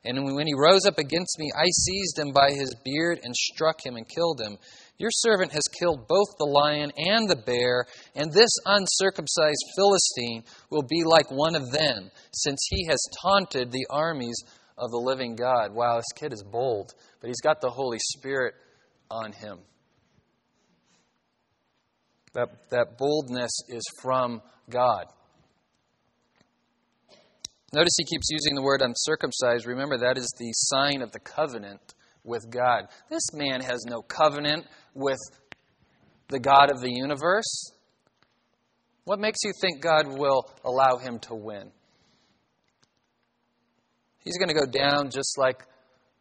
And 0.03 0.23
when 0.35 0.45
he 0.45 0.53
rose 0.55 0.85
up 0.85 0.99
against 0.99 1.39
me, 1.39 1.51
I 1.57 1.65
seized 1.69 2.19
him 2.19 2.31
by 2.31 2.51
his 2.51 2.75
beard 2.83 3.19
and 3.23 3.35
struck 3.35 3.83
him 3.83 3.95
and 3.95 4.07
killed 4.07 4.39
him. 4.39 4.57
Your 4.97 5.11
servant 5.11 5.51
has 5.51 5.63
killed 5.79 6.07
both 6.07 6.37
the 6.37 6.45
lion 6.45 6.91
and 6.95 7.29
the 7.29 7.35
bear, 7.35 7.85
and 8.15 8.31
this 8.31 8.51
uncircumcised 8.65 9.63
Philistine 9.75 10.43
will 10.69 10.83
be 10.83 11.03
like 11.03 11.29
one 11.29 11.55
of 11.55 11.71
them, 11.71 12.09
since 12.31 12.65
he 12.69 12.85
has 12.89 12.99
taunted 13.21 13.71
the 13.71 13.85
armies 13.89 14.41
of 14.77 14.91
the 14.91 14.97
living 14.97 15.35
God. 15.35 15.73
Wow, 15.73 15.97
this 15.97 16.11
kid 16.15 16.31
is 16.31 16.43
bold, 16.43 16.93
but 17.19 17.27
he's 17.27 17.41
got 17.41 17.59
the 17.59 17.69
Holy 17.69 17.99
Spirit 17.99 18.53
on 19.11 19.33
him. 19.33 19.59
That, 22.33 22.49
that 22.69 22.97
boldness 22.97 23.51
is 23.69 23.83
from 24.01 24.41
God. 24.69 25.05
Notice 27.73 27.93
he 27.97 28.05
keeps 28.05 28.29
using 28.29 28.55
the 28.55 28.61
word 28.61 28.81
uncircumcised. 28.81 29.65
Remember, 29.65 29.97
that 29.97 30.17
is 30.17 30.33
the 30.37 30.51
sign 30.53 31.01
of 31.01 31.11
the 31.11 31.19
covenant 31.19 31.93
with 32.25 32.49
God. 32.49 32.87
This 33.09 33.33
man 33.33 33.61
has 33.61 33.85
no 33.87 34.01
covenant 34.01 34.65
with 34.93 35.19
the 36.29 36.39
God 36.39 36.71
of 36.71 36.81
the 36.81 36.91
universe? 36.91 37.71
What 39.05 39.19
makes 39.19 39.39
you 39.43 39.51
think 39.61 39.81
God 39.81 40.07
will 40.07 40.49
allow 40.63 40.97
him 40.97 41.19
to 41.19 41.35
win? 41.35 41.71
He's 44.23 44.37
going 44.37 44.49
to 44.49 44.55
go 44.55 44.65
down 44.65 45.11
just 45.11 45.37
like 45.37 45.61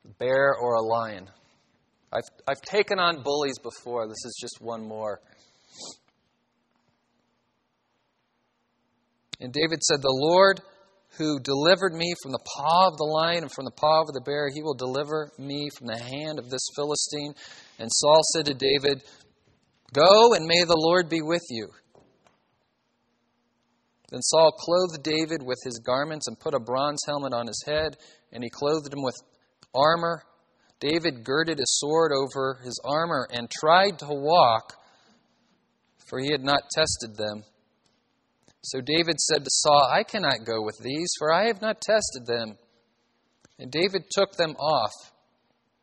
a 0.04 0.08
bear 0.18 0.54
or 0.60 0.74
a 0.74 0.82
lion. 0.82 1.30
I've, 2.12 2.28
I've 2.46 2.60
taken 2.60 2.98
on 2.98 3.22
bullies 3.22 3.58
before. 3.62 4.06
This 4.06 4.24
is 4.24 4.38
just 4.40 4.60
one 4.60 4.86
more. 4.86 5.20
And 9.40 9.52
David 9.52 9.82
said, 9.82 10.02
The 10.02 10.14
Lord 10.14 10.60
who 11.16 11.38
delivered 11.40 11.94
me 11.94 12.12
from 12.22 12.32
the 12.32 12.44
paw 12.56 12.88
of 12.88 12.96
the 12.96 13.04
lion 13.04 13.42
and 13.42 13.52
from 13.52 13.64
the 13.64 13.70
paw 13.70 14.02
of 14.02 14.08
the 14.08 14.20
bear, 14.24 14.48
he 14.52 14.62
will 14.62 14.74
deliver 14.74 15.30
me 15.38 15.68
from 15.76 15.86
the 15.86 15.98
hand 15.98 16.38
of 16.38 16.50
this 16.50 16.66
Philistine. 16.74 17.34
And 17.78 17.88
Saul 17.92 18.20
said 18.32 18.46
to 18.46 18.54
David, 18.54 19.02
Go 19.92 20.34
and 20.34 20.46
may 20.46 20.64
the 20.64 20.76
Lord 20.76 21.08
be 21.08 21.22
with 21.22 21.42
you. 21.50 21.68
Then 24.10 24.22
Saul 24.22 24.52
clothed 24.52 25.02
David 25.02 25.42
with 25.42 25.58
his 25.64 25.80
garments 25.84 26.26
and 26.26 26.38
put 26.38 26.54
a 26.54 26.60
bronze 26.60 27.00
helmet 27.06 27.32
on 27.32 27.46
his 27.46 27.62
head, 27.66 27.96
and 28.32 28.42
he 28.42 28.50
clothed 28.50 28.92
him 28.92 29.02
with 29.02 29.14
armor. 29.74 30.22
David 30.80 31.24
girded 31.24 31.58
his 31.58 31.78
sword 31.80 32.12
over 32.12 32.60
his 32.64 32.78
armor 32.84 33.26
and 33.32 33.50
tried 33.50 33.98
to 34.00 34.08
walk, 34.10 34.74
for 36.08 36.18
he 36.18 36.30
had 36.30 36.44
not 36.44 36.70
tested 36.70 37.16
them. 37.16 37.44
So 38.64 38.80
David 38.80 39.20
said 39.20 39.44
to 39.44 39.50
Saul, 39.50 39.90
I 39.92 40.04
cannot 40.04 40.46
go 40.46 40.62
with 40.62 40.78
these, 40.82 41.12
for 41.18 41.30
I 41.30 41.48
have 41.48 41.60
not 41.60 41.82
tested 41.82 42.24
them. 42.24 42.56
And 43.58 43.70
David 43.70 44.06
took 44.10 44.32
them 44.32 44.52
off. 44.52 45.12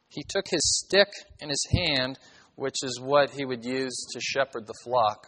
He 0.09 0.23
took 0.27 0.45
his 0.49 0.83
stick 0.83 1.07
in 1.39 1.49
his 1.49 1.63
hand, 1.71 2.17
which 2.55 2.77
is 2.81 2.99
what 2.99 3.29
he 3.29 3.45
would 3.45 3.63
use 3.63 3.95
to 4.11 4.19
shepherd 4.19 4.65
the 4.65 4.73
flock, 4.83 5.27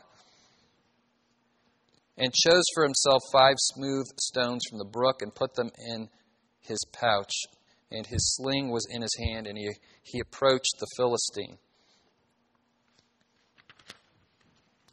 and 2.18 2.34
chose 2.34 2.64
for 2.74 2.84
himself 2.84 3.22
five 3.32 3.56
smooth 3.58 4.08
stones 4.20 4.64
from 4.68 4.80
the 4.80 4.90
brook 4.92 5.22
and 5.22 5.34
put 5.34 5.54
them 5.54 5.70
in 5.90 6.10
his 6.60 6.80
pouch. 6.92 7.34
And 7.92 8.08
his 8.08 8.36
sling 8.36 8.72
was 8.72 8.88
in 8.90 9.04
his 9.04 9.16
hand, 9.28 9.46
and 9.46 9.58
he, 9.58 9.70
he 10.02 10.20
approached 10.20 10.74
the 10.80 10.88
Philistine. 10.98 11.60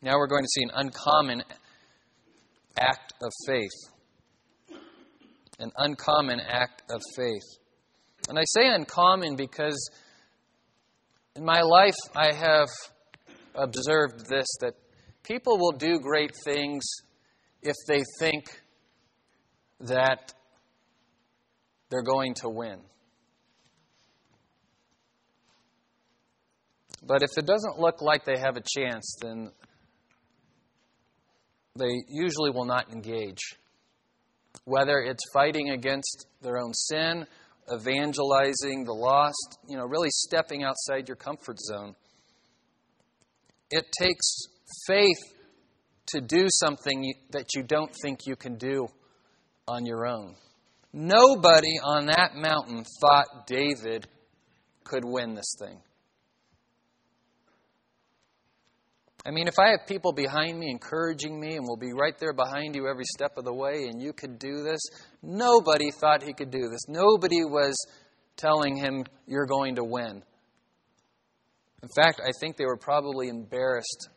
Now 0.02 0.18
we're 0.18 0.28
going 0.28 0.44
to 0.44 0.48
see 0.48 0.62
an 0.62 0.70
uncommon 0.74 1.42
act 2.78 3.14
of 3.22 3.32
faith. 3.46 4.78
An 5.58 5.70
uncommon 5.76 6.40
act 6.40 6.82
of 6.90 7.00
faith. 7.16 7.58
And 8.28 8.38
I 8.38 8.42
say 8.44 8.66
uncommon 8.66 9.36
because 9.36 9.90
in 11.36 11.44
my 11.44 11.60
life 11.62 11.96
I 12.14 12.32
have 12.32 12.68
observed 13.54 14.28
this 14.28 14.46
that 14.60 14.74
people 15.22 15.58
will 15.58 15.72
do 15.72 15.98
great 15.98 16.32
things 16.44 16.84
if 17.62 17.76
they 17.86 18.02
think 18.18 18.44
that 19.80 20.32
they're 21.90 22.02
going 22.02 22.34
to 22.34 22.48
win. 22.48 22.80
But 27.02 27.22
if 27.22 27.30
it 27.36 27.46
doesn't 27.46 27.78
look 27.78 28.02
like 28.02 28.24
they 28.24 28.38
have 28.38 28.56
a 28.56 28.62
chance, 28.62 29.16
then 29.20 29.50
they 31.80 32.04
usually 32.08 32.50
will 32.50 32.66
not 32.66 32.92
engage. 32.92 33.40
Whether 34.64 34.98
it's 34.98 35.22
fighting 35.32 35.70
against 35.70 36.26
their 36.42 36.58
own 36.58 36.74
sin, 36.74 37.26
evangelizing 37.72 38.84
the 38.84 38.92
lost, 38.92 39.58
you 39.68 39.76
know, 39.76 39.84
really 39.84 40.10
stepping 40.10 40.62
outside 40.62 41.08
your 41.08 41.16
comfort 41.16 41.58
zone. 41.58 41.94
It 43.70 43.86
takes 44.00 44.46
faith 44.86 45.18
to 46.08 46.20
do 46.20 46.46
something 46.50 47.14
that 47.30 47.54
you 47.54 47.62
don't 47.62 47.94
think 48.02 48.26
you 48.26 48.36
can 48.36 48.56
do 48.56 48.88
on 49.68 49.86
your 49.86 50.06
own. 50.06 50.34
Nobody 50.92 51.78
on 51.84 52.06
that 52.06 52.34
mountain 52.34 52.84
thought 53.00 53.46
David 53.46 54.06
could 54.82 55.04
win 55.04 55.34
this 55.34 55.54
thing. 55.60 55.80
I 59.24 59.30
mean, 59.30 59.48
if 59.48 59.58
I 59.58 59.70
have 59.70 59.86
people 59.86 60.12
behind 60.12 60.58
me 60.58 60.70
encouraging 60.70 61.38
me 61.38 61.56
and 61.56 61.66
will 61.66 61.76
be 61.76 61.92
right 61.92 62.18
there 62.18 62.32
behind 62.32 62.74
you 62.74 62.88
every 62.88 63.04
step 63.04 63.36
of 63.36 63.44
the 63.44 63.52
way 63.52 63.86
and 63.86 64.00
you 64.00 64.12
could 64.14 64.38
do 64.38 64.62
this, 64.62 64.80
nobody 65.22 65.90
thought 65.90 66.22
he 66.22 66.32
could 66.32 66.50
do 66.50 66.68
this. 66.70 66.88
Nobody 66.88 67.44
was 67.44 67.74
telling 68.36 68.76
him, 68.76 69.04
you're 69.26 69.46
going 69.46 69.74
to 69.74 69.84
win. 69.84 70.22
In 71.82 71.88
fact, 71.94 72.20
I 72.24 72.30
think 72.40 72.56
they 72.56 72.64
were 72.64 72.78
probably 72.78 73.28
embarrassed 73.28 74.08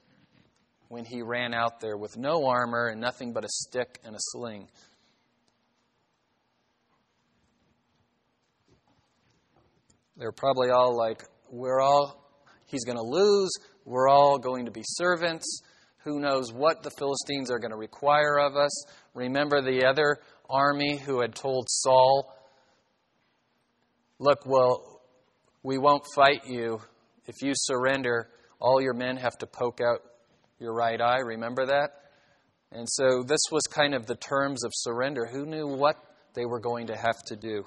when 0.88 1.04
he 1.04 1.22
ran 1.22 1.54
out 1.54 1.82
there 1.82 1.98
with 1.98 2.18
no 2.18 2.46
armor 2.46 2.88
and 2.88 3.02
nothing 3.02 3.34
but 3.34 3.44
a 3.44 3.50
stick 3.50 4.00
and 4.06 4.16
a 4.16 4.20
sling. 4.20 4.70
They're 10.16 10.32
probably 10.32 10.70
all 10.70 10.96
like, 10.96 11.24
we're 11.50 11.82
all, 11.82 12.24
he's 12.68 12.86
going 12.86 12.98
to 12.98 13.04
lose. 13.04 13.52
We're 13.86 14.10
all 14.10 14.38
going 14.38 14.66
to 14.66 14.72
be 14.72 14.84
servants. 14.84 15.62
Who 16.04 16.20
knows 16.20 16.52
what 16.52 16.84
the 16.84 16.92
Philistines 16.92 17.52
are 17.52 17.60
going 17.60 17.72
to 17.72 17.78
require 17.78 18.40
of 18.40 18.56
us? 18.56 18.72
Remember 19.14 19.62
the 19.62 19.86
other 19.86 20.20
army 20.50 20.98
who 20.98 21.22
had 21.22 21.36
told 21.36 21.68
Saul, 21.70 22.34
Look, 24.20 24.46
well, 24.46 25.02
we 25.64 25.78
won't 25.78 26.04
fight 26.16 26.42
you. 26.46 26.80
If 27.26 27.42
you 27.42 27.54
surrender, 27.56 28.30
all 28.60 28.82
your 28.82 28.94
men 28.94 29.18
have 29.18 29.38
to 29.40 29.48
poke 29.48 29.80
out 29.82 30.00
your 30.60 30.74
right 30.74 31.00
eye. 31.00 31.20
Remember 31.20 31.66
that? 31.66 31.90
And 32.72 32.88
so 32.90 33.24
this 33.24 33.42
was 33.52 33.64
kind 33.64 33.94
of 33.94 34.06
the 34.06 34.16
terms 34.16 34.64
of 34.64 34.72
surrender. 34.74 35.26
Who 35.26 35.46
knew 35.46 35.68
what 35.68 35.96
they 36.34 36.46
were 36.46 36.60
going 36.60 36.88
to 36.88 36.96
have 36.96 37.22
to 37.28 37.36
do? 37.36 37.64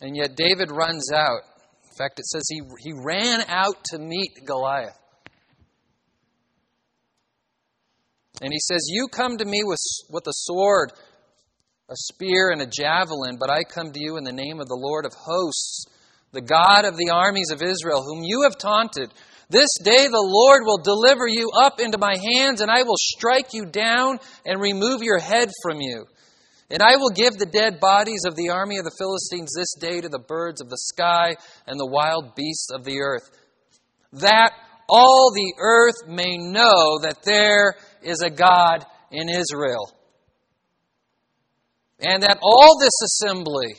And 0.00 0.16
yet 0.16 0.36
David 0.36 0.70
runs 0.70 1.10
out 1.12 1.42
fact, 1.96 2.18
it 2.18 2.26
says 2.26 2.42
he, 2.48 2.60
he 2.80 2.92
ran 2.92 3.42
out 3.48 3.82
to 3.86 3.98
meet 3.98 4.30
Goliath. 4.46 4.98
And 8.40 8.52
he 8.52 8.58
says, 8.58 8.86
You 8.88 9.08
come 9.08 9.38
to 9.38 9.44
me 9.44 9.62
with, 9.64 9.78
with 10.10 10.26
a 10.26 10.32
sword, 10.32 10.92
a 11.88 11.94
spear, 11.96 12.50
and 12.50 12.60
a 12.60 12.66
javelin, 12.66 13.36
but 13.38 13.50
I 13.50 13.62
come 13.62 13.92
to 13.92 14.00
you 14.00 14.16
in 14.16 14.24
the 14.24 14.32
name 14.32 14.60
of 14.60 14.68
the 14.68 14.78
Lord 14.80 15.06
of 15.06 15.12
hosts, 15.14 15.86
the 16.32 16.40
God 16.40 16.84
of 16.84 16.96
the 16.96 17.10
armies 17.10 17.50
of 17.52 17.62
Israel, 17.62 18.02
whom 18.02 18.24
you 18.24 18.42
have 18.42 18.58
taunted. 18.58 19.12
This 19.50 19.70
day 19.82 20.08
the 20.08 20.26
Lord 20.26 20.62
will 20.64 20.78
deliver 20.78 21.28
you 21.28 21.50
up 21.62 21.78
into 21.78 21.98
my 21.98 22.16
hands, 22.32 22.60
and 22.60 22.70
I 22.70 22.82
will 22.82 22.96
strike 22.96 23.52
you 23.52 23.66
down 23.66 24.18
and 24.44 24.60
remove 24.60 25.02
your 25.02 25.18
head 25.18 25.50
from 25.62 25.80
you. 25.80 26.06
And 26.70 26.82
I 26.82 26.96
will 26.96 27.10
give 27.10 27.34
the 27.34 27.46
dead 27.46 27.78
bodies 27.78 28.24
of 28.26 28.36
the 28.36 28.48
army 28.48 28.78
of 28.78 28.84
the 28.84 28.96
Philistines 28.98 29.52
this 29.54 29.74
day 29.78 30.00
to 30.00 30.08
the 30.08 30.18
birds 30.18 30.60
of 30.60 30.70
the 30.70 30.78
sky 30.78 31.36
and 31.66 31.78
the 31.78 31.90
wild 31.90 32.34
beasts 32.34 32.68
of 32.72 32.84
the 32.84 33.00
earth, 33.00 33.30
that 34.12 34.52
all 34.88 35.30
the 35.34 35.54
earth 35.58 36.08
may 36.08 36.36
know 36.38 36.98
that 37.02 37.22
there 37.24 37.74
is 38.02 38.22
a 38.22 38.30
God 38.30 38.84
in 39.10 39.28
Israel. 39.28 39.92
And 42.00 42.22
that 42.22 42.38
all 42.42 42.78
this 42.80 43.02
assembly, 43.02 43.76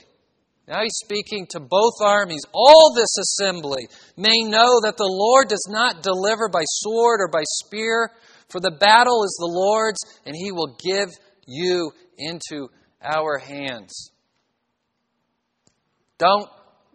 now 0.68 0.82
he's 0.82 0.98
speaking 1.04 1.48
to 1.52 1.60
both 1.60 1.94
armies, 2.04 2.42
all 2.54 2.94
this 2.96 3.18
assembly 3.18 3.88
may 4.16 4.42
know 4.42 4.80
that 4.82 4.98
the 4.98 5.10
Lord 5.10 5.48
does 5.48 5.68
not 5.70 6.02
deliver 6.02 6.50
by 6.50 6.64
sword 6.66 7.20
or 7.22 7.28
by 7.28 7.44
spear, 7.44 8.12
for 8.50 8.60
the 8.60 8.72
battle 8.72 9.24
is 9.24 9.36
the 9.40 9.52
Lord's, 9.52 10.00
and 10.26 10.36
he 10.36 10.52
will 10.52 10.78
give 10.84 11.10
you 11.46 11.92
into 12.18 12.70
our 13.04 13.38
hands. 13.38 14.12
Don't 16.18 16.50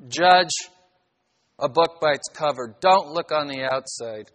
judge 0.09 0.51
a 1.59 1.69
book 1.69 2.01
by 2.01 2.13
its 2.13 2.29
cover. 2.33 2.75
Don't 2.81 3.09
look 3.09 3.33
on 3.33 3.49
the 3.49 3.63
outside. 3.65 4.31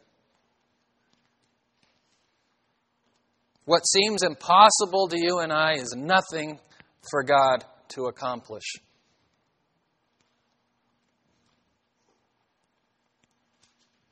What 3.65 3.81
seems 3.87 4.21
impossible 4.21 5.07
to 5.09 5.19
you 5.19 5.39
and 5.39 5.51
I 5.51 5.73
is 5.73 5.95
nothing 5.97 6.59
for 7.09 7.23
God 7.23 7.65
to 7.89 8.05
accomplish. 8.05 8.63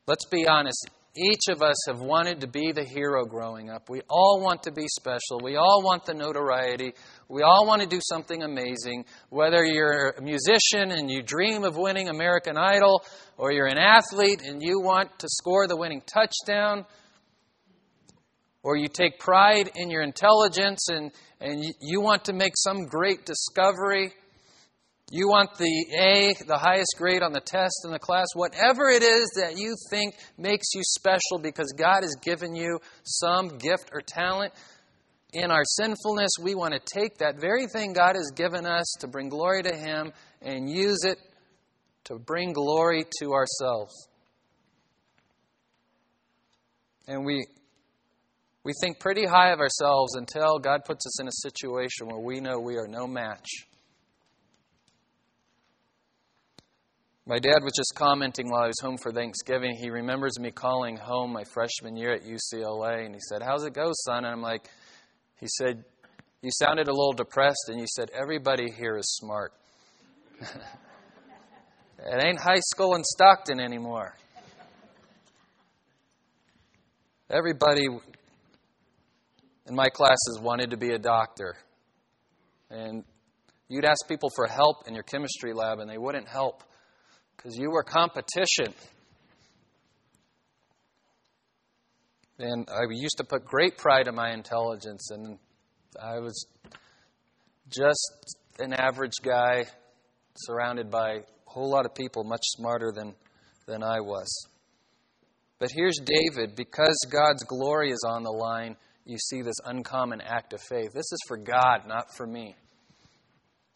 Let's 0.08 0.26
be 0.26 0.48
honest. 0.48 0.90
Each 1.16 1.48
of 1.50 1.62
us 1.62 1.76
have 1.88 2.00
wanted 2.00 2.42
to 2.42 2.48
be 2.48 2.72
the 2.72 2.84
hero 2.84 3.24
growing 3.24 3.70
up. 3.70 3.88
We 3.88 4.02
all 4.10 4.42
want 4.42 4.64
to 4.64 4.72
be 4.72 4.88
special. 4.88 5.40
We 5.44 5.58
all 5.58 5.84
want 5.84 6.06
the 6.06 6.16
notoriety. 6.16 6.94
We 7.30 7.44
all 7.44 7.68
want 7.68 7.84
to 7.84 7.88
do 7.88 8.00
something 8.02 8.42
amazing. 8.42 9.06
Whether 9.30 9.64
you're 9.64 10.16
a 10.18 10.22
musician 10.24 10.92
and 10.92 11.12
you 11.12 11.22
dream 11.22 11.66
of 11.66 11.78
winning 11.78 12.10
American 12.10 12.58
Idol, 12.58 13.04
or 13.38 13.52
you're 13.52 13.68
an 13.68 13.78
athlete 13.78 14.42
and 14.44 14.64
you 14.64 14.82
want 14.82 15.20
to 15.20 15.28
score 15.30 15.68
the 15.68 15.78
winning 15.78 16.02
touchdown, 16.12 16.84
or 18.64 18.76
you 18.76 18.88
take 18.88 19.20
pride 19.20 19.70
in 19.76 19.92
your 19.92 20.02
intelligence 20.02 20.88
and, 20.90 21.12
and 21.40 21.64
you 21.80 22.02
want 22.02 22.26
to 22.26 22.34
make 22.34 22.54
some 22.56 22.86
great 22.86 23.24
discovery 23.24 24.14
you 25.14 25.28
want 25.28 25.60
the 25.60 25.86
A, 25.96 26.34
the 26.48 26.58
highest 26.58 26.96
grade 26.98 27.22
on 27.22 27.34
the 27.34 27.40
test 27.40 27.84
in 27.86 27.92
the 27.92 28.00
class, 28.00 28.26
whatever 28.34 28.90
it 28.90 29.04
is 29.04 29.30
that 29.36 29.58
you 29.58 29.76
think 29.92 30.16
makes 30.40 30.74
you 30.74 30.82
special 30.84 31.38
because 31.40 31.72
God 31.78 32.02
has 32.02 32.16
given 32.24 32.56
you 32.56 32.80
some 33.04 33.60
gift 33.60 33.92
or 33.94 34.02
talent. 34.02 34.54
In 35.32 35.52
our 35.52 35.64
sinfulness, 35.66 36.32
we 36.42 36.56
want 36.56 36.74
to 36.74 36.80
take 36.80 37.20
that 37.20 37.40
very 37.40 37.68
thing 37.68 37.94
God 37.94 38.16
has 38.16 38.32
given 38.34 38.66
us 38.66 38.92
to 39.02 39.08
bring 39.08 39.30
glory 39.30 39.62
to 39.62 39.76
Him 39.76 40.14
and 40.42 40.68
use 40.68 41.04
it 41.04 41.20
to 42.06 42.16
bring 42.18 42.52
glory 42.52 43.06
to 43.20 43.34
ourselves. 43.34 43.94
And 47.08 47.24
we, 47.24 47.46
we 48.64 48.74
think 48.82 49.00
pretty 49.00 49.28
high 49.28 49.52
of 49.52 49.60
ourselves 49.60 50.16
until 50.16 50.58
God 50.58 50.86
puts 50.86 51.06
us 51.06 51.22
in 51.22 51.28
a 51.28 51.52
situation 51.52 52.08
where 52.08 52.18
we 52.18 52.40
know 52.40 52.58
we 52.60 52.78
are 52.78 52.88
no 52.88 53.06
match. 53.06 53.48
My 57.26 57.40
dad 57.40 57.64
was 57.64 57.72
just 57.74 57.94
commenting 57.96 58.50
while 58.50 58.64
I 58.64 58.68
was 58.68 58.82
home 58.82 58.98
for 58.98 59.14
Thanksgiving. 59.14 59.78
He 59.78 59.90
remembers 59.90 60.38
me 60.42 60.52
calling 60.52 60.98
home 60.98 61.32
my 61.32 61.46
freshman 61.54 61.96
year 61.96 62.12
at 62.14 62.24
UCLA, 62.24 63.06
and 63.06 63.16
he 63.16 63.22
said, 63.30 63.42
How's 63.42 63.64
it 63.64 63.74
go, 63.74 63.92
son? 63.94 64.26
And 64.26 64.34
I'm 64.34 64.42
like, 64.42 64.70
He 65.40 65.48
said, 65.48 65.86
You 66.42 66.50
sounded 66.52 66.90
a 66.90 66.92
little 66.92 67.14
depressed, 67.14 67.70
and 67.70 67.80
you 67.80 67.86
said, 67.88 68.10
Everybody 68.14 68.70
here 68.78 68.98
is 68.98 69.06
smart. 69.16 69.54
it 70.42 72.26
ain't 72.26 72.42
high 72.42 72.60
school 72.60 72.94
in 72.96 73.06
Stockton 73.06 73.62
anymore. 73.62 74.18
Everybody 77.30 77.86
in 79.66 79.76
my 79.76 79.88
classes 79.88 80.42
wanted 80.42 80.72
to 80.72 80.78
be 80.78 80.90
a 80.90 81.00
doctor. 81.00 81.56
And 82.70 83.06
you'd 83.70 83.86
ask 83.86 84.10
people 84.10 84.30
for 84.36 84.46
help 84.46 84.88
in 84.88 84.94
your 84.94 85.04
chemistry 85.04 85.54
lab, 85.54 85.80
and 85.80 85.90
they 85.90 85.98
wouldn't 85.98 86.28
help 86.28 86.64
because 87.36 87.58
you 87.58 87.70
were 87.72 87.84
competition. 87.84 88.74
And 92.40 92.68
I 92.70 92.82
used 92.90 93.18
to 93.18 93.24
put 93.24 93.46
great 93.46 93.78
pride 93.78 94.08
in 94.08 94.16
my 94.16 94.34
intelligence, 94.34 95.12
and 95.12 95.38
I 96.02 96.20
was 96.20 96.46
just 97.70 98.38
an 98.60 98.74
average 98.74 99.22
guy 99.24 99.66
surrounded 100.36 100.90
by 100.90 101.12
a 101.14 101.22
whole 101.46 101.70
lot 101.70 101.86
of 101.86 101.94
people 101.94 102.24
much 102.24 102.42
smarter 102.44 102.92
than, 102.94 103.14
than 103.68 103.84
I 103.84 104.00
was. 104.00 104.48
But 105.60 105.70
here's 105.74 106.00
David. 106.04 106.56
Because 106.56 106.98
God's 107.10 107.44
glory 107.44 107.92
is 107.92 108.04
on 108.08 108.24
the 108.24 108.32
line, 108.32 108.76
you 109.06 109.18
see 109.18 109.42
this 109.42 109.56
uncommon 109.66 110.22
act 110.22 110.54
of 110.54 110.62
faith. 110.62 110.92
This 110.94 111.12
is 111.12 111.20
for 111.28 111.38
God, 111.38 111.88
not 111.88 112.14
for 112.16 112.28
me. 112.28 112.56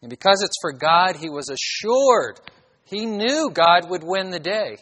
And 0.02 0.10
because 0.10 0.42
it's 0.44 0.58
for 0.62 0.74
God, 0.74 1.16
he 1.16 1.30
was 1.30 1.50
assured 1.50 2.40
he 2.88 3.06
knew 3.06 3.50
God 3.54 3.90
would 3.90 4.04
win 4.04 4.30
the 4.30 4.40
day. 4.40 4.78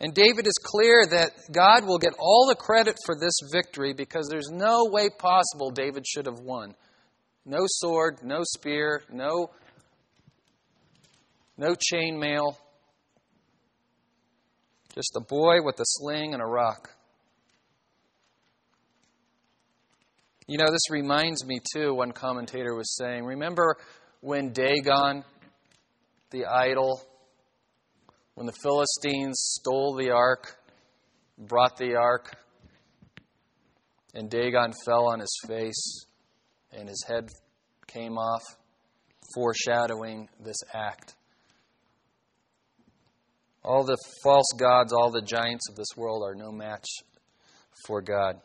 And 0.00 0.12
David 0.12 0.46
is 0.46 0.58
clear 0.62 1.06
that 1.12 1.30
God 1.52 1.86
will 1.86 1.98
get 1.98 2.14
all 2.18 2.46
the 2.48 2.56
credit 2.56 2.96
for 3.06 3.14
this 3.14 3.34
victory 3.52 3.94
because 3.94 4.28
there's 4.28 4.50
no 4.50 4.86
way 4.90 5.08
possible 5.08 5.70
David 5.70 6.04
should 6.06 6.26
have 6.26 6.40
won. 6.40 6.74
No 7.46 7.60
sword, 7.66 8.18
no 8.22 8.40
spear, 8.42 9.02
no, 9.08 9.50
no 11.56 11.76
chainmail. 11.76 12.56
Just 14.94 15.16
a 15.16 15.20
boy 15.20 15.62
with 15.62 15.78
a 15.78 15.84
sling 15.84 16.34
and 16.34 16.42
a 16.42 16.46
rock. 16.46 16.93
You 20.46 20.58
know, 20.58 20.70
this 20.70 20.90
reminds 20.90 21.46
me 21.46 21.58
too, 21.74 21.94
one 21.94 22.12
commentator 22.12 22.74
was 22.74 22.96
saying, 22.96 23.24
remember 23.24 23.76
when 24.20 24.52
Dagon, 24.52 25.24
the 26.30 26.44
idol, 26.44 27.00
when 28.34 28.46
the 28.46 28.52
Philistines 28.62 29.36
stole 29.38 29.96
the 29.96 30.10
ark, 30.10 30.58
brought 31.38 31.78
the 31.78 31.94
ark, 31.94 32.36
and 34.12 34.28
Dagon 34.28 34.74
fell 34.84 35.08
on 35.08 35.20
his 35.20 35.34
face 35.46 36.06
and 36.72 36.90
his 36.90 37.02
head 37.08 37.30
came 37.86 38.18
off, 38.18 38.42
foreshadowing 39.34 40.28
this 40.40 40.58
act. 40.74 41.14
All 43.64 43.82
the 43.82 43.96
false 44.22 44.52
gods, 44.58 44.92
all 44.92 45.10
the 45.10 45.22
giants 45.22 45.70
of 45.70 45.76
this 45.76 45.96
world 45.96 46.22
are 46.22 46.34
no 46.34 46.52
match 46.52 46.84
for 47.86 48.02
God. 48.02 48.40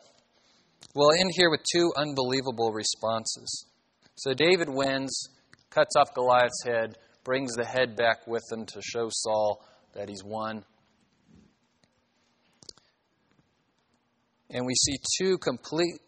We'll 0.94 1.12
end 1.12 1.30
here 1.36 1.50
with 1.50 1.60
two 1.72 1.92
unbelievable 1.96 2.72
responses. 2.72 3.66
So 4.16 4.34
David 4.34 4.68
wins, 4.68 5.28
cuts 5.70 5.94
off 5.96 6.14
Goliath's 6.14 6.64
head, 6.64 6.98
brings 7.24 7.54
the 7.54 7.64
head 7.64 7.96
back 7.96 8.26
with 8.26 8.42
him 8.50 8.66
to 8.66 8.82
show 8.82 9.08
Saul 9.10 9.64
that 9.94 10.08
he's 10.08 10.24
won. 10.24 10.64
And 14.50 14.66
we 14.66 14.74
see 14.74 14.96
two 15.18 15.38
complete 15.38 16.00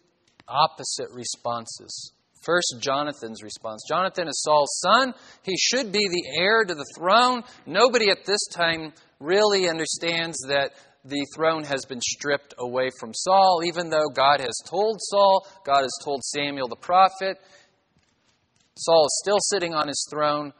opposite 0.48 1.08
responses. 1.12 2.12
First, 2.44 2.78
Jonathan's 2.80 3.40
response. 3.40 3.84
Jonathan 3.88 4.26
is 4.26 4.42
Saul's 4.42 4.80
son. 4.80 5.14
He 5.44 5.56
should 5.56 5.92
be 5.92 6.08
the 6.08 6.40
heir 6.40 6.64
to 6.64 6.74
the 6.74 6.92
throne. 6.96 7.44
Nobody 7.66 8.10
at 8.10 8.24
this 8.26 8.44
time 8.52 8.92
really 9.20 9.68
understands 9.68 10.36
that 10.48 10.72
the 11.04 11.26
throne 11.34 11.64
has 11.64 11.84
been 11.84 12.00
stripped 12.00 12.54
away 12.58 12.90
from 13.00 13.12
Saul, 13.12 13.62
even 13.64 13.90
though 13.90 14.08
God 14.14 14.40
has 14.40 14.54
told 14.68 14.98
Saul, 15.00 15.46
God 15.64 15.82
has 15.82 15.98
told 16.04 16.22
Samuel 16.22 16.68
the 16.68 16.76
prophet. 16.76 17.38
Saul 18.76 19.06
is 19.06 19.20
still 19.22 19.38
sitting 19.40 19.74
on 19.74 19.88
his 19.88 20.06
throne. 20.10 20.52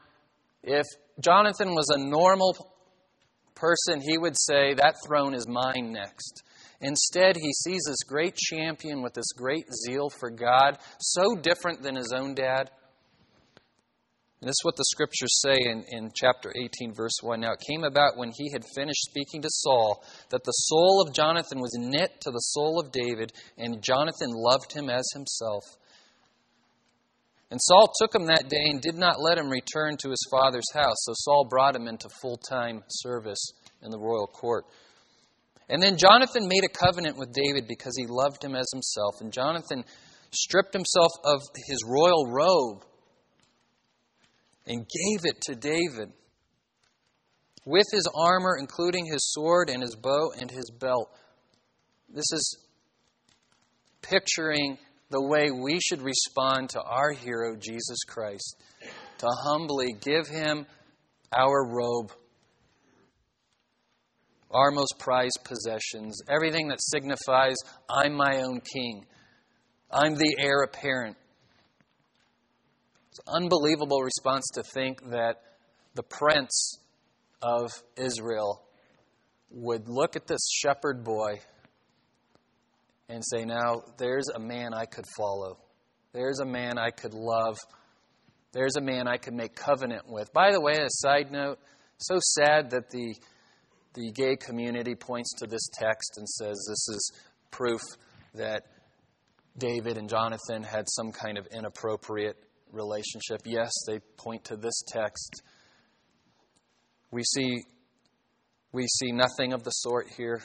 If 0.63 0.87
Jonathan 1.21 1.75
was 1.75 1.89
a 1.91 1.99
normal 1.99 2.55
person, 3.55 4.01
he 4.01 4.19
would 4.19 4.37
say, 4.37 4.75
That 4.75 4.97
throne 5.07 5.35
is 5.35 5.47
mine 5.47 5.93
next. 5.93 6.43
Instead, 6.81 7.37
he 7.37 7.53
sees 7.53 7.83
this 7.87 8.03
great 8.07 8.35
champion 8.35 9.03
with 9.03 9.15
this 9.15 9.33
great 9.37 9.67
zeal 9.87 10.11
for 10.11 10.31
God, 10.31 10.79
so 10.99 11.37
different 11.37 11.83
than 11.83 11.95
his 11.95 12.13
own 12.15 12.35
dad. 12.35 12.71
And 14.43 14.49
this 14.49 14.59
is 14.59 14.65
what 14.65 14.75
the 14.75 14.85
scriptures 14.91 15.41
say 15.41 15.55
in, 15.55 15.85
in 15.93 16.11
chapter 16.17 16.53
18, 16.53 16.95
verse 16.95 17.15
1. 17.23 17.39
Now 17.39 17.53
it 17.53 17.63
came 17.65 17.85
about 17.85 18.17
when 18.17 18.33
he 18.37 18.51
had 18.53 18.65
finished 18.75 19.05
speaking 19.05 19.41
to 19.41 19.49
Saul 19.49 20.03
that 20.31 20.43
the 20.43 20.51
soul 20.51 21.01
of 21.01 21.15
Jonathan 21.15 21.61
was 21.61 21.71
knit 21.79 22.21
to 22.23 22.33
the 22.33 22.41
soul 22.41 22.81
of 22.81 22.91
David, 22.91 23.33
and 23.57 23.81
Jonathan 23.81 24.31
loved 24.35 24.73
him 24.73 24.91
as 24.91 25.09
himself. 25.15 25.63
And 27.53 27.61
Saul 27.63 27.93
took 28.01 28.17
him 28.17 28.27
that 28.27 28.49
day 28.49 28.65
and 28.65 28.81
did 28.81 28.97
not 28.97 29.21
let 29.21 29.39
him 29.39 29.49
return 29.49 29.97
to 29.99 30.11
his 30.11 30.27
father's 30.29 30.73
house. 30.75 30.97
So 31.05 31.13
Saul 31.15 31.47
brought 31.49 31.77
him 31.77 31.87
into 31.87 32.09
full 32.21 32.39
time 32.39 32.83
service 32.89 33.53
in 33.81 33.93
the 33.93 33.99
royal 34.01 34.27
court. 34.27 34.65
And 35.69 35.81
then 35.81 35.97
Jonathan 35.97 36.49
made 36.49 36.65
a 36.65 36.87
covenant 36.87 37.17
with 37.17 37.33
David 37.33 37.69
because 37.69 37.97
he 37.97 38.07
loved 38.09 38.43
him 38.43 38.57
as 38.57 38.67
himself. 38.73 39.21
And 39.21 39.33
Jonathan 39.33 39.85
stripped 40.33 40.75
himself 40.75 41.13
of 41.23 41.43
his 41.69 41.79
royal 41.87 42.27
robe 42.27 42.87
and 44.67 44.79
gave 44.79 45.25
it 45.25 45.41
to 45.43 45.55
David 45.55 46.13
with 47.65 47.87
his 47.93 48.09
armor, 48.15 48.57
including 48.59 49.07
his 49.07 49.33
sword 49.33 49.71
and 49.71 49.83
his 49.83 49.97
bow 49.97 50.33
and 50.39 50.51
his 50.51 50.71
belt. 50.71 51.11
This 52.09 52.31
is 52.33 52.59
picturing 54.03 54.79
the 55.11 55.23
way 55.23 55.51
we 55.51 55.79
should 55.81 56.03
respond 56.03 56.71
to 56.71 56.83
our 56.83 57.13
hero, 57.13 57.57
Jesus 57.57 58.03
Christ, 58.09 58.57
to 59.19 59.27
humbly 59.45 59.95
give 60.01 60.27
him 60.27 60.67
our 61.37 61.67
robe, 61.69 62.13
our 64.51 64.71
most 64.71 64.95
prized 64.99 65.39
possessions, 65.45 66.21
everything 66.29 66.69
that 66.69 66.81
signifies 66.81 67.57
I'm 67.89 68.15
my 68.15 68.43
own 68.43 68.61
king, 68.61 69.05
I'm 69.91 70.15
the 70.15 70.37
heir 70.39 70.63
apparent. 70.63 71.17
It's 73.13 73.21
an 73.27 73.43
unbelievable 73.43 74.01
response 74.01 74.49
to 74.55 74.63
think 74.63 75.11
that 75.11 75.43
the 75.95 76.03
prince 76.03 76.79
of 77.43 77.71
Israel 77.95 78.63
would 79.51 79.87
look 79.87 80.17
at 80.17 80.27
this 80.27 80.49
shepherd 80.51 81.05
boy 81.05 81.41
and 83.11 83.23
say, 83.23 83.45
Now, 83.45 83.83
there's 83.99 84.31
a 84.35 84.39
man 84.39 84.73
I 84.73 84.87
could 84.87 85.05
follow. 85.15 85.59
There's 86.15 86.41
a 86.41 86.47
man 86.47 86.79
I 86.79 86.89
could 86.89 87.13
love. 87.13 87.59
There's 88.53 88.77
a 88.77 88.81
man 88.81 89.07
I 89.07 89.19
could 89.19 89.35
make 89.35 89.55
covenant 89.55 90.05
with. 90.09 90.33
By 90.33 90.51
the 90.51 90.61
way, 90.63 90.73
a 90.73 90.89
side 90.89 91.31
note, 91.31 91.59
so 91.99 92.19
sad 92.19 92.71
that 92.71 92.89
the, 92.89 93.15
the 93.93 94.11
gay 94.13 94.37
community 94.37 94.95
points 94.95 95.35
to 95.41 95.47
this 95.47 95.69
text 95.79 96.15
and 96.17 96.27
says 96.27 96.65
this 96.67 96.89
is 96.89 97.13
proof 97.51 97.83
that 98.37 98.63
David 99.59 99.99
and 99.99 100.09
Jonathan 100.09 100.63
had 100.63 100.89
some 100.89 101.13
kind 101.13 101.37
of 101.37 101.47
inappropriate 101.53 102.39
relationship. 102.73 103.43
Yes, 103.45 103.71
they 103.87 104.01
point 104.17 104.45
to 104.45 104.57
this 104.57 104.83
text. 104.89 105.43
We 107.11 107.23
see, 107.23 107.63
we 108.73 108.87
see 108.87 109.13
nothing 109.13 109.53
of 109.53 109.63
the 109.63 109.71
sort 109.71 110.09
here. 110.17 110.43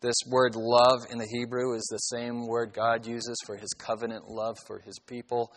This 0.00 0.16
word 0.28 0.56
love 0.56 1.06
in 1.10 1.18
the 1.18 1.28
Hebrew 1.30 1.76
is 1.76 1.88
the 1.90 2.16
same 2.16 2.48
word 2.48 2.72
God 2.74 3.06
uses 3.06 3.36
for 3.46 3.56
his 3.56 3.72
covenant 3.78 4.28
love 4.28 4.56
for 4.66 4.80
his 4.80 4.98
people. 5.06 5.52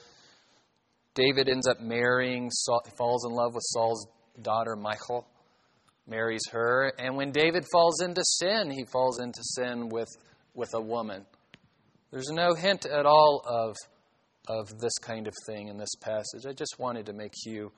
David 1.15 1.49
ends 1.49 1.67
up 1.67 1.79
marrying, 1.79 2.51
falls 2.95 3.25
in 3.25 3.33
love 3.33 3.55
with 3.55 3.63
Saul's 3.63 4.05
daughter, 4.41 4.75
Michal, 4.75 5.25
marries 6.07 6.43
her. 6.51 6.93
And 6.99 7.15
when 7.15 7.31
David 7.31 7.65
falls 7.71 8.01
into 8.01 8.21
sin, 8.23 8.69
he 8.69 8.85
falls 8.85 9.19
into 9.19 9.39
sin 9.41 9.89
with, 9.89 10.09
with 10.53 10.69
a 10.75 10.81
woman, 10.81 11.25
There's 12.11 12.29
no 12.29 12.53
hint 12.53 12.85
at 12.85 13.05
all 13.07 13.41
of, 13.47 13.75
of 14.47 14.79
this 14.79 14.97
kind 15.01 15.27
of 15.27 15.33
thing 15.47 15.67
in 15.67 15.77
this 15.77 15.93
passage. 16.01 16.45
I 16.47 16.53
just 16.53 16.75
wanted 16.79 17.05
to 17.07 17.13
make 17.13 17.33
you 17.45 17.71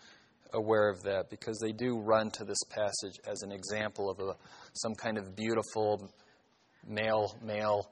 aware 0.54 0.90
of 0.90 1.04
that 1.04 1.30
because 1.30 1.60
they 1.62 1.72
do 1.72 2.00
run 2.00 2.32
to 2.32 2.46
this 2.46 2.60
passage 2.70 3.20
as 3.30 3.42
an 3.42 3.52
example 3.52 4.10
of 4.10 4.20
a, 4.20 4.36
some 4.74 4.96
kind 4.96 5.18
of 5.18 5.36
beautiful 5.36 6.10
male 6.88 7.36
male 7.44 7.90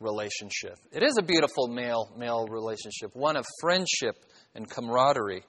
relationship. 0.00 0.78
It 0.92 1.02
is 1.02 1.16
a 1.18 1.22
beautiful 1.22 1.68
male 1.68 2.12
male 2.16 2.46
relationship, 2.46 3.14
one 3.14 3.36
of 3.36 3.44
friendship 3.60 4.16
and 4.54 4.68
camaraderie. 4.68 5.44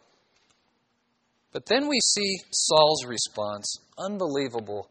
But 1.51 1.65
then 1.67 1.88
we 1.88 1.99
see 2.01 2.38
Saul's 2.51 3.05
response. 3.05 3.78
Unbelievable. 3.97 4.89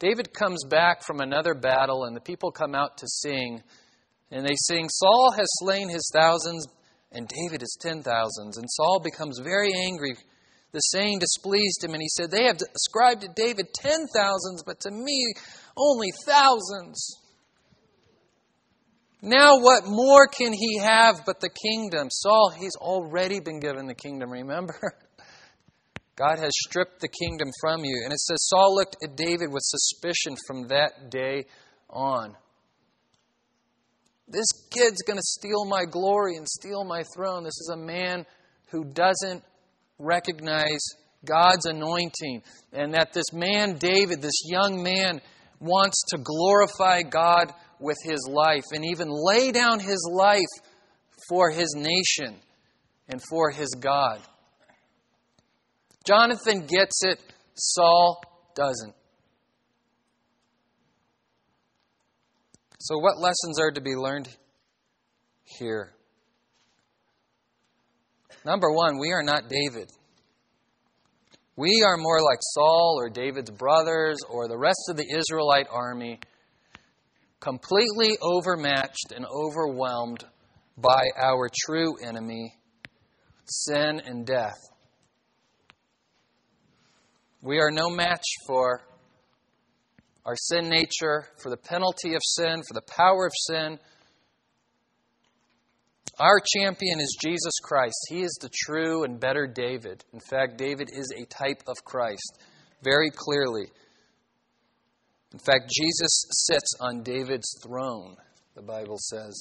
David 0.00 0.34
comes 0.34 0.64
back 0.64 1.04
from 1.04 1.20
another 1.20 1.54
battle, 1.54 2.04
and 2.04 2.16
the 2.16 2.20
people 2.20 2.50
come 2.50 2.74
out 2.74 2.98
to 2.98 3.06
sing. 3.06 3.62
And 4.34 4.44
they 4.44 4.56
sing, 4.56 4.88
Saul 4.88 5.32
has 5.36 5.46
slain 5.60 5.88
his 5.88 6.10
thousands, 6.12 6.66
and 7.12 7.28
David 7.28 7.60
his 7.60 7.78
ten 7.80 8.02
thousands. 8.02 8.58
And 8.58 8.68
Saul 8.68 8.98
becomes 8.98 9.38
very 9.38 9.70
angry. 9.86 10.16
The 10.72 10.80
saying 10.80 11.20
displeased 11.20 11.84
him, 11.84 11.92
and 11.92 12.02
he 12.02 12.08
said, 12.08 12.32
They 12.32 12.46
have 12.46 12.58
ascribed 12.74 13.20
to 13.20 13.28
David 13.28 13.68
ten 13.72 14.08
thousands, 14.12 14.64
but 14.66 14.80
to 14.80 14.90
me 14.90 15.34
only 15.76 16.08
thousands. 16.26 17.16
Now, 19.22 19.60
what 19.60 19.84
more 19.86 20.26
can 20.26 20.52
he 20.52 20.80
have 20.80 21.24
but 21.24 21.40
the 21.40 21.48
kingdom? 21.48 22.08
Saul, 22.10 22.52
he's 22.58 22.74
already 22.74 23.38
been 23.38 23.60
given 23.60 23.86
the 23.86 23.94
kingdom, 23.94 24.32
remember? 24.32 24.74
God 26.16 26.40
has 26.40 26.50
stripped 26.66 27.00
the 27.00 27.08
kingdom 27.08 27.50
from 27.60 27.84
you. 27.84 28.02
And 28.02 28.12
it 28.12 28.18
says 28.18 28.38
Saul 28.40 28.74
looked 28.74 28.96
at 29.04 29.16
David 29.16 29.52
with 29.52 29.62
suspicion 29.62 30.36
from 30.48 30.66
that 30.68 31.08
day 31.08 31.46
on. 31.88 32.34
This 34.26 34.46
kid's 34.70 35.02
going 35.02 35.18
to 35.18 35.22
steal 35.22 35.64
my 35.66 35.84
glory 35.84 36.36
and 36.36 36.48
steal 36.48 36.84
my 36.84 37.02
throne. 37.14 37.44
This 37.44 37.60
is 37.60 37.70
a 37.72 37.76
man 37.76 38.24
who 38.70 38.84
doesn't 38.84 39.44
recognize 39.98 40.80
God's 41.24 41.66
anointing. 41.66 42.42
And 42.72 42.94
that 42.94 43.12
this 43.12 43.32
man, 43.32 43.76
David, 43.76 44.22
this 44.22 44.42
young 44.46 44.82
man, 44.82 45.20
wants 45.60 46.02
to 46.08 46.18
glorify 46.18 47.02
God 47.02 47.52
with 47.80 47.96
his 48.02 48.28
life 48.30 48.64
and 48.72 48.84
even 48.84 49.08
lay 49.10 49.52
down 49.52 49.78
his 49.80 50.08
life 50.12 50.40
for 51.28 51.50
his 51.50 51.74
nation 51.76 52.36
and 53.08 53.22
for 53.30 53.50
his 53.50 53.70
God. 53.78 54.20
Jonathan 56.06 56.66
gets 56.66 57.02
it, 57.04 57.20
Saul 57.54 58.22
doesn't. 58.54 58.94
So, 62.86 62.98
what 62.98 63.18
lessons 63.18 63.58
are 63.58 63.70
to 63.70 63.80
be 63.80 63.94
learned 63.96 64.28
here? 65.44 65.94
Number 68.44 68.70
one, 68.70 68.98
we 68.98 69.10
are 69.12 69.22
not 69.22 69.44
David. 69.48 69.90
We 71.56 71.82
are 71.82 71.96
more 71.96 72.20
like 72.22 72.40
Saul 72.42 72.96
or 72.98 73.08
David's 73.08 73.50
brothers 73.50 74.18
or 74.28 74.48
the 74.48 74.58
rest 74.58 74.90
of 74.90 74.98
the 74.98 75.06
Israelite 75.16 75.66
army, 75.72 76.20
completely 77.40 78.18
overmatched 78.20 79.14
and 79.16 79.24
overwhelmed 79.24 80.22
by 80.76 81.04
our 81.16 81.48
true 81.64 81.94
enemy, 82.06 82.54
sin 83.46 84.02
and 84.04 84.26
death. 84.26 84.60
We 87.40 87.60
are 87.60 87.70
no 87.70 87.88
match 87.88 88.26
for 88.46 88.82
our 90.24 90.36
sin 90.36 90.68
nature, 90.68 91.26
for 91.42 91.50
the 91.50 91.56
penalty 91.56 92.14
of 92.14 92.20
sin, 92.22 92.62
for 92.66 92.74
the 92.74 92.86
power 92.96 93.26
of 93.26 93.32
sin. 93.48 93.78
Our 96.18 96.40
champion 96.56 97.00
is 97.00 97.18
Jesus 97.20 97.58
Christ. 97.62 97.96
He 98.08 98.22
is 98.22 98.38
the 98.40 98.50
true 98.64 99.04
and 99.04 99.20
better 99.20 99.46
David. 99.46 100.04
In 100.12 100.20
fact, 100.20 100.56
David 100.56 100.88
is 100.92 101.12
a 101.16 101.26
type 101.26 101.62
of 101.66 101.84
Christ, 101.84 102.38
very 102.82 103.10
clearly. 103.10 103.66
In 105.32 105.40
fact, 105.40 105.70
Jesus 105.70 106.24
sits 106.30 106.74
on 106.80 107.02
David's 107.02 107.58
throne, 107.62 108.16
the 108.54 108.62
Bible 108.62 108.98
says. 108.98 109.34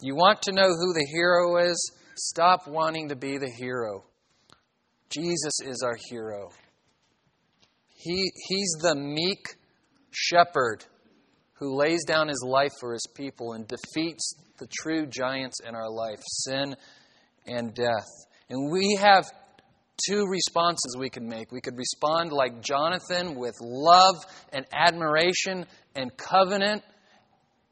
You 0.00 0.14
want 0.14 0.42
to 0.42 0.52
know 0.52 0.68
who 0.68 0.94
the 0.94 1.06
hero 1.12 1.56
is? 1.56 1.92
Stop 2.16 2.68
wanting 2.68 3.08
to 3.08 3.16
be 3.16 3.38
the 3.38 3.50
hero. 3.58 4.04
Jesus 5.10 5.60
is 5.64 5.82
our 5.84 5.96
hero. 6.08 6.50
He, 8.02 8.32
he's 8.48 8.72
the 8.80 8.96
meek 8.96 9.46
shepherd 10.10 10.84
who 11.54 11.76
lays 11.76 12.04
down 12.04 12.26
his 12.26 12.44
life 12.44 12.72
for 12.80 12.92
his 12.92 13.06
people 13.14 13.52
and 13.52 13.66
defeats 13.68 14.34
the 14.58 14.66
true 14.82 15.06
giants 15.06 15.60
in 15.66 15.76
our 15.76 15.88
life 15.88 16.20
sin 16.26 16.74
and 17.46 17.72
death. 17.72 18.08
And 18.50 18.72
we 18.72 18.98
have 19.00 19.30
two 20.08 20.26
responses 20.26 20.96
we 20.98 21.10
can 21.10 21.28
make. 21.28 21.52
We 21.52 21.60
could 21.60 21.76
respond 21.76 22.32
like 22.32 22.60
Jonathan 22.60 23.36
with 23.36 23.54
love 23.60 24.16
and 24.52 24.66
admiration 24.72 25.66
and 25.94 26.10
covenant 26.16 26.82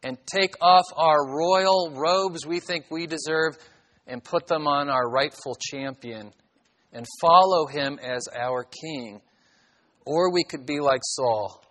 and 0.04 0.16
take 0.32 0.54
off 0.60 0.84
our 0.96 1.26
royal 1.26 1.90
robes 1.90 2.46
we 2.46 2.60
think 2.60 2.86
we 2.88 3.08
deserve 3.08 3.58
and 4.06 4.22
put 4.22 4.46
them 4.46 4.68
on 4.68 4.88
our 4.88 5.10
rightful 5.10 5.56
champion 5.60 6.32
and 6.92 7.06
follow 7.20 7.66
him 7.66 7.98
as 8.00 8.28
our 8.32 8.64
king. 8.64 9.20
Or 10.10 10.32
we 10.32 10.42
could 10.42 10.66
be 10.66 10.80
like 10.80 11.02
Saul 11.04 11.62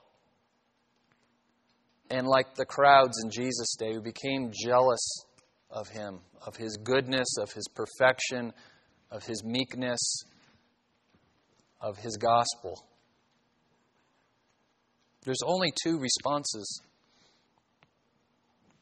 and 2.09 2.25
like 2.25 2.55
the 2.55 2.65
crowds 2.65 3.17
in 3.21 3.29
Jesus' 3.29 3.75
day 3.77 3.93
who 3.93 4.01
became 4.01 4.53
jealous 4.53 5.25
of 5.69 5.89
him, 5.89 6.21
of 6.47 6.55
his 6.55 6.77
goodness, 6.81 7.27
of 7.37 7.51
his 7.51 7.65
perfection, 7.75 8.53
of 9.11 9.25
his 9.25 9.43
meekness, 9.43 9.99
of 11.81 11.97
his 11.97 12.15
gospel. 12.15 12.81
There's 15.25 15.43
only 15.45 15.73
two 15.83 15.99
responses 15.99 16.81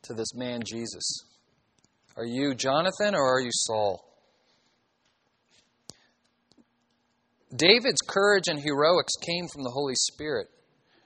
to 0.04 0.14
this 0.14 0.36
man, 0.36 0.62
Jesus. 0.64 1.24
Are 2.16 2.28
you 2.28 2.54
Jonathan 2.54 3.16
or 3.16 3.38
are 3.38 3.42
you 3.42 3.50
Saul? 3.52 4.07
David's 7.56 8.02
courage 8.08 8.48
and 8.48 8.60
heroics 8.60 9.14
came 9.26 9.48
from 9.48 9.64
the 9.64 9.72
Holy 9.72 9.96
Spirit. 9.96 10.48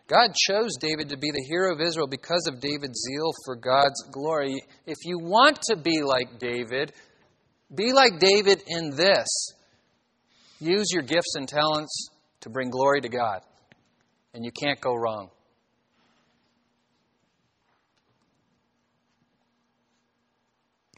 God 0.07 0.33
chose 0.35 0.71
David 0.79 1.09
to 1.09 1.17
be 1.17 1.31
the 1.31 1.45
hero 1.47 1.73
of 1.73 1.79
Israel 1.79 2.07
because 2.07 2.45
of 2.47 2.59
David's 2.59 2.99
zeal 2.99 3.31
for 3.45 3.55
God's 3.55 4.03
glory. 4.11 4.61
If 4.85 4.97
you 5.05 5.19
want 5.19 5.61
to 5.69 5.77
be 5.77 6.01
like 6.01 6.39
David, 6.39 6.91
be 7.73 7.93
like 7.93 8.19
David 8.19 8.61
in 8.67 8.89
this 8.95 9.27
use 10.59 10.87
your 10.91 11.03
gifts 11.03 11.35
and 11.35 11.47
talents 11.47 12.09
to 12.41 12.49
bring 12.49 12.69
glory 12.69 13.01
to 13.01 13.09
God, 13.09 13.41
and 14.33 14.43
you 14.43 14.51
can't 14.51 14.79
go 14.81 14.95
wrong. 14.95 15.29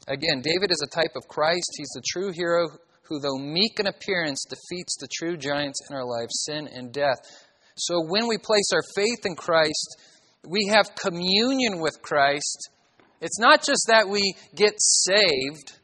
Again, 0.06 0.42
David 0.42 0.70
is 0.70 0.82
a 0.84 0.94
type 0.94 1.12
of 1.16 1.28
Christ. 1.28 1.70
He's 1.78 1.88
the 1.94 2.02
true 2.12 2.30
hero 2.30 2.68
who, 3.08 3.20
though 3.20 3.38
meek 3.38 3.78
in 3.78 3.86
appearance, 3.86 4.44
defeats 4.48 4.96
the 4.98 5.08
true 5.12 5.36
giants 5.36 5.80
in 5.88 5.96
our 5.96 6.04
lives, 6.04 6.44
sin 6.46 6.68
and 6.72 6.92
death. 6.92 7.18
So 7.76 8.00
when 8.06 8.28
we 8.28 8.38
place 8.38 8.70
our 8.72 8.82
faith 8.94 9.24
in 9.24 9.36
Christ, 9.36 9.96
we 10.46 10.68
have 10.68 10.94
communion 10.94 11.80
with 11.80 12.00
Christ. 12.02 12.70
It's 13.20 13.38
not 13.38 13.62
just 13.62 13.86
that 13.88 14.08
we 14.08 14.34
get 14.54 14.74
saved, 14.78 15.78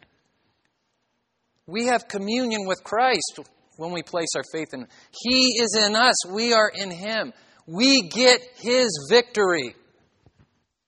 we 1.67 1.87
have 1.87 2.09
communion 2.09 2.67
with 2.67 2.83
Christ 2.83 3.41
when 3.77 3.93
we 3.93 4.03
place 4.03 4.29
our 4.37 4.43
faith 4.53 4.69
in 4.73 4.81
Him. 4.81 4.89
He 5.13 5.59
is 5.61 5.79
in 5.81 5.95
us, 5.95 6.27
we 6.29 6.53
are 6.53 6.71
in 6.75 6.91
Him. 6.91 7.33
We 7.67 8.09
get 8.09 8.41
His 8.57 9.09
victory 9.09 9.77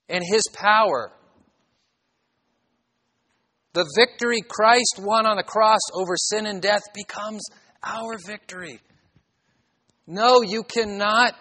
and 0.08 0.24
His 0.24 0.42
power. 0.52 1.12
The 3.74 3.90
victory 3.96 4.42
Christ 4.46 5.00
won 5.00 5.24
on 5.26 5.36
the 5.36 5.42
cross 5.42 5.80
over 5.94 6.14
sin 6.16 6.46
and 6.46 6.60
death 6.60 6.82
becomes 6.94 7.42
our 7.82 8.18
victory. 8.26 8.80
No, 10.06 10.42
you 10.42 10.62
cannot 10.62 11.34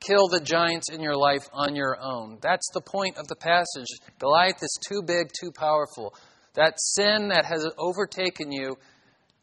kill 0.00 0.28
the 0.28 0.40
giants 0.40 0.90
in 0.90 1.00
your 1.00 1.16
life 1.16 1.46
on 1.52 1.76
your 1.76 1.96
own. 2.00 2.38
That's 2.40 2.68
the 2.72 2.80
point 2.80 3.18
of 3.18 3.28
the 3.28 3.36
passage. 3.36 3.86
Goliath 4.18 4.62
is 4.62 4.78
too 4.88 5.02
big, 5.06 5.30
too 5.38 5.52
powerful. 5.52 6.14
That 6.54 6.74
sin 6.80 7.28
that 7.28 7.44
has 7.44 7.66
overtaken 7.78 8.50
you, 8.50 8.76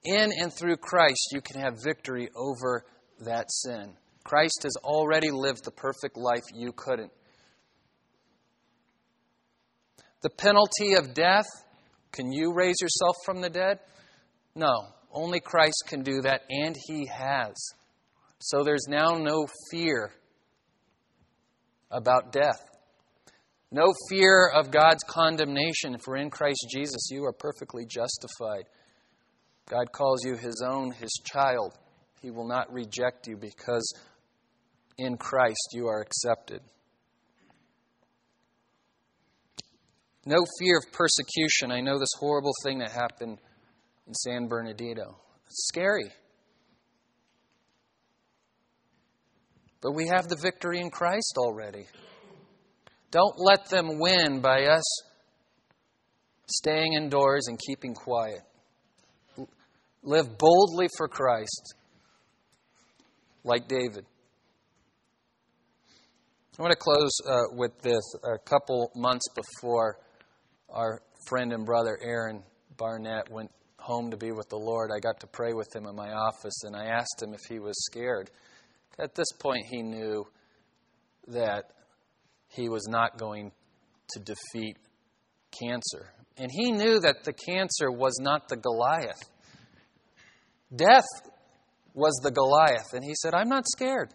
in 0.04 0.30
and 0.42 0.52
through 0.52 0.78
Christ, 0.78 1.30
you 1.32 1.42
can 1.42 1.62
have 1.62 1.84
victory 1.84 2.30
over 2.36 2.84
that 3.22 3.50
sin. 3.50 3.94
Christ 4.24 4.64
has 4.64 4.76
already 4.84 5.32
lived 5.32 5.64
the 5.64 5.72
perfect 5.72 6.18
life 6.18 6.44
you 6.54 6.74
couldn't. 6.74 7.12
The 10.22 10.30
penalty 10.30 10.96
of 10.96 11.14
death 11.14 11.46
can 12.12 12.32
you 12.32 12.54
raise 12.54 12.76
yourself 12.82 13.16
from 13.26 13.42
the 13.42 13.50
dead? 13.50 13.80
No. 14.56 14.74
Only 15.12 15.40
Christ 15.40 15.84
can 15.88 16.04
do 16.04 16.22
that, 16.22 16.42
and 16.50 16.76
He 16.88 17.08
has. 17.08 17.56
So 18.40 18.64
there's 18.64 18.86
now 18.88 19.18
no 19.18 19.48
fear 19.72 20.12
about 21.90 22.32
death. 22.32 22.62
No 23.72 23.94
fear 24.10 24.50
of 24.54 24.72
God's 24.72 25.04
condemnation, 25.08 25.98
for 26.04 26.16
in 26.16 26.30
Christ 26.30 26.68
Jesus 26.74 27.10
you 27.12 27.24
are 27.26 27.34
perfectly 27.34 27.86
justified. 27.86 28.66
God 29.70 29.92
calls 29.92 30.24
you 30.24 30.36
His 30.36 30.64
own, 30.66 30.92
His 30.92 31.12
child. 31.26 31.74
He 32.22 32.32
will 32.32 32.48
not 32.48 32.72
reject 32.72 33.28
you 33.28 33.38
because 33.38 33.94
in 34.98 35.18
Christ 35.18 35.70
you 35.74 35.88
are 35.88 36.02
accepted. 36.02 36.62
No 40.28 40.44
fear 40.60 40.78
of 40.78 40.92
persecution. 40.92 41.72
I 41.72 41.80
know 41.80 41.98
this 41.98 42.10
horrible 42.20 42.52
thing 42.62 42.80
that 42.80 42.92
happened 42.92 43.38
in 44.08 44.14
San 44.14 44.50
Bernardino. 44.50 45.18
It's 45.46 45.68
scary. 45.70 46.12
But 49.82 49.94
we 49.94 50.08
have 50.08 50.28
the 50.28 50.36
victory 50.36 50.82
in 50.82 50.90
Christ 50.90 51.36
already. 51.38 51.86
Don't 53.10 53.36
let 53.38 53.70
them 53.70 54.00
win 54.00 54.42
by 54.42 54.66
us 54.66 54.84
staying 56.48 56.92
indoors 56.92 57.48
and 57.48 57.58
keeping 57.66 57.94
quiet. 57.94 58.42
Live 60.04 60.38
boldly 60.38 60.90
for 60.98 61.08
Christ, 61.08 61.74
like 63.46 63.70
David. 63.70 64.06
I 66.60 66.62
want 66.62 66.74
to 66.74 66.78
close 66.78 67.12
uh, 67.26 67.56
with 67.56 67.82
this. 67.82 68.04
A 68.26 68.38
couple 68.40 68.92
months 68.94 69.28
before 69.34 70.00
our 70.70 71.02
friend 71.28 71.54
and 71.54 71.66
brother 71.66 71.98
Aaron 72.02 72.44
Barnett 72.78 73.30
went 73.32 73.52
home 73.80 74.12
to 74.12 74.18
be 74.18 74.32
with 74.32 74.50
the 74.50 74.58
Lord, 74.58 74.92
I 74.96 75.00
got 75.00 75.20
to 75.22 75.28
pray 75.28 75.54
with 75.54 75.74
him 75.76 75.86
in 75.86 75.96
my 75.96 76.12
office, 76.12 76.64
and 76.64 76.76
I 76.76 76.86
asked 76.86 77.22
him 77.22 77.34
if 77.34 77.42
he 77.50 77.60
was 77.60 77.76
scared. 77.86 78.30
At 79.00 79.16
this 79.16 79.32
point, 79.40 79.66
he 79.70 79.82
knew 79.82 80.26
that 81.28 81.72
he 82.50 82.70
was 82.70 82.88
not 82.88 83.18
going 83.18 83.52
to 84.12 84.20
defeat 84.20 84.78
cancer. 85.60 86.14
And 86.38 86.50
he 86.52 86.72
knew 86.72 87.00
that 87.00 87.24
the 87.24 87.34
cancer 87.34 87.92
was 87.92 88.18
not 88.20 88.48
the 88.48 88.58
Goliath. 88.58 89.22
Death 90.76 91.06
was 91.94 92.14
the 92.24 92.32
Goliath. 92.32 92.94
And 92.94 93.04
he 93.04 93.14
said, 93.16 93.34
I'm 93.34 93.50
not 93.50 93.66
scared. 93.68 94.14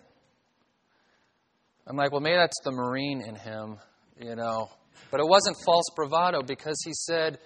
I'm 1.87 1.97
like, 1.97 2.13
well, 2.13 2.21
maybe 2.21 2.37
that's 2.37 2.61
the 2.65 2.71
Marine 2.71 3.23
in 3.27 3.35
him, 3.35 3.79
you 4.21 4.37
know. 4.37 4.69
But 5.11 5.21
it 5.21 5.27
wasn't 5.27 5.57
false 5.65 5.87
bravado 5.95 6.43
because 6.43 6.81
he 6.85 6.93
said, 6.95 7.39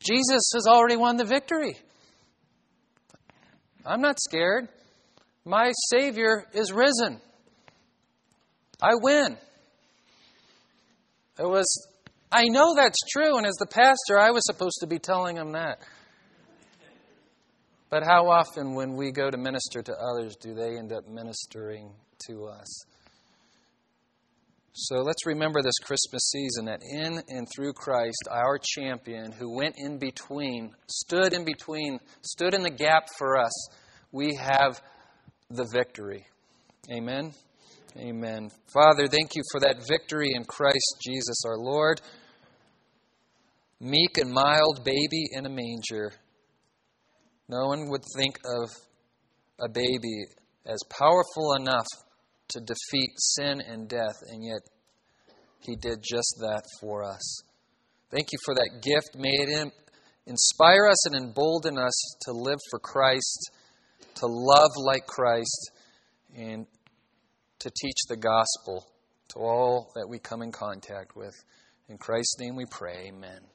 Jesus 0.00 0.50
has 0.54 0.66
already 0.66 0.96
won 0.96 1.16
the 1.16 1.24
victory. 1.24 1.76
I'm 3.84 4.00
not 4.00 4.18
scared. 4.20 4.68
My 5.44 5.72
Savior 5.90 6.46
is 6.54 6.72
risen. 6.72 7.20
I 8.80 8.92
win. 9.00 9.36
It 11.38 11.48
was, 11.48 11.66
I 12.30 12.44
know 12.48 12.74
that's 12.74 12.98
true, 13.12 13.36
and 13.36 13.46
as 13.46 13.54
the 13.54 13.66
pastor, 13.66 14.18
I 14.18 14.30
was 14.30 14.44
supposed 14.46 14.78
to 14.80 14.86
be 14.86 14.98
telling 14.98 15.36
him 15.36 15.52
that. 15.52 15.80
But 17.90 18.04
how 18.04 18.28
often, 18.28 18.74
when 18.74 18.96
we 18.96 19.12
go 19.12 19.30
to 19.30 19.36
minister 19.36 19.82
to 19.82 19.92
others, 19.92 20.36
do 20.36 20.54
they 20.54 20.78
end 20.78 20.92
up 20.92 21.06
ministering 21.08 21.92
to 22.26 22.46
us? 22.46 22.86
So 24.74 25.00
let's 25.00 25.26
remember 25.26 25.60
this 25.60 25.78
Christmas 25.82 26.30
season 26.30 26.64
that 26.64 26.80
in 26.82 27.22
and 27.28 27.46
through 27.54 27.74
Christ, 27.74 28.26
our 28.30 28.58
champion 28.58 29.30
who 29.30 29.54
went 29.54 29.74
in 29.76 29.98
between, 29.98 30.74
stood 30.86 31.34
in 31.34 31.44
between, 31.44 32.00
stood 32.22 32.54
in 32.54 32.62
the 32.62 32.70
gap 32.70 33.08
for 33.18 33.36
us, 33.36 33.52
we 34.12 34.34
have 34.36 34.80
the 35.50 35.66
victory. 35.70 36.26
Amen. 36.90 37.32
Amen. 37.98 38.50
Father, 38.72 39.06
thank 39.06 39.34
you 39.34 39.42
for 39.52 39.60
that 39.60 39.86
victory 39.86 40.30
in 40.34 40.44
Christ 40.44 40.96
Jesus 41.04 41.42
our 41.46 41.58
Lord. 41.58 42.00
Meek 43.78 44.16
and 44.16 44.32
mild 44.32 44.84
baby 44.84 45.26
in 45.32 45.44
a 45.44 45.50
manger. 45.50 46.12
No 47.46 47.66
one 47.66 47.90
would 47.90 48.04
think 48.16 48.38
of 48.46 48.70
a 49.60 49.68
baby 49.68 50.24
as 50.64 50.78
powerful 50.88 51.56
enough 51.60 51.86
to 52.52 52.60
defeat 52.60 53.10
sin 53.16 53.60
and 53.60 53.88
death, 53.88 54.16
and 54.30 54.44
yet 54.44 54.60
he 55.60 55.76
did 55.76 56.02
just 56.02 56.36
that 56.40 56.62
for 56.80 57.04
us. 57.04 57.42
Thank 58.10 58.28
you 58.32 58.38
for 58.44 58.54
that 58.54 58.80
gift. 58.82 59.16
May 59.16 59.30
it 59.30 59.72
inspire 60.26 60.86
us 60.88 61.06
and 61.06 61.16
embolden 61.16 61.78
us 61.78 62.16
to 62.22 62.32
live 62.32 62.58
for 62.70 62.78
Christ, 62.78 63.50
to 64.16 64.26
love 64.26 64.70
like 64.76 65.06
Christ, 65.06 65.70
and 66.36 66.66
to 67.60 67.70
teach 67.70 67.98
the 68.08 68.16
gospel 68.16 68.86
to 69.28 69.38
all 69.38 69.92
that 69.94 70.08
we 70.08 70.18
come 70.18 70.42
in 70.42 70.52
contact 70.52 71.16
with. 71.16 71.34
In 71.88 71.96
Christ's 71.98 72.36
name 72.38 72.56
we 72.56 72.66
pray, 72.70 73.08
amen. 73.08 73.51